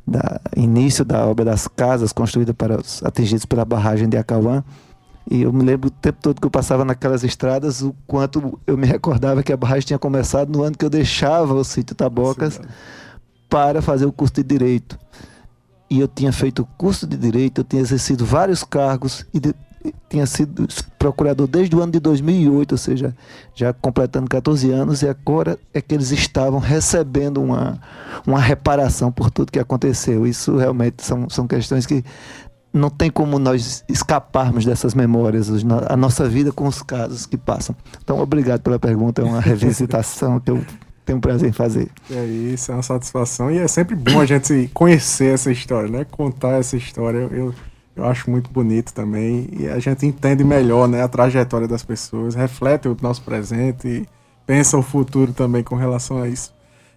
da 0.06 0.40
início 0.54 1.04
da 1.04 1.24
obra 1.24 1.44
das 1.44 1.66
casas 1.66 2.12
construída 2.12 2.52
para 2.52 2.78
os 2.80 3.02
atingidos 3.02 3.46
pela 3.46 3.64
barragem 3.64 4.08
de 4.08 4.18
Acauã. 4.18 4.62
E 5.30 5.42
eu 5.42 5.52
me 5.52 5.64
lembro 5.64 5.88
o 5.88 5.90
tempo 5.90 6.18
todo 6.20 6.40
que 6.40 6.46
eu 6.46 6.50
passava 6.50 6.84
naquelas 6.84 7.22
estradas, 7.22 7.82
o 7.82 7.94
quanto 8.06 8.58
eu 8.66 8.76
me 8.76 8.86
recordava 8.86 9.42
que 9.42 9.52
a 9.52 9.56
barragem 9.56 9.86
tinha 9.86 9.98
começado 9.98 10.50
no 10.50 10.64
ano 10.64 10.76
que 10.76 10.84
eu 10.84 10.90
deixava 10.90 11.54
o 11.54 11.62
sítio 11.62 11.94
Tabocas 11.94 12.54
Sim, 12.54 12.62
para 13.48 13.80
fazer 13.80 14.06
o 14.06 14.12
curso 14.12 14.34
de 14.34 14.42
Direito 14.42 14.98
e 15.90 15.98
eu 15.98 16.06
tinha 16.06 16.32
feito 16.32 16.66
curso 16.78 17.04
de 17.04 17.16
direito, 17.16 17.60
eu 17.60 17.64
tinha 17.64 17.82
exercido 17.82 18.24
vários 18.24 18.62
cargos 18.62 19.26
e 19.34 19.40
de, 19.40 19.52
tinha 20.08 20.24
sido 20.24 20.68
procurador 20.96 21.48
desde 21.48 21.74
o 21.74 21.82
ano 21.82 21.90
de 21.90 21.98
2008, 21.98 22.72
ou 22.72 22.78
seja, 22.78 23.16
já 23.54 23.72
completando 23.72 24.28
14 24.28 24.70
anos, 24.70 25.02
e 25.02 25.08
agora 25.08 25.58
é 25.74 25.80
que 25.80 25.92
eles 25.92 26.12
estavam 26.12 26.60
recebendo 26.60 27.42
uma, 27.42 27.80
uma 28.24 28.38
reparação 28.38 29.10
por 29.10 29.32
tudo 29.32 29.50
que 29.50 29.58
aconteceu. 29.58 30.26
Isso 30.28 30.56
realmente 30.56 31.04
são, 31.04 31.28
são 31.28 31.48
questões 31.48 31.86
que 31.86 32.04
não 32.72 32.88
tem 32.88 33.10
como 33.10 33.38
nós 33.38 33.84
escaparmos 33.88 34.64
dessas 34.64 34.94
memórias, 34.94 35.50
a 35.88 35.96
nossa 35.96 36.28
vida 36.28 36.52
com 36.52 36.66
os 36.66 36.82
casos 36.82 37.26
que 37.26 37.36
passam. 37.36 37.74
Então, 38.02 38.18
obrigado 38.18 38.60
pela 38.60 38.78
pergunta, 38.78 39.22
é 39.22 39.24
uma 39.24 39.40
revisitação 39.40 40.38
que 40.38 40.50
eu 40.50 40.64
tenho 41.04 41.18
um 41.18 41.20
prazer 41.20 41.48
em 41.48 41.52
fazer. 41.52 41.88
É 42.10 42.24
isso, 42.24 42.70
é 42.70 42.74
uma 42.74 42.82
satisfação. 42.82 43.50
E 43.50 43.58
é 43.58 43.66
sempre 43.66 43.96
bom 43.96 44.20
a 44.20 44.26
gente 44.26 44.70
conhecer 44.72 45.34
essa 45.34 45.50
história, 45.50 45.88
né? 45.88 46.06
Contar 46.08 46.60
essa 46.60 46.76
história. 46.76 47.28
Eu, 47.32 47.52
eu 47.96 48.04
acho 48.04 48.30
muito 48.30 48.50
bonito 48.50 48.92
também. 48.94 49.48
E 49.58 49.68
a 49.68 49.78
gente 49.80 50.06
entende 50.06 50.44
melhor 50.44 50.86
né, 50.86 51.02
a 51.02 51.08
trajetória 51.08 51.66
das 51.66 51.82
pessoas, 51.82 52.36
reflete 52.36 52.86
o 52.86 52.96
nosso 53.02 53.22
presente 53.22 53.88
e 53.88 54.08
pensa 54.46 54.78
o 54.78 54.82
futuro 54.82 55.32
também 55.32 55.64
com 55.64 55.74
relação 55.74 56.22
a 56.22 56.28
isso. 56.28 56.54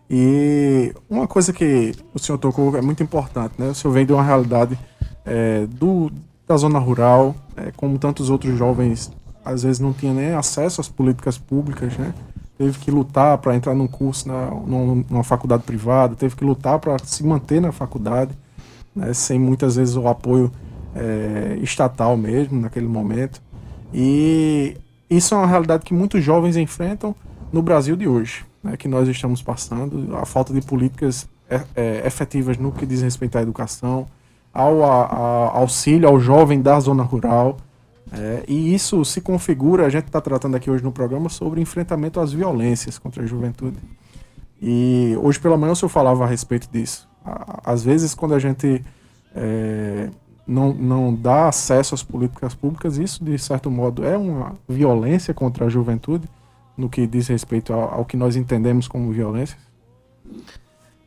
E 0.09 0.93
uma 1.09 1.27
coisa 1.27 1.51
que 1.51 1.93
o 2.13 2.19
senhor 2.19 2.37
tocou 2.37 2.77
é 2.77 2.81
muito 2.81 3.01
importante, 3.01 3.55
né? 3.57 3.69
O 3.69 3.73
senhor 3.75 3.93
vem 3.93 4.05
de 4.05 4.13
uma 4.13 4.21
realidade 4.21 4.77
é, 5.25 5.65
do, 5.67 6.11
da 6.47 6.57
zona 6.57 6.79
rural, 6.79 7.35
é, 7.55 7.71
como 7.75 7.97
tantos 7.97 8.29
outros 8.29 8.57
jovens, 8.57 9.11
às 9.43 9.63
vezes 9.63 9.79
não 9.79 9.93
tinham 9.93 10.15
nem 10.15 10.33
acesso 10.33 10.81
às 10.81 10.87
políticas 10.87 11.37
públicas, 11.37 11.97
né? 11.97 12.13
teve 12.57 12.79
que 12.79 12.91
lutar 12.91 13.37
para 13.39 13.55
entrar 13.55 13.73
num 13.73 13.87
curso 13.87 14.27
na, 14.27 14.49
numa 15.09 15.23
faculdade 15.23 15.63
privada, 15.63 16.15
teve 16.15 16.35
que 16.35 16.45
lutar 16.45 16.79
para 16.79 16.97
se 16.99 17.23
manter 17.23 17.61
na 17.61 17.71
faculdade, 17.71 18.31
né, 18.95 19.13
sem 19.13 19.39
muitas 19.39 19.75
vezes 19.75 19.95
o 19.95 20.07
apoio 20.07 20.51
é, 20.95 21.57
estatal 21.61 22.15
mesmo 22.15 22.61
naquele 22.61 22.87
momento. 22.87 23.41
E 23.93 24.77
isso 25.09 25.33
é 25.33 25.37
uma 25.37 25.47
realidade 25.47 25.83
que 25.83 25.93
muitos 25.93 26.23
jovens 26.23 26.55
enfrentam 26.55 27.15
no 27.51 27.61
Brasil 27.61 27.95
de 27.95 28.07
hoje, 28.07 28.45
né, 28.63 28.77
que 28.77 28.87
nós 28.87 29.07
estamos 29.07 29.41
passando, 29.41 30.15
a 30.15 30.25
falta 30.25 30.53
de 30.53 30.61
políticas 30.61 31.27
é, 31.49 31.61
é, 31.75 32.07
efetivas 32.07 32.57
no 32.57 32.71
que 32.71 32.85
diz 32.85 33.01
respeito 33.01 33.37
à 33.37 33.41
educação, 33.41 34.07
ao 34.53 34.83
a, 34.83 35.05
a, 35.05 35.57
auxílio 35.57 36.07
ao 36.07 36.19
jovem 36.19 36.61
da 36.61 36.79
zona 36.79 37.03
rural, 37.03 37.57
é, 38.11 38.43
e 38.47 38.73
isso 38.73 39.03
se 39.03 39.19
configura, 39.19 39.85
a 39.85 39.89
gente 39.89 40.05
está 40.05 40.21
tratando 40.21 40.55
aqui 40.55 40.69
hoje 40.69 40.83
no 40.83 40.91
programa 40.91 41.29
sobre 41.29 41.59
enfrentamento 41.59 42.19
às 42.19 42.31
violências 42.31 42.99
contra 42.99 43.23
a 43.23 43.25
juventude. 43.25 43.77
E 44.61 45.17
hoje 45.21 45.39
pela 45.39 45.57
manhã 45.57 45.73
o 45.73 45.75
senhor 45.75 45.89
falava 45.89 46.23
a 46.23 46.27
respeito 46.27 46.69
disso. 46.71 47.09
Às 47.63 47.83
vezes, 47.83 48.13
quando 48.13 48.35
a 48.35 48.39
gente 48.39 48.83
é, 49.35 50.09
não, 50.45 50.73
não 50.73 51.13
dá 51.13 51.47
acesso 51.47 51.95
às 51.95 52.03
políticas 52.03 52.53
públicas, 52.53 52.97
isso, 52.97 53.23
de 53.23 53.37
certo 53.39 53.71
modo, 53.71 54.05
é 54.05 54.17
uma 54.17 54.55
violência 54.67 55.33
contra 55.33 55.65
a 55.65 55.69
juventude, 55.69 56.29
no 56.77 56.89
que 56.89 57.07
diz 57.07 57.27
respeito 57.27 57.73
ao, 57.73 57.93
ao 57.93 58.05
que 58.05 58.17
nós 58.17 58.35
entendemos 58.35 58.87
como 58.87 59.11
violência? 59.11 59.57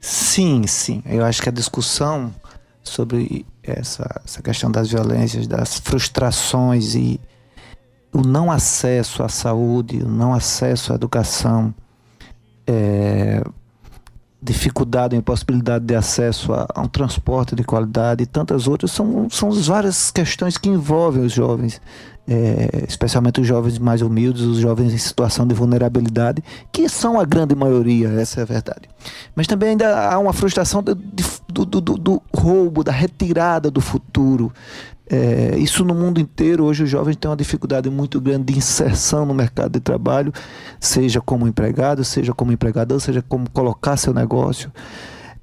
Sim, 0.01 0.66
sim. 0.66 1.03
Eu 1.07 1.24
acho 1.24 1.42
que 1.42 1.49
a 1.49 1.53
discussão 1.53 2.32
sobre 2.89 3.47
essa, 3.62 4.20
essa 4.24 4.43
questão 4.43 4.70
das 4.70 4.91
violências, 4.91 5.47
das 5.47 5.78
frustrações 5.78 6.95
e 6.95 7.20
o 8.12 8.22
não 8.22 8.51
acesso 8.51 9.22
à 9.22 9.28
saúde, 9.28 10.03
o 10.03 10.09
não 10.09 10.32
acesso 10.32 10.93
à 10.93 10.97
educação, 10.97 11.74
é, 12.66 13.43
dificuldade, 14.47 15.16
impossibilidade 15.16 15.84
de 15.84 15.94
acesso 15.94 16.53
a, 16.53 16.66
a, 16.74 16.80
um 16.82 16.88
transporte 16.88 17.55
de 17.55 17.64
qualidade 17.64 18.22
e 18.22 18.26
tantas 18.26 18.66
outras, 18.66 18.90
são, 18.92 19.28
são 19.30 19.51
várias 19.51 20.11
questões 20.11 20.57
que 20.57 20.68
envolvem 20.68 21.24
os 21.24 21.32
jovens 21.32 21.80
é, 22.28 22.84
especialmente 22.88 23.40
os 23.40 23.47
jovens 23.47 23.78
mais 23.78 24.03
humildes, 24.03 24.42
os 24.42 24.59
jovens 24.59 24.92
em 24.92 24.99
situação 24.99 25.47
de 25.47 25.55
vulnerabilidade, 25.55 26.42
que 26.72 26.88
são 26.88 27.20
a 27.20 27.24
grande 27.24 27.55
maioria, 27.55 28.09
essa 28.09 28.40
é 28.40 28.42
a 28.42 28.47
verdade. 28.47 28.88
Mas 29.34 29.47
também 29.47 29.70
ainda 29.70 30.11
há 30.11 30.18
uma 30.18 30.32
frustração 30.32 30.82
do, 30.82 30.94
do, 30.94 31.64
do, 31.64 31.80
do 31.80 32.22
roubo, 32.34 32.82
da 32.82 32.92
retirada 32.92 33.70
do 33.70 33.80
futuro. 33.80 34.53
É, 35.09 35.57
isso 35.57 35.85
no 35.85 35.95
mundo 35.95 36.21
inteiro, 36.21 36.65
hoje 36.65 36.83
os 36.83 36.91
jovens 36.91 37.17
têm 37.17 37.31
uma 37.31 37.37
dificuldade 37.37 37.89
muito 37.89 38.21
grande 38.21 38.53
de 38.53 38.59
inserção 38.59 39.25
no 39.25 39.33
mercado 39.33 39.73
de 39.73 39.81
trabalho, 39.81 40.33
seja 40.81 41.21
como 41.21 41.47
empregado, 41.47 42.05
seja 42.05 42.33
como 42.35 42.53
empregador, 42.53 43.01
seja 43.01 43.23
como 43.23 43.49
colocar 43.51 43.97
seu 43.97 44.13
negócio. 44.13 44.73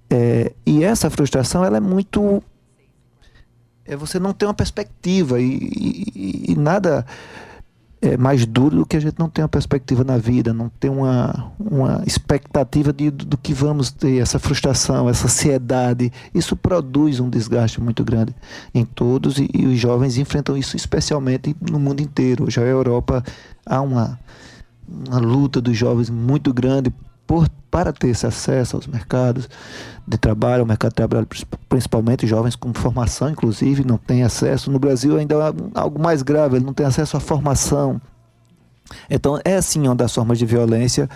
É, 0.09 0.51
e 0.65 0.83
essa 0.83 1.09
frustração 1.09 1.63
ela 1.63 1.77
é 1.77 1.79
muito 1.79 2.43
é 3.85 3.95
você 3.95 4.19
não 4.19 4.31
ter 4.31 4.45
uma 4.45 4.53
perspectiva 4.53 5.41
e, 5.41 5.57
e, 6.15 6.51
e, 6.51 6.55
nada 6.55 7.05
é 8.03 8.17
mais 8.17 8.45
duro 8.45 8.75
do 8.75 8.85
que 8.85 8.97
a 8.97 8.99
gente 8.99 9.17
não 9.17 9.29
ter 9.29 9.41
uma 9.41 9.47
perspectiva 9.47 10.03
na 10.03 10.17
vida, 10.17 10.53
não 10.53 10.67
ter 10.67 10.89
uma, 10.89 11.53
uma 11.57 12.03
expectativa 12.05 12.91
de, 12.91 13.09
do 13.09 13.37
que 13.37 13.53
vamos 13.53 13.91
ter, 13.91 14.21
essa 14.21 14.37
frustração, 14.37 15.07
essa 15.07 15.25
ansiedade. 15.25 16.11
Isso 16.33 16.53
produz 16.53 17.21
um 17.21 17.29
desgaste 17.29 17.79
muito 17.79 18.03
grande 18.03 18.35
em 18.73 18.83
todos 18.83 19.37
e, 19.37 19.49
e 19.53 19.65
os 19.67 19.79
jovens 19.79 20.17
enfrentam 20.17 20.57
isso 20.57 20.75
especialmente 20.75 21.55
no 21.61 21.79
mundo 21.79 22.01
inteiro. 22.01 22.51
Já 22.51 22.61
a 22.61 22.65
Europa 22.65 23.23
há 23.65 23.79
uma, 23.79 24.19
uma 24.85 25.19
luta 25.19 25.61
dos 25.61 25.77
jovens 25.77 26.09
muito 26.09 26.53
grande 26.53 26.91
por, 27.33 27.49
para 27.71 27.91
ter 27.91 28.09
esse 28.09 28.27
acesso 28.27 28.75
aos 28.75 28.85
mercados 28.85 29.49
de 30.07 30.19
trabalho, 30.19 30.61
ao 30.61 30.67
mercado 30.67 30.91
de 30.91 30.97
trabalho, 30.97 31.27
principalmente 31.67 32.27
jovens 32.27 32.55
com 32.55 32.71
formação, 32.75 33.27
inclusive, 33.27 33.83
não 33.83 33.97
têm 33.97 34.21
acesso. 34.21 34.69
No 34.69 34.77
Brasil 34.77 35.17
ainda 35.17 35.33
é 35.33 35.79
algo 35.79 35.99
mais 35.99 36.21
grave, 36.21 36.57
ele 36.57 36.65
não 36.65 36.75
tem 36.75 36.85
acesso 36.85 37.17
à 37.17 37.19
formação. 37.19 37.99
Então, 39.09 39.39
é 39.43 39.55
assim 39.55 39.87
uma 39.87 39.95
das 39.95 40.13
formas 40.13 40.37
de 40.37 40.45
violência, 40.45 41.09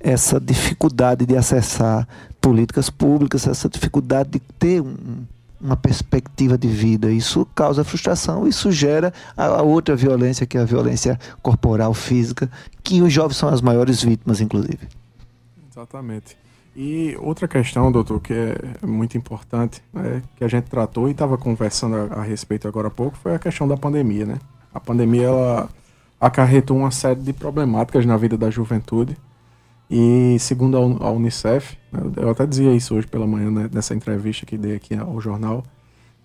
essa 0.00 0.40
dificuldade 0.40 1.24
de 1.24 1.36
acessar 1.36 2.08
políticas 2.40 2.90
públicas, 2.90 3.46
essa 3.46 3.68
dificuldade 3.68 4.30
de 4.30 4.40
ter 4.40 4.80
um, 4.80 4.96
uma 5.60 5.76
perspectiva 5.76 6.58
de 6.58 6.66
vida. 6.66 7.12
Isso 7.12 7.46
causa 7.54 7.84
frustração, 7.84 8.48
isso 8.48 8.72
gera 8.72 9.12
a, 9.36 9.62
outra 9.62 9.94
violência, 9.94 10.46
que 10.46 10.58
é 10.58 10.62
a 10.62 10.64
violência 10.64 11.16
corporal, 11.40 11.94
física, 11.94 12.50
que 12.82 13.00
os 13.02 13.12
jovens 13.12 13.36
são 13.36 13.48
as 13.48 13.60
maiores 13.60 14.02
vítimas, 14.02 14.40
inclusive. 14.40 14.99
Exatamente. 15.80 16.36
E 16.76 17.16
outra 17.18 17.48
questão, 17.48 17.90
doutor, 17.90 18.20
que 18.20 18.34
é 18.34 18.86
muito 18.86 19.16
importante, 19.16 19.82
né, 19.92 20.22
que 20.36 20.44
a 20.44 20.48
gente 20.48 20.64
tratou 20.64 21.08
e 21.08 21.12
estava 21.12 21.38
conversando 21.38 21.96
a, 21.96 22.20
a, 22.20 22.22
respeito 22.22 22.68
agora 22.68 22.88
há 22.88 22.90
pouco, 22.90 23.16
foi 23.16 23.34
a 23.34 23.38
questão 23.38 23.66
da 23.66 23.76
pandemia, 23.76 24.26
né? 24.26 24.38
A 24.72 24.78
pandemia, 24.78 25.24
ela 25.24 25.68
acarretou 26.20 26.76
uma 26.76 26.90
série 26.90 27.20
de 27.20 27.32
problemáticas 27.32 28.04
na 28.04 28.16
vida 28.16 28.36
da 28.36 28.50
juventude. 28.50 29.16
E 29.90 30.36
segundo 30.38 30.76
a 30.76 31.10
Unicef, 31.10 31.76
né, 31.90 32.00
eu 32.16 32.30
até 32.30 32.46
dizia 32.46 32.72
isso 32.72 32.94
hoje 32.94 33.06
pela 33.06 33.26
manhã 33.26 33.50
né, 33.50 33.70
nessa 33.72 33.94
entrevista 33.94 34.44
que 34.46 34.58
dei 34.58 34.76
aqui 34.76 34.94
ao 34.94 35.18
jornal, 35.20 35.64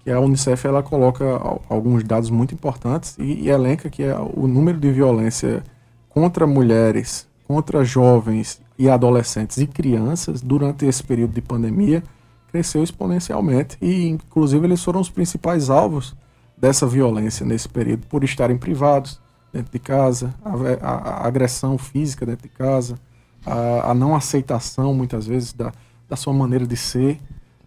que 0.03 0.11
a 0.11 0.19
Unicef 0.19 0.67
ela 0.67 0.83
coloca 0.83 1.25
alguns 1.69 2.03
dados 2.03 2.29
muito 2.29 2.53
importantes 2.53 3.15
e, 3.17 3.45
e 3.45 3.49
elenca 3.49 3.89
que 3.89 4.03
é 4.03 4.15
o 4.15 4.47
número 4.47 4.77
de 4.77 4.91
violência 4.91 5.63
contra 6.09 6.45
mulheres, 6.45 7.27
contra 7.47 7.83
jovens 7.83 8.61
e 8.77 8.89
adolescentes 8.89 9.57
e 9.57 9.67
crianças 9.67 10.41
durante 10.41 10.85
esse 10.85 11.03
período 11.03 11.33
de 11.33 11.41
pandemia 11.41 12.03
cresceu 12.47 12.83
exponencialmente 12.83 13.77
e 13.81 14.07
inclusive 14.07 14.65
eles 14.65 14.83
foram 14.83 14.99
os 14.99 15.09
principais 15.09 15.69
alvos 15.69 16.15
dessa 16.57 16.87
violência 16.87 17.45
nesse 17.45 17.67
período 17.67 18.07
por 18.07 18.23
estarem 18.23 18.57
privados 18.57 19.19
dentro 19.55 19.71
de 19.71 19.79
casa, 19.79 20.33
a, 20.43 20.51
a, 20.85 20.95
a 20.95 21.27
agressão 21.27 21.77
física 21.77 22.25
dentro 22.25 22.43
de 22.43 22.53
casa, 22.53 22.99
a, 23.45 23.91
a, 23.91 23.93
não 23.93 24.13
aceitação 24.13 24.93
muitas 24.93 25.25
vezes 25.27 25.53
da, 25.53 25.71
da 26.09 26.15
sua 26.17 26.33
maneira 26.33 26.67
de 26.67 26.75
ser. 26.75 27.21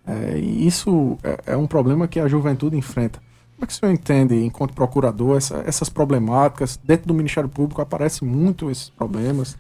É, 0.07 0.39
e 0.39 0.67
isso 0.67 1.17
é, 1.23 1.53
é, 1.53 1.57
um 1.57 1.67
problema 1.67 2.07
que 2.07 2.21
a 2.21 2.29
juventude 2.29 2.77
enfrenta. 2.77 3.21
Como 3.55 3.65
é 3.65 3.67
que 3.67 3.73
o 3.73 3.77
senhor 3.77 3.93
entende, 3.93 4.35
enquanto 4.37 4.75
procurador, 4.75 5.39
essa, 5.39 5.63
essas 5.67 5.89
problemáticas? 5.89 6.79
Dentro 6.83 7.09
do 7.09 7.15
Ministério 7.15 7.49
Público 7.49 7.81
aparecem 7.81 8.29
muito 8.29 8.71
esses 8.71 8.91
problemas. 8.91 9.57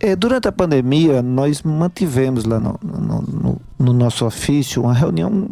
É, 0.00 0.14
durante 0.14 0.48
a 0.48 0.52
pandemia, 0.52 1.22
nós 1.22 1.62
mantivemos 1.62 2.44
lá 2.44 2.58
no, 2.58 2.78
no, 2.82 3.22
no, 3.22 3.60
no, 3.78 3.92
nosso 3.92 4.24
ofício 4.24 4.82
uma 4.82 4.94
reunião 4.94 5.50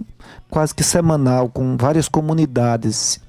quase 0.51 0.75
que 0.75 0.85
semanal 0.85 1.49
com 1.49 1.77
várias 1.77 2.09
comunidades. 2.09 3.21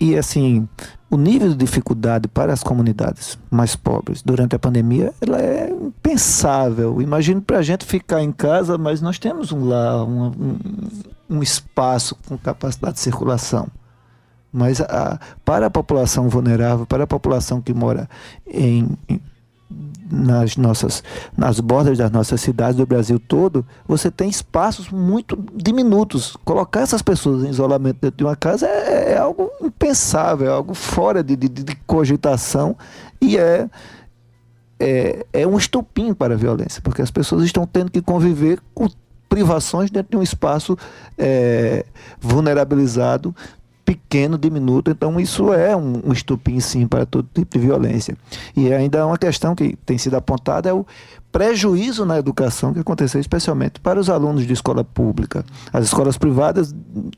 E 0.00 0.16
assim, 0.16 0.68
o 1.10 1.16
nível 1.16 1.48
de 1.50 1.56
dificuldade 1.56 2.28
para 2.28 2.52
as 2.52 2.62
comunidades 2.62 3.38
mais 3.50 3.76
pobres 3.76 4.22
durante 4.22 4.56
a 4.56 4.58
pandemia 4.58 5.12
ela 5.20 5.40
é 5.40 5.70
impensável. 5.70 7.00
Imagine 7.00 7.40
para 7.40 7.58
a 7.58 7.62
gente 7.62 7.84
ficar 7.84 8.22
em 8.22 8.32
casa, 8.32 8.76
mas 8.76 9.00
nós 9.00 9.18
temos 9.18 9.52
um 9.52 9.64
lá, 9.64 10.04
um, 10.04 10.26
um, 10.26 10.58
um 11.30 11.42
espaço 11.42 12.16
com 12.26 12.36
capacidade 12.36 12.94
de 12.94 13.00
circulação. 13.00 13.68
Mas 14.52 14.80
a, 14.80 15.18
para 15.44 15.66
a 15.66 15.70
população 15.70 16.28
vulnerável, 16.28 16.86
para 16.86 17.04
a 17.04 17.06
população 17.06 17.60
que 17.60 17.74
mora 17.74 18.08
em, 18.46 18.88
em 19.08 19.20
nas 20.10 20.56
nossas 20.56 21.02
nas 21.36 21.58
bordas 21.60 21.98
das 21.98 22.10
nossas 22.10 22.40
cidades 22.40 22.76
do 22.76 22.86
Brasil 22.86 23.18
todo, 23.18 23.66
você 23.86 24.10
tem 24.10 24.28
espaços 24.28 24.90
muito 24.90 25.36
diminutos. 25.54 26.36
Colocar 26.44 26.80
essas 26.80 27.02
pessoas 27.02 27.44
em 27.44 27.50
isolamento 27.50 27.98
dentro 28.00 28.18
de 28.18 28.24
uma 28.24 28.36
casa 28.36 28.66
é, 28.66 29.12
é 29.12 29.18
algo 29.18 29.50
impensável, 29.60 30.46
é 30.46 30.50
algo 30.50 30.74
fora 30.74 31.22
de, 31.22 31.36
de, 31.36 31.48
de 31.48 31.74
cogitação 31.86 32.76
e 33.20 33.38
é, 33.38 33.68
é, 34.78 35.26
é 35.32 35.46
um 35.46 35.56
estupim 35.56 36.12
para 36.12 36.34
a 36.34 36.36
violência, 36.36 36.82
porque 36.82 37.02
as 37.02 37.10
pessoas 37.10 37.44
estão 37.44 37.66
tendo 37.66 37.90
que 37.90 38.02
conviver 38.02 38.60
com 38.74 38.88
privações 39.28 39.90
dentro 39.90 40.12
de 40.12 40.16
um 40.16 40.22
espaço 40.22 40.76
é, 41.18 41.84
vulnerabilizado 42.20 43.34
pequeno, 43.84 44.38
diminuto, 44.38 44.90
então 44.90 45.20
isso 45.20 45.52
é 45.52 45.76
um, 45.76 46.00
um 46.06 46.12
estupim 46.12 46.58
sim 46.58 46.86
para 46.86 47.04
todo 47.04 47.28
tipo 47.34 47.58
de 47.58 47.66
violência. 47.66 48.16
E 48.56 48.72
ainda 48.72 49.06
uma 49.06 49.18
questão 49.18 49.54
que 49.54 49.76
tem 49.84 49.98
sido 49.98 50.16
apontada 50.16 50.68
é 50.68 50.72
o 50.72 50.86
prejuízo 51.30 52.06
na 52.06 52.18
educação 52.18 52.72
que 52.72 52.78
aconteceu 52.78 53.20
especialmente 53.20 53.80
para 53.80 53.98
os 53.98 54.08
alunos 54.08 54.46
de 54.46 54.52
escola 54.52 54.84
pública. 54.84 55.44
As 55.72 55.86
escolas 55.86 56.16
privadas, 56.16 56.74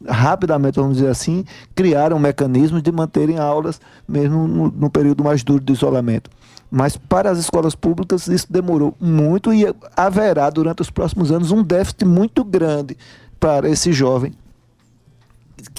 rapidamente, 0.08 0.80
vamos 0.80 0.96
dizer 0.96 1.10
assim, 1.10 1.44
criaram 1.74 2.18
mecanismos 2.18 2.82
de 2.82 2.90
manterem 2.90 3.38
aulas 3.38 3.80
mesmo 4.08 4.48
no, 4.48 4.70
no 4.70 4.90
período 4.90 5.22
mais 5.22 5.44
duro 5.44 5.62
de 5.62 5.72
isolamento. 5.72 6.30
Mas 6.70 6.96
para 6.96 7.30
as 7.30 7.38
escolas 7.38 7.74
públicas 7.74 8.26
isso 8.26 8.46
demorou 8.50 8.96
muito 8.98 9.52
e 9.52 9.66
haverá 9.96 10.50
durante 10.50 10.82
os 10.82 10.90
próximos 10.90 11.30
anos 11.30 11.52
um 11.52 11.62
déficit 11.62 12.04
muito 12.04 12.42
grande 12.42 12.96
para 13.38 13.68
esse 13.68 13.92
jovem 13.92 14.32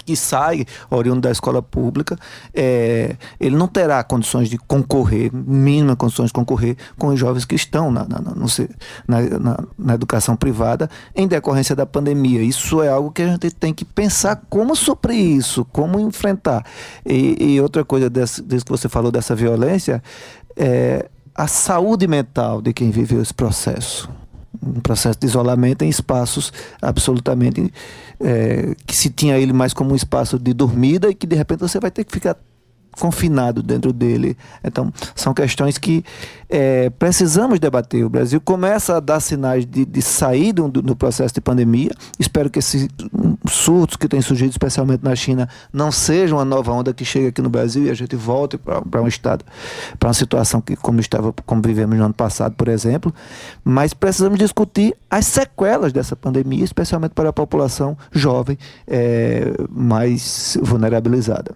que 0.05 0.15
sai 0.15 0.65
oriundo 0.89 1.21
da 1.21 1.31
escola 1.31 1.61
pública, 1.61 2.17
é, 2.53 3.15
ele 3.39 3.55
não 3.55 3.67
terá 3.67 4.03
condições 4.03 4.49
de 4.49 4.57
concorrer, 4.57 5.31
mínima 5.33 5.95
condições 5.95 6.27
de 6.27 6.33
concorrer 6.33 6.77
com 6.97 7.07
os 7.07 7.19
jovens 7.19 7.45
que 7.45 7.55
estão 7.55 7.91
na, 7.91 8.05
na, 8.07 8.19
na, 8.19 9.39
na, 9.39 9.63
na 9.77 9.93
educação 9.93 10.35
privada 10.35 10.89
em 11.15 11.27
decorrência 11.27 11.75
da 11.75 11.85
pandemia. 11.85 12.41
Isso 12.41 12.81
é 12.81 12.89
algo 12.89 13.11
que 13.11 13.21
a 13.21 13.27
gente 13.27 13.51
tem 13.51 13.73
que 13.73 13.85
pensar 13.85 14.41
como 14.49 14.75
suprir 14.75 15.37
isso, 15.37 15.65
como 15.65 15.99
enfrentar. 15.99 16.65
E, 17.05 17.53
e 17.55 17.61
outra 17.61 17.83
coisa 17.83 18.09
desse 18.09 18.43
que 18.43 18.71
você 18.71 18.89
falou 18.89 19.11
dessa 19.11 19.35
violência 19.35 20.01
é 20.55 21.09
a 21.35 21.47
saúde 21.47 22.07
mental 22.07 22.61
de 22.61 22.73
quem 22.73 22.89
viveu 22.89 23.21
esse 23.21 23.33
processo 23.33 24.09
um 24.61 24.79
processo 24.79 25.19
de 25.19 25.27
isolamento 25.27 25.83
em 25.83 25.89
espaços 25.89 26.51
absolutamente 26.81 27.71
é, 28.19 28.75
que 28.85 28.95
se 28.95 29.09
tinha 29.09 29.37
ele 29.37 29.53
mais 29.53 29.73
como 29.73 29.91
um 29.91 29.95
espaço 29.95 30.39
de 30.39 30.53
dormida 30.53 31.09
e 31.09 31.15
que 31.15 31.27
de 31.27 31.35
repente 31.35 31.59
você 31.59 31.79
vai 31.79 31.91
ter 31.91 32.03
que 32.03 32.11
ficar 32.11 32.35
confinado 32.99 33.61
dentro 33.63 33.93
dele. 33.93 34.37
Então, 34.63 34.91
são 35.15 35.33
questões 35.33 35.77
que 35.77 36.03
é, 36.49 36.89
precisamos 36.91 37.59
debater. 37.59 38.05
O 38.05 38.09
Brasil 38.09 38.39
começa 38.39 38.97
a 38.97 38.99
dar 38.99 39.19
sinais 39.19 39.65
de, 39.65 39.85
de 39.85 40.01
sair 40.01 40.53
do, 40.53 40.69
do, 40.69 40.95
processo 40.95 41.33
de 41.33 41.41
pandemia. 41.41 41.91
Espero 42.19 42.49
que 42.49 42.59
esses 42.59 42.87
surtos 43.49 43.97
que 43.97 44.07
têm 44.07 44.21
surgido, 44.21 44.51
especialmente 44.51 45.03
na 45.03 45.15
China, 45.15 45.49
não 45.71 45.91
sejam 45.91 46.37
uma 46.37 46.45
nova 46.45 46.71
onda 46.71 46.93
que 46.93 47.03
chega 47.03 47.29
aqui 47.29 47.41
no 47.41 47.49
Brasil 47.49 47.83
e 47.83 47.89
a 47.89 47.93
gente 47.93 48.15
volte 48.15 48.57
para 48.57 49.01
um 49.01 49.07
estado, 49.07 49.43
para 49.99 50.07
uma 50.07 50.13
situação 50.13 50.61
que, 50.61 50.75
como 50.75 50.99
estava, 50.99 51.33
como 51.45 51.61
vivemos 51.61 51.97
no 51.97 52.05
ano 52.05 52.13
passado, 52.13 52.55
por 52.55 52.67
exemplo. 52.67 53.13
Mas 53.63 53.93
precisamos 53.93 54.39
discutir 54.39 54.95
as 55.09 55.25
sequelas 55.25 55.91
dessa 55.91 56.15
pandemia, 56.15 56.63
especialmente 56.63 57.11
para 57.11 57.29
a 57.29 57.33
população 57.33 57.97
jovem 58.11 58.57
é, 58.87 59.53
mais 59.69 60.57
vulnerabilizada. 60.61 61.53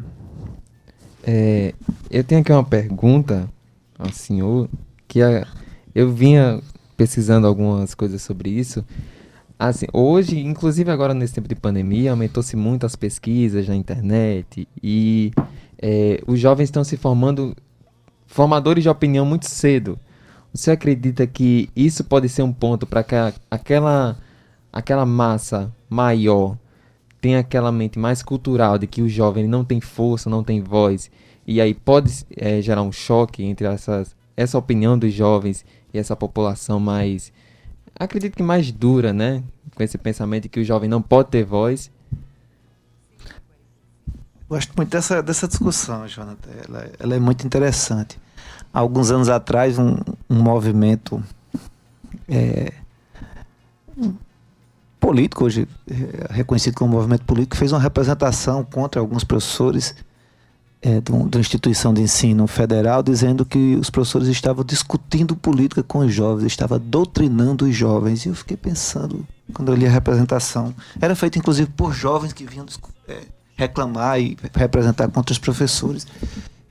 É, 1.24 1.74
eu 2.10 2.24
tenho 2.24 2.42
aqui 2.42 2.52
uma 2.52 2.64
pergunta 2.64 3.50
ao 3.98 4.12
senhor, 4.12 4.68
que 5.08 5.22
a, 5.22 5.48
eu 5.94 6.12
vinha 6.12 6.62
pesquisando 6.98 7.48
algumas 7.48 7.94
coisas 7.94 8.22
sobre 8.22 8.50
isso. 8.50 8.84
Assim, 9.58 9.86
hoje, 9.94 10.40
inclusive 10.40 10.90
agora 10.90 11.14
nesse 11.14 11.36
tempo 11.36 11.48
de 11.48 11.56
pandemia, 11.56 12.12
aumentou-se 12.12 12.56
muito 12.56 12.86
as 12.86 12.96
pesquisas 12.96 13.68
na 13.68 13.76
internet 13.76 14.68
e 14.82 15.32
é, 15.78 16.20
os 16.26 16.40
jovens 16.40 16.66
estão 16.66 16.84
se 16.84 16.98
formando 16.98 17.56
formadores 18.26 18.84
de 18.84 18.90
opinião 18.90 19.26
muito 19.26 19.48
cedo. 19.48 20.00
Você 20.54 20.72
acredita 20.72 21.28
que 21.28 21.70
isso 21.76 22.04
pode 22.04 22.28
ser 22.28 22.42
um 22.42 22.52
ponto 22.52 22.88
para 22.88 23.04
que 23.04 23.16
aquela, 23.50 24.18
aquela 24.74 25.06
massa 25.06 25.72
maior 25.90 26.58
tem 27.22 27.36
aquela 27.36 27.72
mente 27.72 28.00
mais 28.00 28.24
cultural 28.24 28.80
de 28.80 28.88
que 28.88 29.02
o 29.02 29.08
jovem 29.08 29.48
não 29.48 29.64
tem 29.64 29.80
força, 29.80 30.30
não 30.30 30.44
tem 30.44 30.60
voz, 30.60 31.12
e 31.46 31.62
aí 31.62 31.74
pode 31.74 32.26
é, 32.36 32.60
gerar 32.62 32.82
um 32.82 32.92
choque 32.92 33.44
entre 33.44 33.68
essas, 33.68 34.16
essa 34.36 34.58
opinião 34.58 34.98
dos 34.98 35.14
jovens 35.14 35.64
e 35.94 36.00
essa 36.00 36.16
população 36.16 36.80
mais, 36.80 37.32
acredito 37.98 38.36
que 38.36 38.44
mais 38.44 38.72
dura, 38.72 39.14
né? 39.14 39.44
Com 39.76 39.84
esse 39.84 39.98
pensamento 39.98 40.44
de 40.44 40.50
que 40.50 40.60
o 40.60 40.66
jovem 40.66 40.90
não 40.90 41.02
pode 41.02 41.30
ter 41.30 41.44
voz. 41.44 41.92
Gosto 44.50 44.74
muito 44.76 44.90
dessa, 44.90 45.22
dessa 45.22 45.48
discussão, 45.48 46.08
Jonathan. 46.08 46.50
Ela, 46.68 46.92
ela 47.00 47.16
é 47.16 47.20
muito 47.20 47.46
interessante. 47.46 48.20
Há 48.74 48.80
alguns 48.80 49.12
anos 49.12 49.30
atrás, 49.30 49.78
um, 49.78 49.96
um 50.30 50.42
movimento 50.42 51.24
é, 52.28 52.74
político, 55.02 55.46
hoje 55.46 55.68
é, 55.90 56.32
reconhecido 56.32 56.76
como 56.76 56.94
movimento 56.94 57.26
político, 57.26 57.58
fez 57.58 57.72
uma 57.72 57.82
representação 57.82 58.64
contra 58.64 59.02
alguns 59.02 59.24
professores 59.24 59.96
é, 60.80 61.02
de, 61.02 61.12
uma 61.12 61.28
instituição 61.40 61.92
de 61.92 62.02
ensino 62.02 62.46
federal, 62.46 63.02
dizendo 63.02 63.44
que 63.44 63.76
os 63.76 63.90
professores 63.90 64.28
estavam 64.28 64.64
discutindo 64.64 65.36
política 65.36 65.82
com 65.82 66.00
os 66.00 66.14
jovens, 66.14 66.46
estavam 66.46 66.80
doutrinando 66.80 67.66
os 67.66 67.76
jovens. 67.76 68.26
E 68.26 68.30
eu 68.30 68.36
fiquei 68.36 68.56
pensando, 68.56 69.26
quando 69.54 69.72
eu 69.72 69.76
li 69.76 69.88
a 69.88 69.92
representação, 69.92 70.74
era 71.02 71.16
feita 71.16 71.40
inclusive 71.40 71.70
por 71.72 71.94
jovens 71.94 72.32
que 72.32 72.46
vinham 72.46 72.66
é, 73.08 73.22
reclamar 73.58 74.22
e 74.22 74.38
representar 74.54 75.08
contra 75.10 75.34
os 75.34 75.40
professores. 75.40 76.06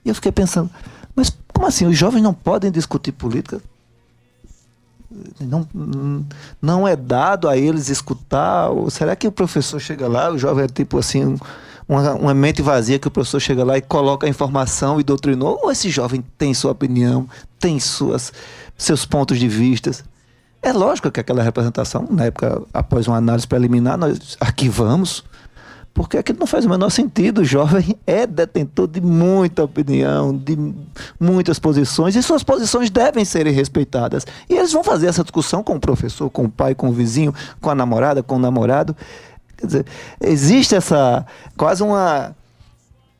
E 0.04 0.08
eu 0.08 0.14
fiquei 0.14 0.32
pensando, 0.32 0.70
mas 1.14 1.30
Como 1.52 1.66
assim? 1.66 1.86
Os 1.86 1.98
jovens 1.98 2.22
não 2.22 2.32
podem 2.32 2.70
discutir 2.70 3.12
política? 3.12 3.60
Não, 5.40 5.66
não 6.60 6.88
é 6.88 6.96
dado 6.96 7.48
a 7.48 7.56
eles 7.56 7.88
escutar? 7.88 8.68
Ou 8.70 8.90
será 8.90 9.14
que 9.16 9.26
o 9.26 9.32
professor 9.32 9.80
chega 9.80 10.08
lá, 10.08 10.30
o 10.30 10.38
jovem 10.38 10.64
é 10.64 10.68
tipo 10.68 10.98
assim, 10.98 11.36
uma, 11.88 12.14
uma 12.14 12.34
mente 12.34 12.62
vazia 12.62 12.98
que 12.98 13.08
o 13.08 13.10
professor 13.10 13.40
chega 13.40 13.64
lá 13.64 13.76
e 13.78 13.82
coloca 13.82 14.26
a 14.26 14.30
informação 14.30 15.00
e 15.00 15.04
doutrinou? 15.04 15.58
Ou 15.62 15.70
esse 15.70 15.90
jovem 15.90 16.24
tem 16.38 16.54
sua 16.54 16.72
opinião, 16.72 17.28
tem 17.58 17.80
suas, 17.80 18.32
seus 18.76 19.04
pontos 19.04 19.38
de 19.38 19.48
vistas? 19.48 20.04
É 20.62 20.72
lógico 20.72 21.10
que 21.10 21.20
aquela 21.20 21.42
representação, 21.42 22.06
na 22.10 22.26
época, 22.26 22.62
após 22.72 23.08
uma 23.08 23.16
análise 23.16 23.46
preliminar, 23.46 23.96
nós 23.96 24.36
arquivamos, 24.38 25.24
porque 25.92 26.18
aquilo 26.18 26.38
não 26.38 26.46
faz 26.46 26.64
o 26.64 26.70
menor 26.70 26.90
sentido. 26.90 27.40
O 27.40 27.44
jovem 27.44 27.96
é 28.06 28.26
detentor 28.26 28.86
de 28.86 29.00
muita 29.00 29.64
opinião, 29.64 30.36
de 30.36 30.56
muitas 31.18 31.58
posições, 31.58 32.14
e 32.14 32.22
suas 32.22 32.42
posições 32.42 32.90
devem 32.90 33.24
ser 33.24 33.46
respeitadas. 33.48 34.26
E 34.48 34.54
eles 34.54 34.72
vão 34.72 34.84
fazer 34.84 35.08
essa 35.08 35.22
discussão 35.22 35.62
com 35.62 35.74
o 35.74 35.80
professor, 35.80 36.30
com 36.30 36.44
o 36.44 36.50
pai, 36.50 36.74
com 36.74 36.88
o 36.88 36.92
vizinho, 36.92 37.34
com 37.60 37.70
a 37.70 37.74
namorada, 37.74 38.22
com 38.22 38.36
o 38.36 38.38
namorado. 38.38 38.96
Quer 39.56 39.66
dizer, 39.66 39.86
existe 40.20 40.74
essa 40.74 41.26
quase 41.56 41.82
uma. 41.82 42.34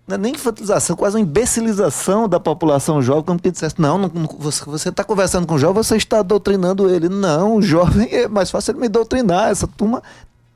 Não 0.07 0.15
é 0.17 0.19
nem 0.19 0.35
infantilização, 0.35 0.97
quase 0.97 1.17
uma 1.17 1.23
imbecilização 1.23 2.29
da 2.29 2.41
população 2.41 3.01
jovem, 3.01 3.23
como 3.23 3.39
que 3.39 3.49
dissesse, 3.49 3.81
não, 3.81 3.97
não, 3.97 4.11
você 4.39 4.89
está 4.89 5.05
conversando 5.05 5.47
com 5.47 5.55
o 5.55 5.59
jovem, 5.59 5.85
você 5.85 5.97
está 5.97 6.21
doutrinando 6.21 6.91
ele. 6.91 7.09
Não, 7.09 7.57
o 7.57 7.63
jovem 7.63 8.09
é 8.11 8.27
mais 8.27 8.51
fácil 8.51 8.73
ele 8.73 8.81
me 8.81 8.89
doutrinar. 8.89 9.51
Essa 9.51 9.69
turma 9.69 10.03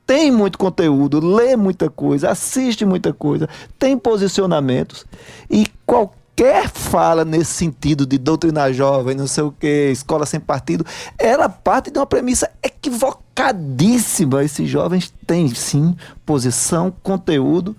tem 0.05 0.31
muito 0.31 0.57
conteúdo, 0.57 1.19
lê 1.19 1.55
muita 1.55 1.89
coisa, 1.89 2.29
assiste 2.29 2.85
muita 2.85 3.11
coisa, 3.11 3.49
tem 3.79 3.97
posicionamentos 3.97 5.05
e 5.49 5.67
qualquer 5.85 6.69
fala 6.69 7.25
nesse 7.25 7.53
sentido 7.53 8.05
de 8.05 8.17
doutrinar 8.17 8.71
jovem, 8.73 9.15
não 9.15 9.25
sei 9.25 9.43
o 9.43 9.51
que, 9.51 9.89
escola 9.91 10.25
sem 10.25 10.39
partido, 10.39 10.85
ela 11.17 11.49
parte 11.49 11.89
de 11.89 11.97
uma 11.97 12.05
premissa 12.05 12.51
equivocadíssima. 12.61 14.43
Esses 14.43 14.69
jovens 14.69 15.13
têm 15.25 15.47
sim 15.55 15.95
posição, 16.25 16.93
conteúdo 17.01 17.75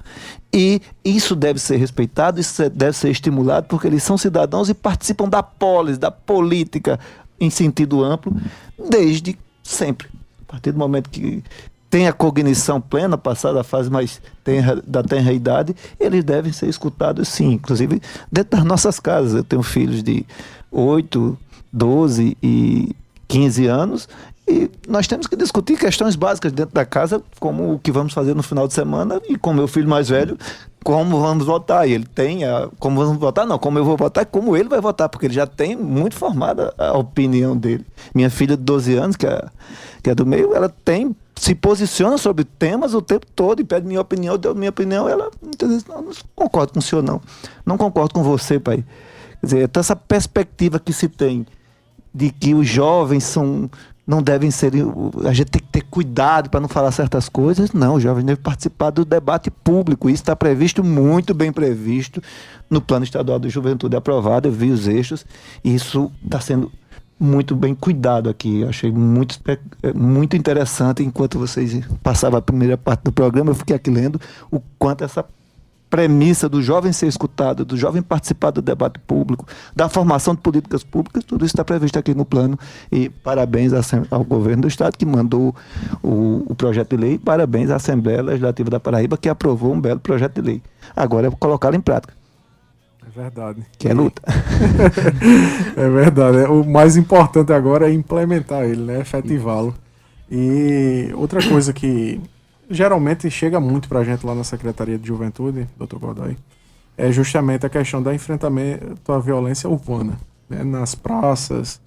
e 0.52 0.80
isso 1.04 1.36
deve 1.36 1.58
ser 1.60 1.76
respeitado, 1.76 2.40
isso 2.40 2.68
deve 2.70 2.96
ser 2.96 3.10
estimulado 3.10 3.66
porque 3.68 3.86
eles 3.86 4.02
são 4.02 4.16
cidadãos 4.16 4.68
e 4.68 4.74
participam 4.74 5.28
da 5.28 5.42
polis, 5.42 5.98
da 5.98 6.10
política 6.10 6.98
em 7.38 7.50
sentido 7.50 8.02
amplo 8.02 8.34
desde 8.90 9.38
sempre. 9.62 10.08
A 10.48 10.52
partir 10.52 10.72
do 10.72 10.78
momento 10.78 11.10
que 11.10 11.42
tem 11.96 12.06
a 12.06 12.12
cognição 12.12 12.78
plena, 12.78 13.16
passada 13.16 13.62
a 13.62 13.64
fase 13.64 13.88
mais 13.88 14.20
tenra, 14.44 14.82
da 14.86 15.02
tenra 15.02 15.32
idade, 15.32 15.74
eles 15.98 16.22
devem 16.22 16.52
ser 16.52 16.68
escutados 16.68 17.26
sim, 17.26 17.52
inclusive 17.52 18.02
dentro 18.30 18.58
das 18.58 18.66
nossas 18.66 19.00
casas. 19.00 19.32
Eu 19.32 19.42
tenho 19.42 19.62
filhos 19.62 20.02
de 20.02 20.26
8, 20.70 21.38
12 21.72 22.36
e 22.42 22.94
15 23.26 23.66
anos 23.66 24.08
e 24.46 24.70
nós 24.86 25.06
temos 25.06 25.26
que 25.26 25.34
discutir 25.36 25.78
questões 25.78 26.16
básicas 26.16 26.52
dentro 26.52 26.74
da 26.74 26.84
casa, 26.84 27.22
como 27.40 27.72
o 27.72 27.78
que 27.78 27.90
vamos 27.90 28.12
fazer 28.12 28.34
no 28.34 28.42
final 28.42 28.68
de 28.68 28.74
semana 28.74 29.18
e 29.26 29.38
com 29.38 29.54
meu 29.54 29.66
filho 29.66 29.88
mais 29.88 30.10
velho, 30.10 30.36
como 30.84 31.18
vamos 31.18 31.46
votar. 31.46 31.88
E 31.88 31.94
ele 31.94 32.04
tem 32.04 32.44
a, 32.44 32.68
como 32.78 33.02
vamos 33.02 33.18
votar, 33.18 33.46
não, 33.46 33.58
como 33.58 33.78
eu 33.78 33.86
vou 33.86 33.96
votar 33.96 34.26
como 34.26 34.54
ele 34.54 34.68
vai 34.68 34.82
votar, 34.82 35.08
porque 35.08 35.24
ele 35.24 35.34
já 35.34 35.46
tem 35.46 35.74
muito 35.74 36.14
formada 36.14 36.74
a 36.76 36.92
opinião 36.92 37.56
dele. 37.56 37.86
Minha 38.14 38.28
filha 38.28 38.54
de 38.54 38.62
12 38.62 38.94
anos, 38.96 39.16
que 39.16 39.26
é, 39.26 39.46
que 40.02 40.10
é 40.10 40.14
do 40.14 40.26
meio, 40.26 40.54
ela 40.54 40.68
tem 40.68 41.16
se 41.38 41.54
posiciona 41.54 42.16
sobre 42.18 42.44
temas 42.44 42.94
o 42.94 43.02
tempo 43.02 43.26
todo 43.34 43.60
e 43.60 43.64
pede 43.64 43.86
minha 43.86 44.00
opinião, 44.00 44.34
eu 44.34 44.38
dou 44.38 44.54
minha 44.54 44.70
opinião, 44.70 45.08
ela 45.08 45.30
muitas 45.42 45.68
vezes 45.68 45.86
não, 45.86 46.02
não 46.02 46.12
concordo 46.34 46.72
com 46.72 46.78
o 46.78 46.82
senhor, 46.82 47.02
não. 47.02 47.20
Não 47.64 47.76
concordo 47.76 48.14
com 48.14 48.22
você, 48.22 48.58
pai. 48.58 48.84
Quer 49.40 49.46
dizer, 49.46 49.62
então 49.64 49.80
essa 49.80 49.94
perspectiva 49.94 50.80
que 50.80 50.92
se 50.92 51.08
tem 51.08 51.46
de 52.14 52.30
que 52.30 52.54
os 52.54 52.66
jovens 52.66 53.24
são 53.24 53.70
não 54.06 54.22
devem 54.22 54.50
ser. 54.50 54.72
A 55.24 55.32
gente 55.32 55.50
tem 55.50 55.60
que 55.60 55.68
ter 55.68 55.82
cuidado 55.82 56.48
para 56.48 56.60
não 56.60 56.68
falar 56.68 56.92
certas 56.92 57.28
coisas. 57.28 57.72
Não, 57.72 57.96
os 57.96 58.02
jovens 58.02 58.24
devem 58.24 58.40
participar 58.40 58.90
do 58.90 59.04
debate 59.04 59.50
público. 59.50 60.08
Isso 60.08 60.22
está 60.22 60.36
previsto, 60.36 60.84
muito 60.84 61.34
bem 61.34 61.52
previsto, 61.52 62.22
no 62.70 62.80
Plano 62.80 63.04
Estadual 63.04 63.40
de 63.40 63.48
Juventude 63.48 63.96
aprovado. 63.96 64.46
Eu 64.46 64.52
vi 64.52 64.70
os 64.70 64.86
eixos. 64.86 65.26
E 65.64 65.74
isso 65.74 66.10
está 66.24 66.40
sendo 66.40 66.70
muito 67.18 67.56
bem 67.56 67.74
cuidado 67.74 68.28
aqui. 68.28 68.60
Eu 68.60 68.68
achei 68.68 68.90
muito, 68.90 69.40
é, 69.82 69.92
muito 69.92 70.36
interessante. 70.36 71.02
Enquanto 71.02 71.38
vocês 71.38 71.80
passavam 72.02 72.38
a 72.38 72.42
primeira 72.42 72.76
parte 72.76 73.04
do 73.04 73.12
programa, 73.12 73.50
eu 73.50 73.54
fiquei 73.54 73.76
aqui 73.76 73.90
lendo 73.90 74.20
o 74.50 74.60
quanto 74.78 75.04
essa 75.04 75.24
premissa 75.88 76.48
do 76.48 76.60
jovem 76.60 76.92
ser 76.92 77.06
escutado, 77.06 77.64
do 77.64 77.76
jovem 77.76 78.02
participar 78.02 78.50
do 78.50 78.60
debate 78.60 78.98
público, 78.98 79.46
da 79.74 79.88
formação 79.88 80.34
de 80.34 80.40
políticas 80.40 80.82
públicas, 80.82 81.24
tudo 81.24 81.44
isso 81.44 81.54
está 81.54 81.64
previsto 81.64 81.98
aqui 81.98 82.14
no 82.14 82.24
plano. 82.24 82.58
E 82.90 83.08
parabéns 83.08 83.72
ao 84.10 84.24
governo 84.24 84.62
do 84.62 84.68
Estado 84.68 84.96
que 84.96 85.06
mandou 85.06 85.54
o, 86.02 86.44
o 86.48 86.54
projeto 86.54 86.90
de 86.90 86.96
lei, 86.96 87.18
parabéns 87.18 87.70
à 87.70 87.76
Assembleia 87.76 88.20
Legislativa 88.20 88.68
da 88.68 88.80
Paraíba 88.80 89.16
que 89.16 89.28
aprovou 89.28 89.72
um 89.72 89.80
belo 89.80 90.00
projeto 90.00 90.34
de 90.34 90.42
lei. 90.42 90.62
Agora 90.94 91.28
é 91.28 91.30
colocá-lo 91.30 91.76
em 91.76 91.80
prática. 91.80 92.12
Verdade. 93.14 93.64
Que 93.78 93.88
é 93.88 93.94
luta. 93.94 94.22
é 95.76 95.88
verdade. 95.88 96.38
O 96.50 96.64
mais 96.64 96.96
importante 96.96 97.52
agora 97.52 97.88
é 97.88 97.92
implementar 97.92 98.64
ele, 98.64 98.82
né? 98.82 99.00
Efetivá-lo. 99.00 99.74
E 100.30 101.10
outra 101.14 101.40
coisa 101.46 101.72
que 101.72 102.20
geralmente 102.68 103.30
chega 103.30 103.60
muito 103.60 103.88
pra 103.88 104.02
gente 104.02 104.26
lá 104.26 104.34
na 104.34 104.44
Secretaria 104.44 104.98
de 104.98 105.06
Juventude, 105.06 105.68
doutor 105.76 105.98
Godoy, 105.98 106.36
é 106.96 107.12
justamente 107.12 107.64
a 107.64 107.68
questão 107.68 108.02
da 108.02 108.14
enfrentamento 108.14 109.12
à 109.12 109.18
violência 109.18 109.68
urbana. 109.68 110.18
Né? 110.48 110.64
Nas 110.64 110.94
praças, 110.94 111.80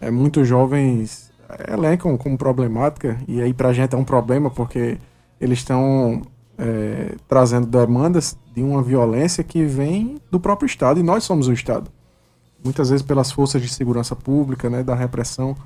é, 0.00 0.10
muitos 0.10 0.46
jovens 0.48 1.30
elencam 1.68 2.16
como 2.16 2.38
problemática, 2.38 3.18
e 3.28 3.42
aí 3.42 3.52
pra 3.52 3.72
gente 3.72 3.94
é 3.94 3.98
um 3.98 4.04
problema 4.04 4.50
porque 4.50 4.96
eles 5.40 5.58
estão 5.58 6.22
é, 6.58 7.14
trazendo 7.28 7.66
demandas 7.66 8.36
de 8.54 8.62
uma 8.62 8.82
violência 8.82 9.42
que 9.42 9.64
vem 9.64 10.20
do 10.30 10.38
próprio 10.38 10.66
Estado 10.66 11.00
e 11.00 11.02
nós 11.02 11.24
somos 11.24 11.48
o 11.48 11.52
Estado. 11.52 11.90
Muitas 12.64 12.90
vezes 12.90 13.04
pelas 13.04 13.32
forças 13.32 13.60
de 13.60 13.68
segurança 13.68 14.14
pública, 14.14 14.70
né, 14.70 14.82
da 14.82 14.94
repressão 14.94 15.56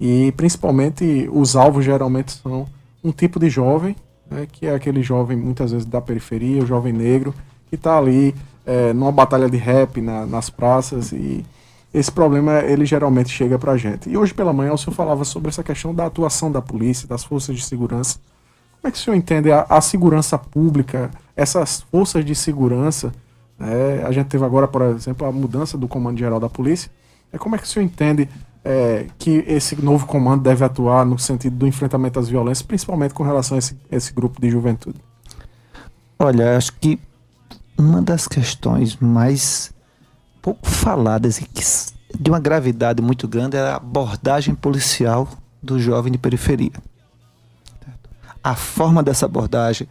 e 0.00 0.32
principalmente 0.32 1.28
os 1.32 1.54
alvos 1.54 1.84
geralmente 1.84 2.32
são 2.32 2.66
um 3.04 3.12
tipo 3.12 3.38
de 3.38 3.48
jovem, 3.48 3.94
né, 4.30 4.46
que 4.50 4.66
é 4.66 4.74
aquele 4.74 5.02
jovem 5.02 5.36
muitas 5.36 5.70
vezes 5.70 5.86
da 5.86 6.00
periferia, 6.00 6.62
o 6.62 6.66
jovem 6.66 6.92
negro 6.92 7.34
que 7.68 7.76
está 7.76 7.98
ali 7.98 8.34
é, 8.66 8.92
numa 8.92 9.12
batalha 9.12 9.48
de 9.48 9.56
rap 9.56 10.00
na, 10.00 10.26
nas 10.26 10.50
praças 10.50 11.12
e 11.12 11.44
esse 11.94 12.10
problema 12.10 12.60
ele 12.60 12.86
geralmente 12.86 13.28
chega 13.28 13.58
para 13.58 13.72
a 13.72 13.76
gente. 13.76 14.08
E 14.08 14.16
hoje 14.16 14.32
pela 14.32 14.52
manhã 14.52 14.72
o 14.72 14.78
senhor 14.78 14.94
falava 14.94 15.24
sobre 15.24 15.50
essa 15.50 15.62
questão 15.62 15.94
da 15.94 16.06
atuação 16.06 16.50
da 16.50 16.62
polícia, 16.62 17.06
das 17.06 17.22
forças 17.22 17.54
de 17.54 17.62
segurança 17.62 18.18
como 18.82 18.88
é 18.88 18.90
que 18.90 18.98
o 18.98 19.00
senhor 19.00 19.16
entende 19.16 19.52
a, 19.52 19.64
a 19.68 19.80
segurança 19.80 20.36
pública, 20.36 21.08
essas 21.36 21.82
forças 21.82 22.24
de 22.24 22.34
segurança? 22.34 23.12
É, 23.60 24.02
a 24.04 24.10
gente 24.10 24.26
teve 24.26 24.44
agora, 24.44 24.66
por 24.66 24.82
exemplo, 24.82 25.24
a 25.24 25.30
mudança 25.30 25.78
do 25.78 25.86
comando 25.86 26.18
geral 26.18 26.40
da 26.40 26.48
polícia. 26.48 26.90
É, 27.32 27.38
como 27.38 27.54
é 27.54 27.58
que 27.58 27.64
o 27.64 27.66
senhor 27.68 27.84
entende 27.84 28.28
é, 28.64 29.06
que 29.16 29.44
esse 29.46 29.80
novo 29.80 30.04
comando 30.04 30.42
deve 30.42 30.64
atuar 30.64 31.06
no 31.06 31.16
sentido 31.16 31.54
do 31.54 31.66
enfrentamento 31.66 32.18
às 32.18 32.28
violências, 32.28 32.66
principalmente 32.66 33.14
com 33.14 33.22
relação 33.22 33.54
a 33.54 33.60
esse, 33.60 33.78
esse 33.88 34.12
grupo 34.12 34.40
de 34.40 34.50
juventude? 34.50 34.98
Olha, 36.18 36.56
acho 36.56 36.72
que 36.72 36.98
uma 37.78 38.02
das 38.02 38.26
questões 38.26 38.96
mais 38.96 39.72
pouco 40.42 40.68
faladas 40.68 41.38
e 41.38 41.44
que 41.44 41.62
de 42.18 42.30
uma 42.30 42.40
gravidade 42.40 43.00
muito 43.00 43.28
grande 43.28 43.56
é 43.56 43.60
a 43.60 43.76
abordagem 43.76 44.56
policial 44.56 45.28
do 45.62 45.78
jovem 45.78 46.10
de 46.10 46.18
periferia 46.18 46.72
a 48.42 48.54
forma 48.54 49.02
dessa 49.02 49.26
abordagem. 49.26 49.88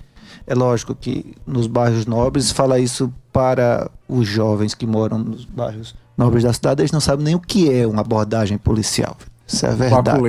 É 0.47 0.55
lógico 0.55 0.95
que 0.95 1.35
nos 1.45 1.67
bairros 1.67 2.05
nobres, 2.05 2.51
fala 2.51 2.79
isso 2.79 3.13
para 3.31 3.89
os 4.07 4.27
jovens 4.27 4.73
que 4.73 4.87
moram 4.87 5.17
nos 5.17 5.45
bairros 5.45 5.95
nobres 6.17 6.43
da 6.43 6.53
cidade, 6.53 6.81
eles 6.81 6.91
não 6.91 6.99
sabem 6.99 7.25
nem 7.25 7.35
o 7.35 7.39
que 7.39 7.71
é 7.71 7.85
uma 7.87 8.01
abordagem 8.01 8.57
policial. 8.57 9.17
Isso 9.47 9.65
é 9.65 9.71
verdade. 9.71 10.19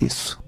Isso. 0.00 0.38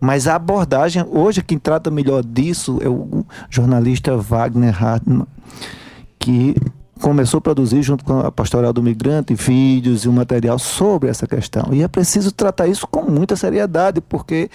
Mas 0.00 0.26
a 0.26 0.34
abordagem, 0.34 1.04
hoje 1.08 1.42
quem 1.42 1.58
trata 1.58 1.90
melhor 1.90 2.24
disso 2.24 2.78
é 2.82 2.88
o 2.88 3.24
jornalista 3.48 4.16
Wagner 4.16 4.82
Hartmann, 4.82 5.26
que 6.18 6.56
começou 7.00 7.38
a 7.38 7.40
produzir 7.40 7.82
junto 7.82 8.04
com 8.04 8.18
a 8.20 8.30
Pastoral 8.30 8.72
do 8.72 8.82
Migrante 8.82 9.34
vídeos 9.34 10.04
e 10.04 10.08
um 10.08 10.12
material 10.12 10.58
sobre 10.58 11.08
essa 11.08 11.26
questão. 11.26 11.68
E 11.72 11.82
é 11.82 11.88
preciso 11.88 12.32
tratar 12.32 12.66
isso 12.66 12.86
com 12.86 13.02
muita 13.02 13.36
seriedade, 13.36 14.00
porque 14.00 14.50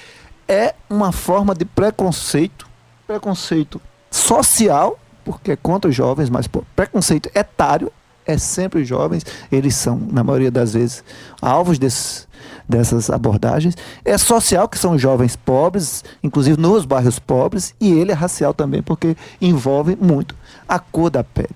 é 0.48 0.74
uma 0.90 1.12
forma 1.12 1.54
de 1.54 1.66
preconceito, 1.66 2.68
preconceito 3.06 3.82
social, 4.10 4.98
porque 5.26 5.52
é 5.52 5.56
contra 5.56 5.90
os 5.90 5.96
jovens, 5.96 6.30
mas 6.30 6.48
pô, 6.48 6.64
preconceito 6.76 7.30
etário, 7.36 7.92
é 8.26 8.38
sempre 8.38 8.82
os 8.82 8.88
jovens, 8.88 9.26
eles 9.50 9.76
são, 9.76 9.98
na 9.98 10.24
maioria 10.24 10.52
das 10.52 10.74
vezes, 10.74 11.04
alvos 11.42 11.80
desses, 11.80 12.28
dessas 12.68 13.10
abordagens. 13.10 13.76
É 14.04 14.18
social, 14.18 14.68
que 14.68 14.78
são 14.78 14.98
jovens 14.98 15.36
pobres, 15.38 16.04
inclusive 16.22 16.60
nos 16.60 16.84
bairros 16.84 17.20
pobres, 17.20 17.74
e 17.80 17.92
ele 17.92 18.12
é 18.12 18.16
racial 18.16 18.54
também, 18.54 18.84
porque 18.84 19.16
envolve 19.42 19.98
muito 20.00 20.36
a 20.68 20.78
cor 20.78 21.10
da 21.10 21.24
pele. 21.24 21.56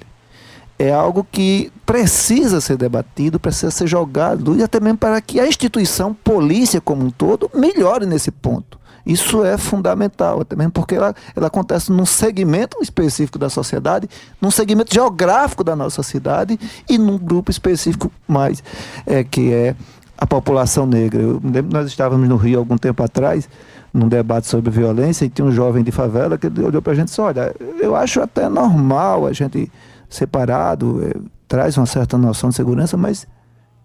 é 0.79 0.91
algo 0.91 1.27
que 1.31 1.71
precisa 1.85 2.59
ser 2.59 2.75
debatido, 2.75 3.39
precisa 3.39 3.69
ser 3.69 3.85
jogado, 3.85 4.57
e 4.57 4.63
até 4.63 4.79
mesmo 4.79 4.97
para 4.97 5.21
que 5.21 5.39
a 5.39 5.45
instituição, 5.45 6.11
polícia 6.13 6.81
como 6.81 7.05
um 7.05 7.11
todo, 7.11 7.51
melhore 7.53 8.05
nesse 8.07 8.31
ponto. 8.31 8.79
Isso 9.05 9.43
é 9.43 9.57
fundamental, 9.57 10.41
até 10.41 10.55
mesmo 10.55 10.71
porque 10.71 10.95
ela, 10.95 11.13
ela 11.35 11.47
acontece 11.47 11.91
num 11.91 12.05
segmento 12.05 12.77
específico 12.81 13.39
da 13.39 13.49
sociedade, 13.49 14.09
num 14.39 14.51
segmento 14.51 14.93
geográfico 14.93 15.63
da 15.63 15.75
nossa 15.75 16.03
cidade 16.03 16.59
e 16.89 16.97
num 16.97 17.17
grupo 17.17 17.51
específico 17.51 18.11
mais, 18.27 18.63
é, 19.05 19.23
que 19.23 19.51
é 19.51 19.75
a 20.17 20.27
população 20.27 20.85
negra. 20.85 21.21
Eu 21.21 21.41
lembro 21.43 21.73
nós 21.73 21.87
estávamos 21.87 22.29
no 22.29 22.35
Rio 22.35 22.59
algum 22.59 22.77
tempo 22.77 23.01
atrás, 23.01 23.49
num 23.91 24.07
debate 24.07 24.47
sobre 24.47 24.69
violência, 24.69 25.25
e 25.25 25.29
tinha 25.29 25.45
um 25.45 25.51
jovem 25.51 25.83
de 25.83 25.91
favela 25.91 26.37
que 26.37 26.47
olhou 26.47 26.81
para 26.81 26.93
a 26.93 26.95
gente 26.95 27.07
e 27.07 27.09
disse: 27.09 27.21
Olha, 27.21 27.53
eu 27.79 27.95
acho 27.95 28.21
até 28.21 28.47
normal 28.47 29.25
a 29.25 29.33
gente 29.33 29.71
separado, 30.07 31.03
é, 31.03 31.13
traz 31.47 31.75
uma 31.75 31.85
certa 31.85 32.17
noção 32.17 32.49
de 32.49 32.55
segurança, 32.55 32.95
mas 32.95 33.25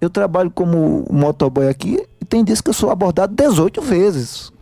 eu 0.01 0.11
trabalho 0.11 0.51
como 0.51 1.07
motoboy 1.11 1.69
aqui 1.69 2.05
e 2.21 2.25
tem 2.25 2.45
dias 2.45 2.61
que 2.61 2.69
eu 2.69 2.75
sou 2.75 2.91
abordado 2.91 3.35
18 3.35 3.81
vezes. 3.81 4.53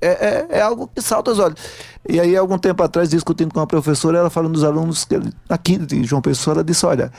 É, 0.00 0.08
é, 0.08 0.46
é, 0.58 0.62
algo 0.62 0.88
que 0.88 1.02
salta 1.02 1.30
os 1.30 1.38
olhos. 1.38 1.60
E 2.08 2.18
aí, 2.18 2.36
algum 2.36 2.58
tempo 2.58 2.82
atrás, 2.82 3.10
discutindo 3.10 3.52
com 3.52 3.60
a 3.60 3.66
professora, 3.66 4.18
ela 4.18 4.30
falando 4.30 4.54
dos 4.54 4.64
alunos 4.64 5.06
aqui 5.48 5.76
de 5.76 6.04
João 6.04 6.22
Pessoa, 6.22 6.54
ela 6.54 6.64
disse: 6.64 6.86
Olha, 6.86 7.12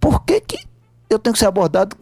por 0.00 0.22
que, 0.24 0.40
que 0.40 0.58
eu 1.10 1.18
tenho 1.18 1.34
que 1.34 1.38
ser 1.38 1.46
abordado 1.46 1.96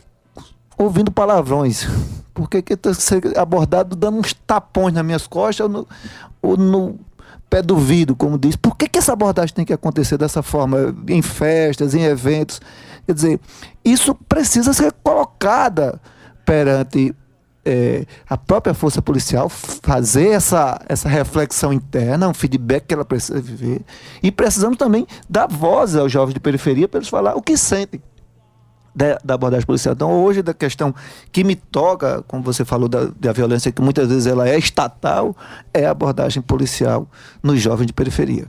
ouvindo 0.79 1.11
palavrões? 1.11 1.87
Por 2.33 2.49
que, 2.49 2.63
que 2.63 2.75
eu 2.75 2.77
tenho 2.77 2.95
que 2.95 3.03
ser 3.03 3.37
abordado 3.39 3.97
dando 3.97 4.19
uns 4.19 4.35
tapões 4.47 4.95
nas 4.95 5.05
minhas 5.05 5.27
costas 5.27 5.67
ou 5.67 5.69
no, 5.69 5.89
ou 6.43 6.57
no 6.57 6.99
pé 7.49 7.63
do 7.63 7.77
vidro, 7.77 8.15
como 8.15 8.39
diz. 8.39 8.57
Por 8.57 8.77
que, 8.77 8.89
que 8.89 8.99
essa 8.99 9.13
abordagem 9.13 9.55
tem 9.55 9.65
que 9.65 9.73
acontecer 9.73 10.19
dessa 10.19 10.43
forma, 10.43 10.95
em 11.09 11.23
festas, 11.23 11.95
em 11.95 12.03
eventos? 12.03 12.61
Quer 13.07 13.15
dizer, 13.15 13.41
isso 13.85 14.15
precisa 14.29 14.73
ser 14.73 14.93
colocada 15.03 16.01
perante 16.45 17.15
é, 17.67 18.07
a 18.31 18.37
própria 18.37 18.73
força 18.73 19.03
policial, 19.03 19.49
fazer 19.49 20.29
essa, 20.29 20.81
essa 20.89 21.09
reflexão 21.09 21.73
interna, 21.73 22.29
um 22.29 22.35
feedback 22.35 22.87
que 22.87 22.95
ela 22.95 23.05
precisa 23.05 23.41
viver. 23.41 23.83
E 24.23 24.31
precisamos 24.31 24.79
também 24.79 25.05
dar 25.29 25.49
voz 25.49 25.97
aos 25.97 26.13
jovens 26.13 26.35
de 26.35 26.41
periferia 26.41 26.87
para 26.87 26.99
eles 26.99 27.09
falar 27.09 27.35
o 27.35 27.43
que 27.43 27.57
sentem 27.57 28.01
da, 28.95 29.19
da, 29.23 29.35
abordagem 29.35 29.67
policial. 29.67 29.95
Então, 29.95 30.25
hoje, 30.25 30.43
da 30.43 30.55
questão 30.55 30.95
que 31.33 31.43
me 31.43 31.57
toca, 31.57 32.23
como 32.29 32.43
você 32.43 32.65
falou, 32.65 32.89
da, 32.89 33.07
da 33.19 33.33
violência, 33.33 33.73
que 33.73 33.83
muitas 33.83 34.09
vezes 34.09 34.27
ela 34.27 34.49
é 34.49 34.57
estatal, 34.57 35.37
é 35.75 35.87
a 35.87 35.91
abordagem 35.91 36.41
policial 36.41 37.09
nos 37.43 37.61
jovens 37.61 37.87
de 37.87 37.93
periferia. 37.93 38.47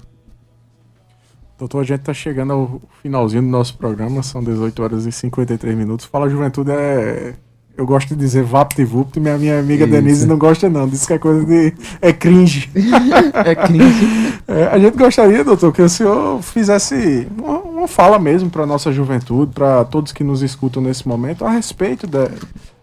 Doutor, 1.57 1.82
a 1.82 1.84
gente 1.84 2.01
está 2.01 2.13
chegando 2.13 2.53
ao 2.53 2.82
finalzinho 3.01 3.41
do 3.41 3.47
nosso 3.47 3.76
programa, 3.76 4.22
são 4.22 4.43
18 4.43 4.84
horas 4.84 5.05
e 5.07 5.11
53 5.11 5.76
minutos. 5.76 6.05
Fala 6.05 6.30
Juventude 6.30 6.70
é 6.72 7.34
eu 7.78 7.86
gosto 7.86 8.09
de 8.09 8.15
dizer 8.15 8.43
vapt-vupt, 8.43 9.19
minha, 9.19 9.38
minha 9.38 9.59
amiga 9.59 9.86
Isso. 9.86 9.93
Denise 9.93 10.28
não 10.28 10.38
gosta 10.38 10.67
não, 10.67 10.88
diz 10.88 11.05
que 11.05 11.13
é 11.13 11.19
coisa 11.19 11.45
de... 11.45 11.73
é 12.01 12.11
cringe. 12.11 12.69
é 13.45 13.55
cringe. 13.55 14.38
É, 14.49 14.63
a 14.67 14.80
gente 14.80 14.97
gostaria, 14.97 15.43
doutor, 15.43 15.73
que 15.73 15.82
o 15.82 15.89
senhor 15.89 16.41
fizesse 16.41 17.28
uma, 17.38 17.59
uma 17.59 17.88
fala 17.88 18.17
mesmo 18.17 18.49
para 18.49 18.65
nossa 18.65 18.93
juventude, 18.93 19.51
para 19.53 19.84
todos 19.84 20.13
que 20.13 20.23
nos 20.23 20.41
escutam 20.41 20.82
nesse 20.82 21.05
momento, 21.05 21.43
a 21.43 21.49
respeito 21.49 22.07
de, 22.07 22.30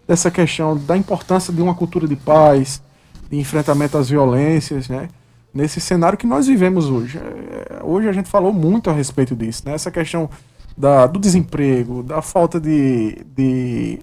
dessa 0.06 0.30
questão 0.30 0.76
da 0.76 0.94
importância 0.94 1.54
de 1.54 1.62
uma 1.62 1.74
cultura 1.74 2.06
de 2.06 2.16
paz, 2.16 2.82
de 3.30 3.38
enfrentamento 3.38 3.96
às 3.96 4.10
violências, 4.10 4.90
né? 4.90 5.08
Nesse 5.54 5.80
cenário 5.80 6.18
que 6.18 6.26
nós 6.26 6.46
vivemos 6.46 6.90
hoje. 6.90 7.16
É, 7.16 7.82
hoje 7.82 8.10
a 8.10 8.12
gente 8.12 8.28
falou 8.28 8.52
muito 8.52 8.90
a 8.90 8.92
respeito 8.92 9.34
disso, 9.34 9.62
né? 9.64 9.72
Essa 9.72 9.90
questão 9.90 10.28
da, 10.76 11.06
do 11.06 11.18
desemprego, 11.18 12.02
da 12.02 12.20
falta 12.20 12.60
de, 12.60 13.24
de 13.34 14.00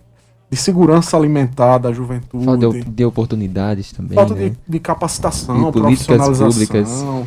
de 0.51 0.57
segurança 0.57 1.15
alimentar 1.15 1.77
da 1.77 1.93
juventude. 1.93 2.43
Falta 2.43 2.69
de, 2.69 2.83
de 2.83 3.05
oportunidades 3.05 3.93
também. 3.93 4.15
Falta 4.15 4.35
né? 4.35 4.49
de, 4.49 4.57
de, 4.67 4.79
capacitação, 4.79 5.71
de 5.71 5.79
profissionalização. 5.79 7.25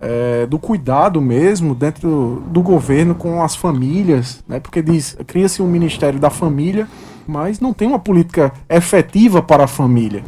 É, 0.00 0.44
do 0.46 0.58
cuidado 0.58 1.20
mesmo 1.20 1.72
dentro 1.74 2.10
do, 2.10 2.40
do, 2.50 2.62
governo 2.62 3.14
com 3.14 3.42
as 3.42 3.54
famílias, 3.54 4.42
né? 4.46 4.58
Porque 4.58 4.82
diz, 4.82 5.16
cria-se 5.26 5.62
um 5.62 5.68
Ministério 5.68 6.18
da 6.18 6.28
Família, 6.28 6.88
mas 7.26 7.60
não 7.60 7.72
tem 7.72 7.86
uma 7.88 7.98
política 7.98 8.52
efetiva 8.68 9.40
para 9.40 9.64
a 9.64 9.68
família. 9.68 10.24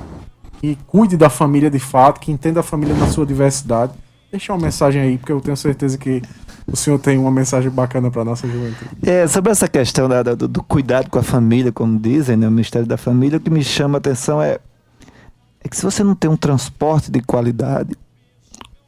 Que 0.61 0.79
cuide 0.87 1.17
da 1.17 1.29
família 1.29 1.69
de 1.69 1.81
fato, 1.81 2.21
que 2.21 2.31
entenda 2.31 2.61
a 2.61 2.63
família 2.63 2.95
na 2.95 3.09
sua 3.09 3.27
diversidade. 3.27 3.93
Deixa 4.31 4.53
uma 4.53 4.63
mensagem 4.63 5.03
aí, 5.03 5.19
porque 5.19 5.33
eu 5.33 5.41
tenho 5.41 5.57
certeza 5.57 5.99
que 5.99 6.23
o 6.67 6.77
senhor 6.77 6.99
tem 6.99 7.17
uma 7.17 7.31
mensagem 7.31 7.71
bacana 7.71 8.11
para 8.11 8.25
nossa 8.25 8.47
juventude. 8.47 8.91
É, 9.03 9.27
sobre 9.29 9.53
essa 9.53 9.69
questão 9.69 10.09
da, 10.09 10.23
do, 10.23 10.49
do, 10.49 10.63
cuidado 10.63 11.09
com 11.09 11.19
a 11.19 11.23
família, 11.23 11.71
como 11.71 11.99
dizem, 11.99 12.37
né, 12.37 12.49
o 12.49 12.51
Ministério 12.51 12.87
da 12.87 12.97
Família, 12.97 13.39
o 13.39 13.41
que 13.41 13.51
me 13.51 13.63
chama 13.63 13.97
a 13.97 14.01
atenção 14.01 14.43
é, 14.43 14.59
é 15.63 15.69
que 15.69 15.77
se 15.77 15.83
você 15.83 16.03
não 16.03 16.15
tem 16.15 16.29
um 16.29 16.37
transporte 16.37 17.11
de 17.11 17.21
qualidade, 17.21 17.97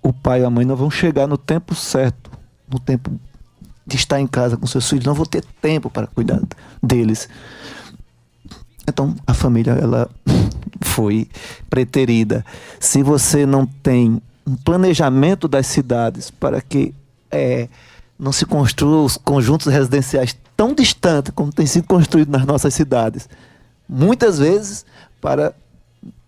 o 0.03 0.13
pai 0.13 0.41
e 0.41 0.45
a 0.45 0.51
mãe 0.51 0.65
não 0.65 0.75
vão 0.75 0.91
chegar 0.91 1.29
no 1.29 1.39
tempo 1.39 1.75
certo, 1.75 2.31
no 2.69 2.81
tempo 2.81 3.13
de 3.87 3.97
estar 3.97 4.21
em 4.21 4.27
casa 4.27 4.57
com 4.57 4.67
seus 4.67 4.89
filhos, 4.89 5.05
não 5.05 5.15
vão 5.15 5.25
ter 5.25 5.45
tempo 5.63 5.89
para 5.89 6.07
cuidar 6.09 6.41
deles. 6.83 7.29
Então, 8.87 9.15
a 9.27 9.35
família, 9.35 9.73
ela 9.73 10.11
foi 10.83 11.29
preterida. 11.71 12.45
Se 12.81 13.03
você 13.03 13.47
não 13.47 13.65
tem 13.65 14.21
um 14.47 14.57
planejamento 14.57 15.47
das 15.47 15.67
cidades 15.67 16.31
para 16.31 16.61
que 16.61 16.95
é, 17.31 17.69
não 18.19 18.33
se 18.33 18.45
construam 18.45 19.05
os 19.05 19.17
conjuntos 19.17 19.67
residenciais 19.73 20.37
tão 20.57 20.75
distantes 20.75 21.33
como 21.35 21.53
tem 21.53 21.67
sido 21.67 21.87
construído 21.87 22.31
nas 22.31 22.45
nossas 22.45 22.75
cidades. 22.75 23.29
Muitas 23.89 24.39
vezes, 24.39 24.85
para, 25.21 25.55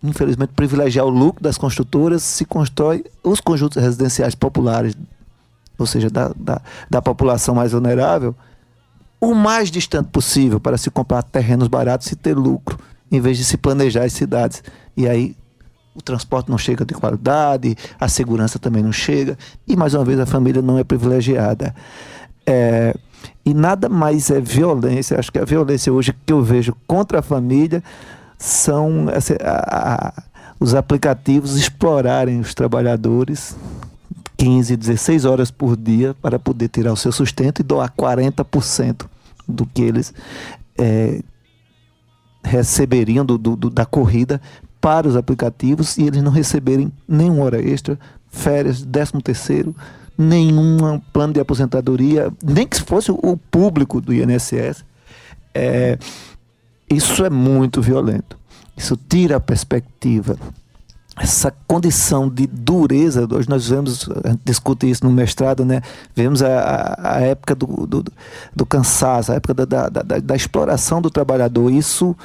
infelizmente, 0.03 0.53
privilegiar 0.55 1.05
o 1.05 1.11
lucro 1.11 1.43
das 1.43 1.59
construtoras, 1.59 2.23
se 2.23 2.45
constrói 2.45 3.05
os 3.25 3.41
conjuntos 3.41 3.83
residenciais 3.83 4.35
populares, 4.35 4.97
ou 5.77 5.87
seja, 5.87 6.09
da, 6.09 6.33
da, 6.37 6.63
da 6.89 7.03
população 7.03 7.55
mais 7.55 7.73
vulnerável, 7.73 8.35
o 9.21 9.35
mais 9.35 9.71
distante 9.71 10.09
possível 10.11 10.61
para 10.61 10.79
se 10.79 10.91
comprar 10.91 11.23
terrenos 11.23 11.69
baratos 11.69 12.11
e 12.11 12.17
ter 12.17 12.35
lucro, 12.35 12.79
em 13.11 13.21
vez 13.21 13.37
de 13.37 13.45
se 13.45 13.57
planejar 13.57 14.05
as 14.05 14.13
cidades. 14.13 14.63
E 14.97 15.09
aí 15.09 15.37
o 16.01 16.03
transporte 16.03 16.51
não 16.51 16.59
chega 16.59 16.85
de 16.85 16.95
qualidade, 16.95 17.77
a 17.99 18.09
segurança 18.09 18.59
também 18.59 18.83
não 18.83 18.93
chega, 18.93 19.39
e 19.67 19.77
mais 19.77 19.95
uma 19.95 20.05
vez 20.05 20.19
a 20.19 20.27
família 20.27 20.61
não 20.61 20.79
é 20.79 20.85
privilegiada. 20.85 21.75
É, 22.47 22.95
e 23.45 23.55
nada 23.55 23.89
mais 23.89 24.31
é 24.31 24.41
violência, 24.41 25.19
acho 25.19 25.31
que 25.31 25.39
a 25.39 25.45
violência 25.45 25.93
hoje 25.93 26.15
que 26.27 26.33
eu 26.33 26.43
vejo 26.43 26.75
contra 26.87 27.21
a 27.21 27.23
família 27.23 27.83
são 28.39 29.09
assim, 29.15 29.35
a, 29.43 30.09
a, 30.09 30.23
os 30.59 30.75
aplicativos 30.75 31.57
explorarem 31.57 32.41
os 32.41 32.55
trabalhadores 32.55 33.57
15, 34.37 34.75
16 34.77 35.25
horas 35.27 35.51
por 35.51 35.77
dia 35.77 36.15
para 36.23 36.39
poder 36.39 36.69
tirar 36.69 36.93
o 36.93 36.97
seu 36.97 37.13
sustento 37.13 37.61
e 37.61 37.63
doar 37.63 37.93
40% 37.93 39.07
do 39.47 39.67
que 39.67 39.83
eles 39.83 40.15
é, 40.79 41.21
receberiam 42.43 43.25
do, 43.25 43.37
do, 43.37 43.69
da 43.69 43.85
corrida 43.85 44.41
para 44.81 45.07
os 45.07 45.17
aplicativos 45.17 45.99
e 45.99 46.05
eles 46.05 46.23
não 46.23 46.33
receberem 46.33 46.93
nenhuma 47.07 47.45
hora 47.45 47.61
extra, 47.61 47.99
férias, 48.31 48.83
décimo 48.83 49.21
terceiro, 49.21 49.75
nenhum 50.17 51.01
plano 51.13 51.33
de 51.33 51.41
aposentadoria, 51.41 52.33
nem 52.43 52.67
que 52.67 52.81
fosse 52.81 53.11
o 53.11 53.39
público 53.51 54.01
do 54.01 54.13
INSS. 54.13 54.85
É, 55.55 55.99
isso 56.89 57.25
é 57.25 57.31
muito 57.31 57.81
violento. 57.81 58.39
Isso 58.77 58.99
tira 59.09 59.37
a 59.37 59.41
perspectiva. 59.41 60.37
Essa 61.17 61.53
condição 61.67 62.29
de 62.29 62.47
dureza, 62.47 63.29
hoje 63.31 63.49
nós 63.49 63.69
vemos, 63.69 64.09
a 64.25 64.31
gente 64.31 64.41
discute 64.45 64.89
isso 64.89 65.05
no 65.05 65.13
mestrado, 65.13 65.65
né? 65.65 65.83
Vemos 66.15 66.43
a, 66.43 66.99
a 66.99 67.21
época 67.21 67.55
do, 67.55 67.67
do, 67.87 68.05
do, 68.57 68.67
cansaço, 68.67 69.31
a 69.31 69.35
época 69.35 69.55
da, 69.55 69.65
da, 69.65 70.03
da, 70.03 70.19
da 70.19 70.37
exploração 70.37 71.03
do 71.03 71.11
trabalhador. 71.11 71.71
Isso 71.71 72.17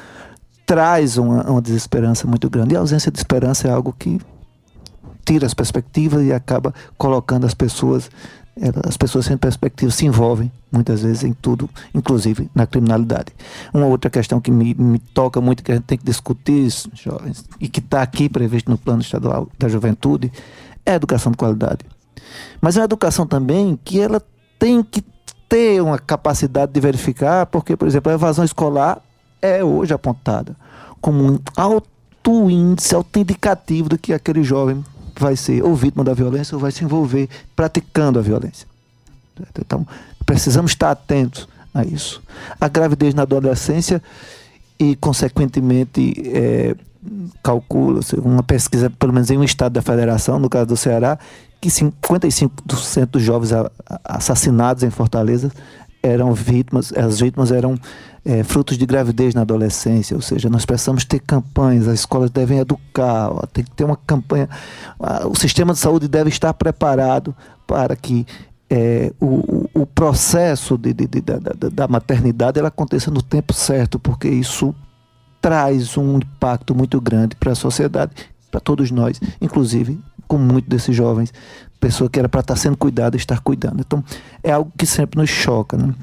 traz 0.66 1.18
uma, 1.18 1.44
uma 1.44 1.62
desesperança 1.62 2.28
muito 2.28 2.50
grande. 2.50 2.74
E 2.74 2.78
a 2.78 2.80
ausência 2.80 3.12
de 3.12 3.18
esperança 3.18 3.68
é 3.68 3.72
algo 3.72 3.94
que 3.98 4.20
tira 5.24 5.46
as 5.46 5.54
perspectivas 5.54 6.26
e 6.26 6.34
acaba 6.34 6.74
colocando 6.98 7.46
as 7.46 7.54
pessoas 7.54 8.10
as 8.88 8.96
pessoas 8.96 9.26
sem 9.26 9.36
perspectiva 9.36 9.92
se 9.92 10.06
envolvem 10.06 10.50
muitas 10.72 11.02
vezes 11.02 11.24
em 11.24 11.34
tudo, 11.34 11.70
inclusive 11.94 12.50
na 12.56 12.66
criminalidade. 12.66 13.34
Uma 13.74 13.86
outra 13.86 14.10
questão 14.10 14.40
que 14.40 14.50
me, 14.50 14.74
me 14.74 14.98
toca 14.98 15.42
muito, 15.42 15.62
que 15.62 15.74
a 15.74 15.76
gente 15.76 15.84
tem 15.84 15.98
que 15.98 16.06
discutir, 16.06 16.70
jovens, 16.94 17.44
e 17.60 17.68
que 17.68 17.82
está 17.82 18.02
aqui 18.02 18.30
previsto 18.30 18.72
no 18.72 18.78
plano 18.78 19.02
estadual 19.02 19.50
da 19.60 19.68
juventude, 19.68 20.32
é 20.86 20.94
a 20.94 20.96
educação 20.96 21.34
de 21.34 21.38
qualidade. 21.38 21.80
Mas 22.62 22.78
é 22.78 22.80
uma 22.80 22.86
educação 22.86 23.28
também 23.28 23.78
que 23.84 24.00
ela 24.00 24.22
tem 24.58 24.82
que 24.82 25.04
ter 25.50 25.82
uma 25.82 26.00
capacidade 26.00 26.72
de 26.72 26.80
verificar, 26.80 27.46
porque, 27.48 27.76
por 27.76 27.88
exemplo, 27.88 28.10
a 28.10 28.16
evasão 28.16 28.46
escolar 28.46 29.02
é 29.46 29.64
hoje 29.64 29.94
apontada 29.94 30.56
como 31.02 31.24
um 31.24 31.40
alto 31.56 32.50
índice, 32.50 32.96
alto 32.96 33.20
indicativo 33.20 33.90
de 33.90 33.98
que 33.98 34.14
aquele 34.14 34.44
jovem 34.44 34.84
vai 35.18 35.36
ser 35.36 35.64
ou 35.64 35.76
vítima 35.76 36.04
da 36.04 36.14
violência 36.14 36.56
ou 36.56 36.62
vai 36.62 36.72
se 36.72 36.84
envolver 36.84 37.30
praticando 37.56 38.20
a 38.20 38.22
violência. 38.22 38.68
Então, 39.60 39.86
Precisamos 40.26 40.72
estar 40.72 40.90
atentos 40.90 41.48
a 41.74 41.84
isso. 41.84 42.22
A 42.60 42.68
gravidez 42.68 43.14
na 43.14 43.22
adolescência 43.22 44.02
e, 44.80 44.96
consequentemente, 44.96 46.14
é, 46.26 46.76
calcula 47.44 48.00
uma 48.24 48.42
pesquisa, 48.42 48.90
pelo 48.90 49.14
menos 49.14 49.30
em 49.30 49.38
um 49.38 49.44
estado 49.44 49.74
da 49.74 49.82
federação, 49.82 50.40
no 50.40 50.50
caso 50.50 50.66
do 50.66 50.78
Ceará, 50.78 51.20
que 51.62 51.70
55% 51.70 53.06
dos 53.06 53.22
jovens 53.22 53.52
assassinados 54.04 54.82
em 54.84 54.90
Fortaleza 54.90 55.52
eram 56.06 56.34
vítimas, 56.34 56.94
as 56.94 57.20
vítimas 57.20 57.52
eram 57.52 57.78
é, 58.24 58.44
frutos 58.44 58.78
de 58.78 58.86
gravidez 58.86 59.34
na 59.34 59.42
adolescência, 59.42 60.16
ou 60.16 60.22
seja, 60.22 60.50
nós 60.50 60.66
precisamos 60.66 61.06
ter 61.06 61.20
campanhas, 61.20 61.88
as 61.88 62.00
escolas 62.00 62.30
devem 62.30 62.60
educar, 62.60 63.30
ó, 63.32 63.46
tem 63.46 63.64
que 63.64 63.72
ter 63.72 63.84
uma 63.84 63.98
campanha, 63.98 64.50
o 65.30 65.36
sistema 65.36 65.74
de 65.74 65.80
saúde 65.80 66.08
deve 66.08 66.30
estar 66.30 66.54
preparado 66.54 67.36
para 67.68 67.96
que 67.96 68.26
é, 68.70 69.12
o, 69.20 69.70
o, 69.74 69.86
processo 69.86 70.78
de, 70.78 70.94
de, 70.94 71.08
de, 71.08 71.22
da, 71.22 71.40
da 71.72 71.88
maternidade 71.88 72.58
ela 72.58 72.70
aconteça 72.70 73.12
no 73.12 73.22
tempo 73.22 73.54
certo, 73.54 74.00
porque 74.00 74.28
isso 74.28 74.74
traz 75.40 75.96
um 75.98 76.18
impacto 76.18 76.74
muito 76.74 77.00
grande 77.00 77.36
para 77.36 77.52
a 77.52 77.56
sociedade, 77.56 78.12
para 78.50 78.60
todos 78.60 78.90
nós, 78.90 79.22
inclusive 79.40 80.00
com 80.28 80.38
muitos 80.38 80.70
desses 80.70 80.96
jovens, 80.96 81.34
pessoa 81.80 82.10
que 82.10 82.20
era 82.20 82.28
para 82.28 82.42
estar 82.42 82.56
sendo 82.56 82.78
cuidada, 82.78 83.16
estar 83.16 83.40
cuidando. 83.40 83.82
Então, 83.82 84.04
é 84.44 84.52
algo 84.52 84.72
que 84.78 84.86
sempre 84.86 85.20
nos 85.20 85.30
choca. 85.30 85.78
Né? 85.78 85.94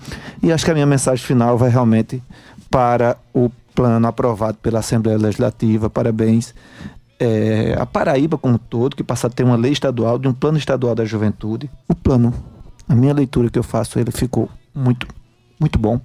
E 0.43 0.53
acho 0.53 0.65
que 0.65 0.71
a 0.71 0.75
minha 0.75 0.87
mensagem 0.87 1.25
final 1.25 1.59
vai 1.59 1.71
realmente 1.71 2.23
para 2.71 3.17
o 3.35 3.51
plano 3.75 4.07
aprovado 4.07 4.59
pela 4.59 4.79
Assembleia 4.79 5.19
Legislativa. 5.19 5.91
Parabéns. 5.91 6.55
É, 7.19 7.77
a 7.79 7.87
Paraíba 7.87 8.37
como 8.37 8.55
um 8.55 8.59
todo, 8.59 8.97
que 8.97 9.05
passa 9.05 9.27
a 9.27 9.31
ter 9.31 9.45
uma 9.45 9.57
lei 9.57 9.73
estadual, 9.73 10.19
de 10.19 10.27
um 10.27 10.33
plano 10.33 10.59
estadual 10.59 10.95
da 10.95 11.05
juventude. 11.05 11.71
O 11.89 11.95
plano, 11.95 12.33
a 12.89 12.95
minha 12.95 13.15
leitura 13.15 13.49
que 13.49 13.59
eu 13.59 13.63
faço, 13.63 13.99
ele 13.99 14.11
ficou 14.11 14.49
muito, 14.75 15.07
muito 15.61 15.79
bom. 15.79 16.01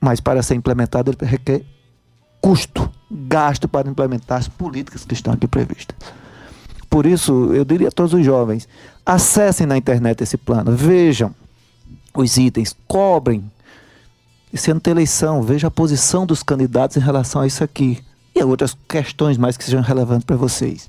Mas 0.00 0.20
para 0.20 0.42
ser 0.42 0.54
implementado, 0.54 1.10
ele 1.10 1.30
requer 1.30 1.64
custo, 2.40 2.90
gasto 3.10 3.66
para 3.68 3.88
implementar 3.88 4.38
as 4.38 4.48
políticas 4.48 5.04
que 5.04 5.14
estão 5.14 5.32
aqui 5.34 5.48
previstas. 5.48 5.96
Por 6.96 7.04
isso, 7.04 7.52
eu 7.52 7.62
diria 7.62 7.88
a 7.88 7.90
todos 7.90 8.14
os 8.14 8.24
jovens: 8.24 8.66
acessem 9.04 9.66
na 9.66 9.76
internet 9.76 10.22
esse 10.22 10.38
plano, 10.38 10.74
vejam 10.74 11.34
os 12.14 12.38
itens, 12.38 12.74
cobrem. 12.88 13.44
Esse 14.50 14.70
ano 14.70 14.80
tem 14.80 14.92
eleição, 14.92 15.42
veja 15.42 15.66
a 15.66 15.70
posição 15.70 16.24
dos 16.24 16.42
candidatos 16.42 16.96
em 16.96 17.00
relação 17.00 17.42
a 17.42 17.46
isso 17.46 17.62
aqui. 17.62 18.02
E 18.34 18.42
outras 18.42 18.74
questões 18.88 19.36
mais 19.36 19.58
que 19.58 19.64
sejam 19.64 19.82
relevantes 19.82 20.24
para 20.24 20.36
vocês. 20.36 20.88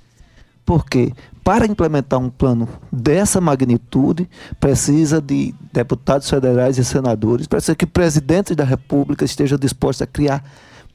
Porque 0.66 1.12
para 1.44 1.66
implementar 1.66 2.22
um 2.22 2.30
plano 2.30 2.70
dessa 2.90 3.42
magnitude, 3.42 4.30
precisa 4.62 5.20
de 5.20 5.54
deputados 5.74 6.30
federais 6.30 6.78
e 6.78 6.86
senadores, 6.86 7.48
precisa 7.48 7.76
que 7.76 7.86
presidentes 7.86 8.56
da 8.56 8.64
República 8.64 9.26
estejam 9.26 9.58
dispostos 9.58 10.04
a 10.04 10.08
criar 10.08 10.42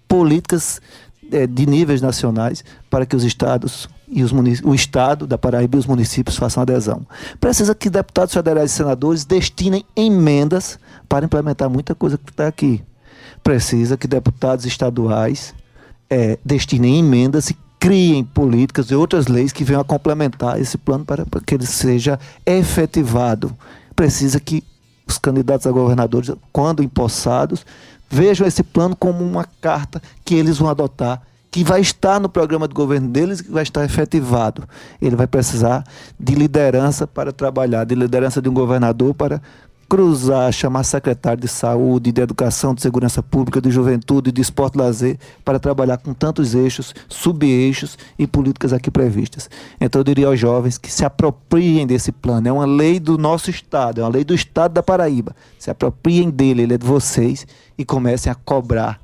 políticas 0.09 0.81
é, 1.31 1.47
de 1.47 1.67
níveis 1.67 2.01
nacionais 2.01 2.65
para 2.89 3.05
que 3.05 3.15
os 3.15 3.25
estados 3.25 3.91
e 4.13 4.23
os 4.23 4.31
o 4.63 4.75
Estado 4.75 5.27
da 5.27 5.39
Paraíba 5.39 5.77
e 5.77 5.81
os 5.81 5.87
municípios 5.87 6.37
façam 6.37 6.63
adesão. 6.63 7.07
Precisa 7.41 7.75
que 7.75 7.89
deputados 7.89 8.35
federais 8.35 8.71
e 8.71 8.75
senadores 8.75 9.25
destinem 9.25 9.85
emendas 9.97 10.79
para 11.09 11.25
implementar 11.25 11.71
muita 11.71 11.95
coisa 11.95 12.19
que 12.19 12.31
está 12.31 12.47
aqui. 12.47 12.83
Precisa 13.43 13.97
que 13.97 14.07
deputados 14.07 14.67
estaduais 14.67 15.55
é, 16.11 16.39
destinem 16.45 16.99
emendas 16.99 17.51
e 17.51 17.57
criem 17.81 18.23
políticas 18.23 18.91
e 18.91 18.95
outras 18.95 19.27
leis 19.27 19.51
que 19.51 19.65
venham 19.65 19.81
a 19.81 19.85
complementar 19.85 20.61
esse 20.61 20.77
plano 20.77 21.05
para, 21.05 21.25
para 21.25 21.41
que 21.41 21.55
ele 21.55 21.67
seja 21.67 22.21
efetivado. 22.47 23.57
Precisa 23.97 24.39
que 24.39 24.63
os 25.07 25.19
candidatos 25.19 25.67
a 25.67 25.71
governadores, 25.71 26.31
quando 26.53 26.83
empossados, 26.83 27.65
vejam 28.09 28.47
esse 28.47 28.63
plano 28.63 28.95
como 28.95 29.25
uma 29.25 29.45
carta 29.61 30.01
que 30.25 30.35
eles 30.35 30.59
vão 30.59 30.69
adotar 30.69 31.23
que 31.53 31.63
vai 31.63 31.83
estar 31.83 32.19
no 32.19 32.31
programa 32.31 32.67
de 32.67 32.73
governo 32.73 33.11
deles 33.11 33.41
e 33.41 33.45
que 33.45 33.53
vai 33.53 33.63
estar 33.63 33.85
efetivado. 33.85 34.67
Ele 35.03 35.15
vai 35.15 35.27
precisar 35.27 35.85
de 36.19 36.35
liderança 36.35 37.07
para 37.07 37.31
trabalhar, 37.31 37.85
de 37.85 37.95
liderança 37.95 38.41
de 38.41 38.49
um 38.49 38.55
governador 38.55 39.13
para 39.13 39.41
cruzar, 39.87 40.51
chamar 40.51 40.83
secretário 40.85 41.43
de 41.43 41.49
saúde, 41.49 42.11
de 42.11 42.23
educação, 42.23 42.75
de 42.75 42.81
segurança 42.81 43.23
pública, 43.23 43.61
de 43.61 43.71
juventude, 43.71 44.33
de 44.33 44.41
esporte 44.41 44.79
lazer, 44.79 45.19
para 45.45 45.59
trabalhar 45.61 45.99
com 45.99 46.15
tantos 46.15 46.55
eixos, 46.55 46.95
sub-eixos 47.07 47.99
e 48.19 48.27
políticas 48.27 48.73
aqui 48.73 48.91
previstas. 48.91 49.51
Então 49.79 50.01
eu 50.01 50.05
diria 50.05 50.29
aos 50.29 50.41
jovens 50.41 50.79
que 50.79 50.91
se 50.91 51.05
apropriem 51.05 51.87
desse 51.87 52.11
plano. 52.11 52.49
É 52.49 52.53
uma 52.53 52.65
lei 52.65 52.99
do 52.99 53.19
nosso 53.19 53.51
Estado, 53.51 54.01
é 54.01 54.05
uma 54.05 54.11
lei 54.11 54.25
do 54.25 54.33
Estado 54.33 54.73
da 54.73 54.83
Paraíba. 54.83 55.37
Se 55.59 55.71
apropriem 55.71 56.31
dele, 56.31 56.63
ele 56.63 56.73
é 56.73 56.79
de 56.79 56.87
vocês 56.87 57.47
e 57.77 57.85
comecem 57.85 58.33
a 58.33 58.35
cobrar 58.35 58.99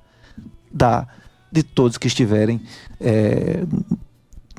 da 0.72 1.06
de 1.50 1.62
todos 1.62 1.98
que 1.98 2.06
estiverem 2.06 2.60
é, 3.00 3.64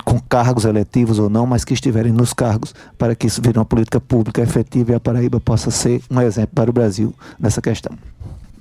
com 0.03 0.19
cargos 0.19 0.65
eletivos 0.65 1.19
ou 1.19 1.29
não, 1.29 1.45
mas 1.45 1.63
que 1.63 1.73
estiverem 1.73 2.11
nos 2.11 2.33
cargos, 2.33 2.73
para 2.97 3.15
que 3.15 3.27
isso 3.27 3.41
vire 3.41 3.57
uma 3.57 3.65
política 3.65 3.99
pública 3.99 4.41
efetiva 4.41 4.91
e 4.91 4.95
a 4.95 4.99
Paraíba 4.99 5.39
possa 5.39 5.71
ser 5.71 6.01
um 6.09 6.21
exemplo 6.21 6.51
para 6.55 6.69
o 6.69 6.73
Brasil 6.73 7.13
nessa 7.39 7.61
questão. 7.61 7.95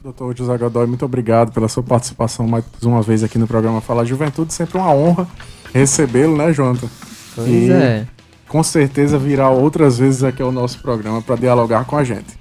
Doutor 0.03 0.37
José 0.37 0.57
Godoy, 0.57 0.87
muito 0.87 1.05
obrigado 1.05 1.53
pela 1.53 1.69
sua 1.69 1.83
participação 1.83 2.47
mais 2.47 2.65
uma 2.83 3.03
vez 3.03 3.23
aqui 3.23 3.37
no 3.39 3.47
programa 3.47 3.81
Fala 3.81 4.05
Juventude. 4.05 4.55
Sempre 4.55 4.79
uma 4.79 4.93
honra 4.95 5.29
recebê-lo, 5.73 6.37
né, 6.37 6.53
Jonathan? 6.53 6.89
Pois 7.35 7.49
e 7.49 7.71
é. 7.71 8.07
Com 8.47 8.63
certeza 8.63 9.19
virá 9.19 9.51
outras 9.51 9.99
vezes 9.99 10.23
aqui 10.23 10.41
ao 10.41 10.51
nosso 10.51 10.81
programa 10.81 11.21
para 11.21 11.37
dialogar 11.37 11.85
com 11.85 11.97
a 11.97 12.05
gente. 12.05 12.39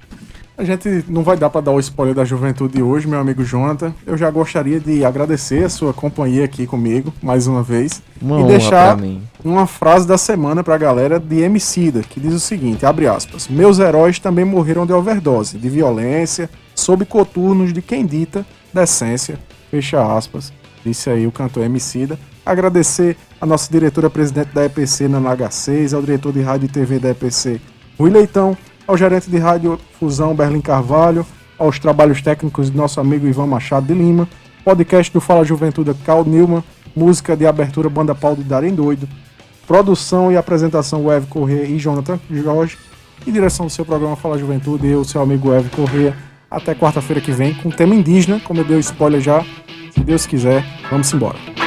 A 0.58 0.64
gente 0.64 1.04
não 1.06 1.22
vai 1.22 1.36
dar 1.36 1.48
para 1.48 1.60
dar 1.60 1.70
o 1.70 1.78
spoiler 1.78 2.16
da 2.16 2.24
juventude 2.24 2.82
hoje, 2.82 3.06
meu 3.06 3.20
amigo 3.20 3.44
Jonathan. 3.44 3.94
Eu 4.04 4.16
já 4.16 4.28
gostaria 4.28 4.80
de 4.80 5.04
agradecer 5.04 5.62
a 5.62 5.68
sua 5.68 5.94
companhia 5.94 6.44
aqui 6.44 6.66
comigo, 6.66 7.14
mais 7.22 7.46
uma 7.46 7.62
vez. 7.62 8.02
Uma 8.20 8.40
e 8.40 8.44
deixar 8.44 8.98
uma 9.44 9.68
frase 9.68 10.04
da 10.04 10.18
semana 10.18 10.64
para 10.64 10.74
a 10.74 10.78
galera 10.78 11.20
de 11.20 11.42
Emicida, 11.42 12.00
que 12.00 12.18
diz 12.18 12.34
o 12.34 12.40
seguinte, 12.40 12.84
abre 12.84 13.06
aspas, 13.06 13.46
Meus 13.46 13.78
heróis 13.78 14.18
também 14.18 14.44
morreram 14.44 14.84
de 14.84 14.92
overdose, 14.92 15.56
de 15.56 15.68
violência, 15.70 16.50
sob 16.74 17.04
coturnos 17.04 17.72
de 17.72 17.80
quem 17.80 18.04
dita 18.04 18.44
decência, 18.74 19.38
fecha 19.70 20.02
aspas. 20.12 20.52
Disse 20.84 21.08
aí 21.08 21.24
o 21.24 21.30
cantor 21.30 21.62
Emicida. 21.62 22.18
Agradecer 22.44 23.16
a 23.40 23.46
nossa 23.46 23.70
diretora-presidente 23.70 24.52
da 24.52 24.64
EPC, 24.64 25.06
Nana 25.06 25.36
H6, 25.36 25.94
ao 25.94 26.02
diretor 26.02 26.32
de 26.32 26.40
rádio 26.40 26.66
e 26.66 26.68
TV 26.68 26.98
da 26.98 27.10
EPC, 27.10 27.60
Rui 27.96 28.10
Leitão, 28.10 28.56
ao 28.88 28.96
gerente 28.96 29.30
de 29.30 29.36
rádio 29.36 29.78
Fusão 30.00 30.34
Berlim 30.34 30.62
Carvalho, 30.62 31.24
aos 31.58 31.78
trabalhos 31.78 32.22
técnicos 32.22 32.70
de 32.70 32.76
nosso 32.76 32.98
amigo 32.98 33.26
Ivan 33.26 33.46
Machado 33.46 33.86
de 33.86 33.92
Lima, 33.92 34.26
podcast 34.64 35.12
do 35.12 35.20
Fala 35.20 35.44
Juventude 35.44 35.92
Cal 36.06 36.24
Nilman, 36.24 36.64
música 36.96 37.36
de 37.36 37.46
abertura 37.46 37.90
Banda 37.90 38.14
Paulo 38.14 38.38
de 38.38 38.44
Darem 38.44 38.74
Doido, 38.74 39.06
produção 39.66 40.32
e 40.32 40.38
apresentação 40.38 41.04
Web 41.04 41.26
Corrêa 41.26 41.64
e 41.64 41.78
Jonathan 41.78 42.18
Jorge, 42.30 42.78
e 43.26 43.30
direção 43.30 43.66
do 43.66 43.70
seu 43.70 43.84
programa 43.84 44.16
Fala 44.16 44.38
Juventude, 44.38 44.86
eu, 44.86 45.04
seu 45.04 45.20
amigo 45.20 45.50
Web 45.50 45.68
Corrêa, 45.68 46.16
até 46.50 46.74
quarta-feira 46.74 47.20
que 47.20 47.30
vem, 47.30 47.52
com 47.52 47.70
tema 47.70 47.94
indígena, 47.94 48.40
como 48.40 48.60
eu 48.60 48.64
dei 48.64 48.78
o 48.78 48.80
spoiler 48.80 49.20
já, 49.20 49.44
se 49.92 50.00
Deus 50.00 50.24
quiser, 50.24 50.64
vamos 50.90 51.12
embora. 51.12 51.57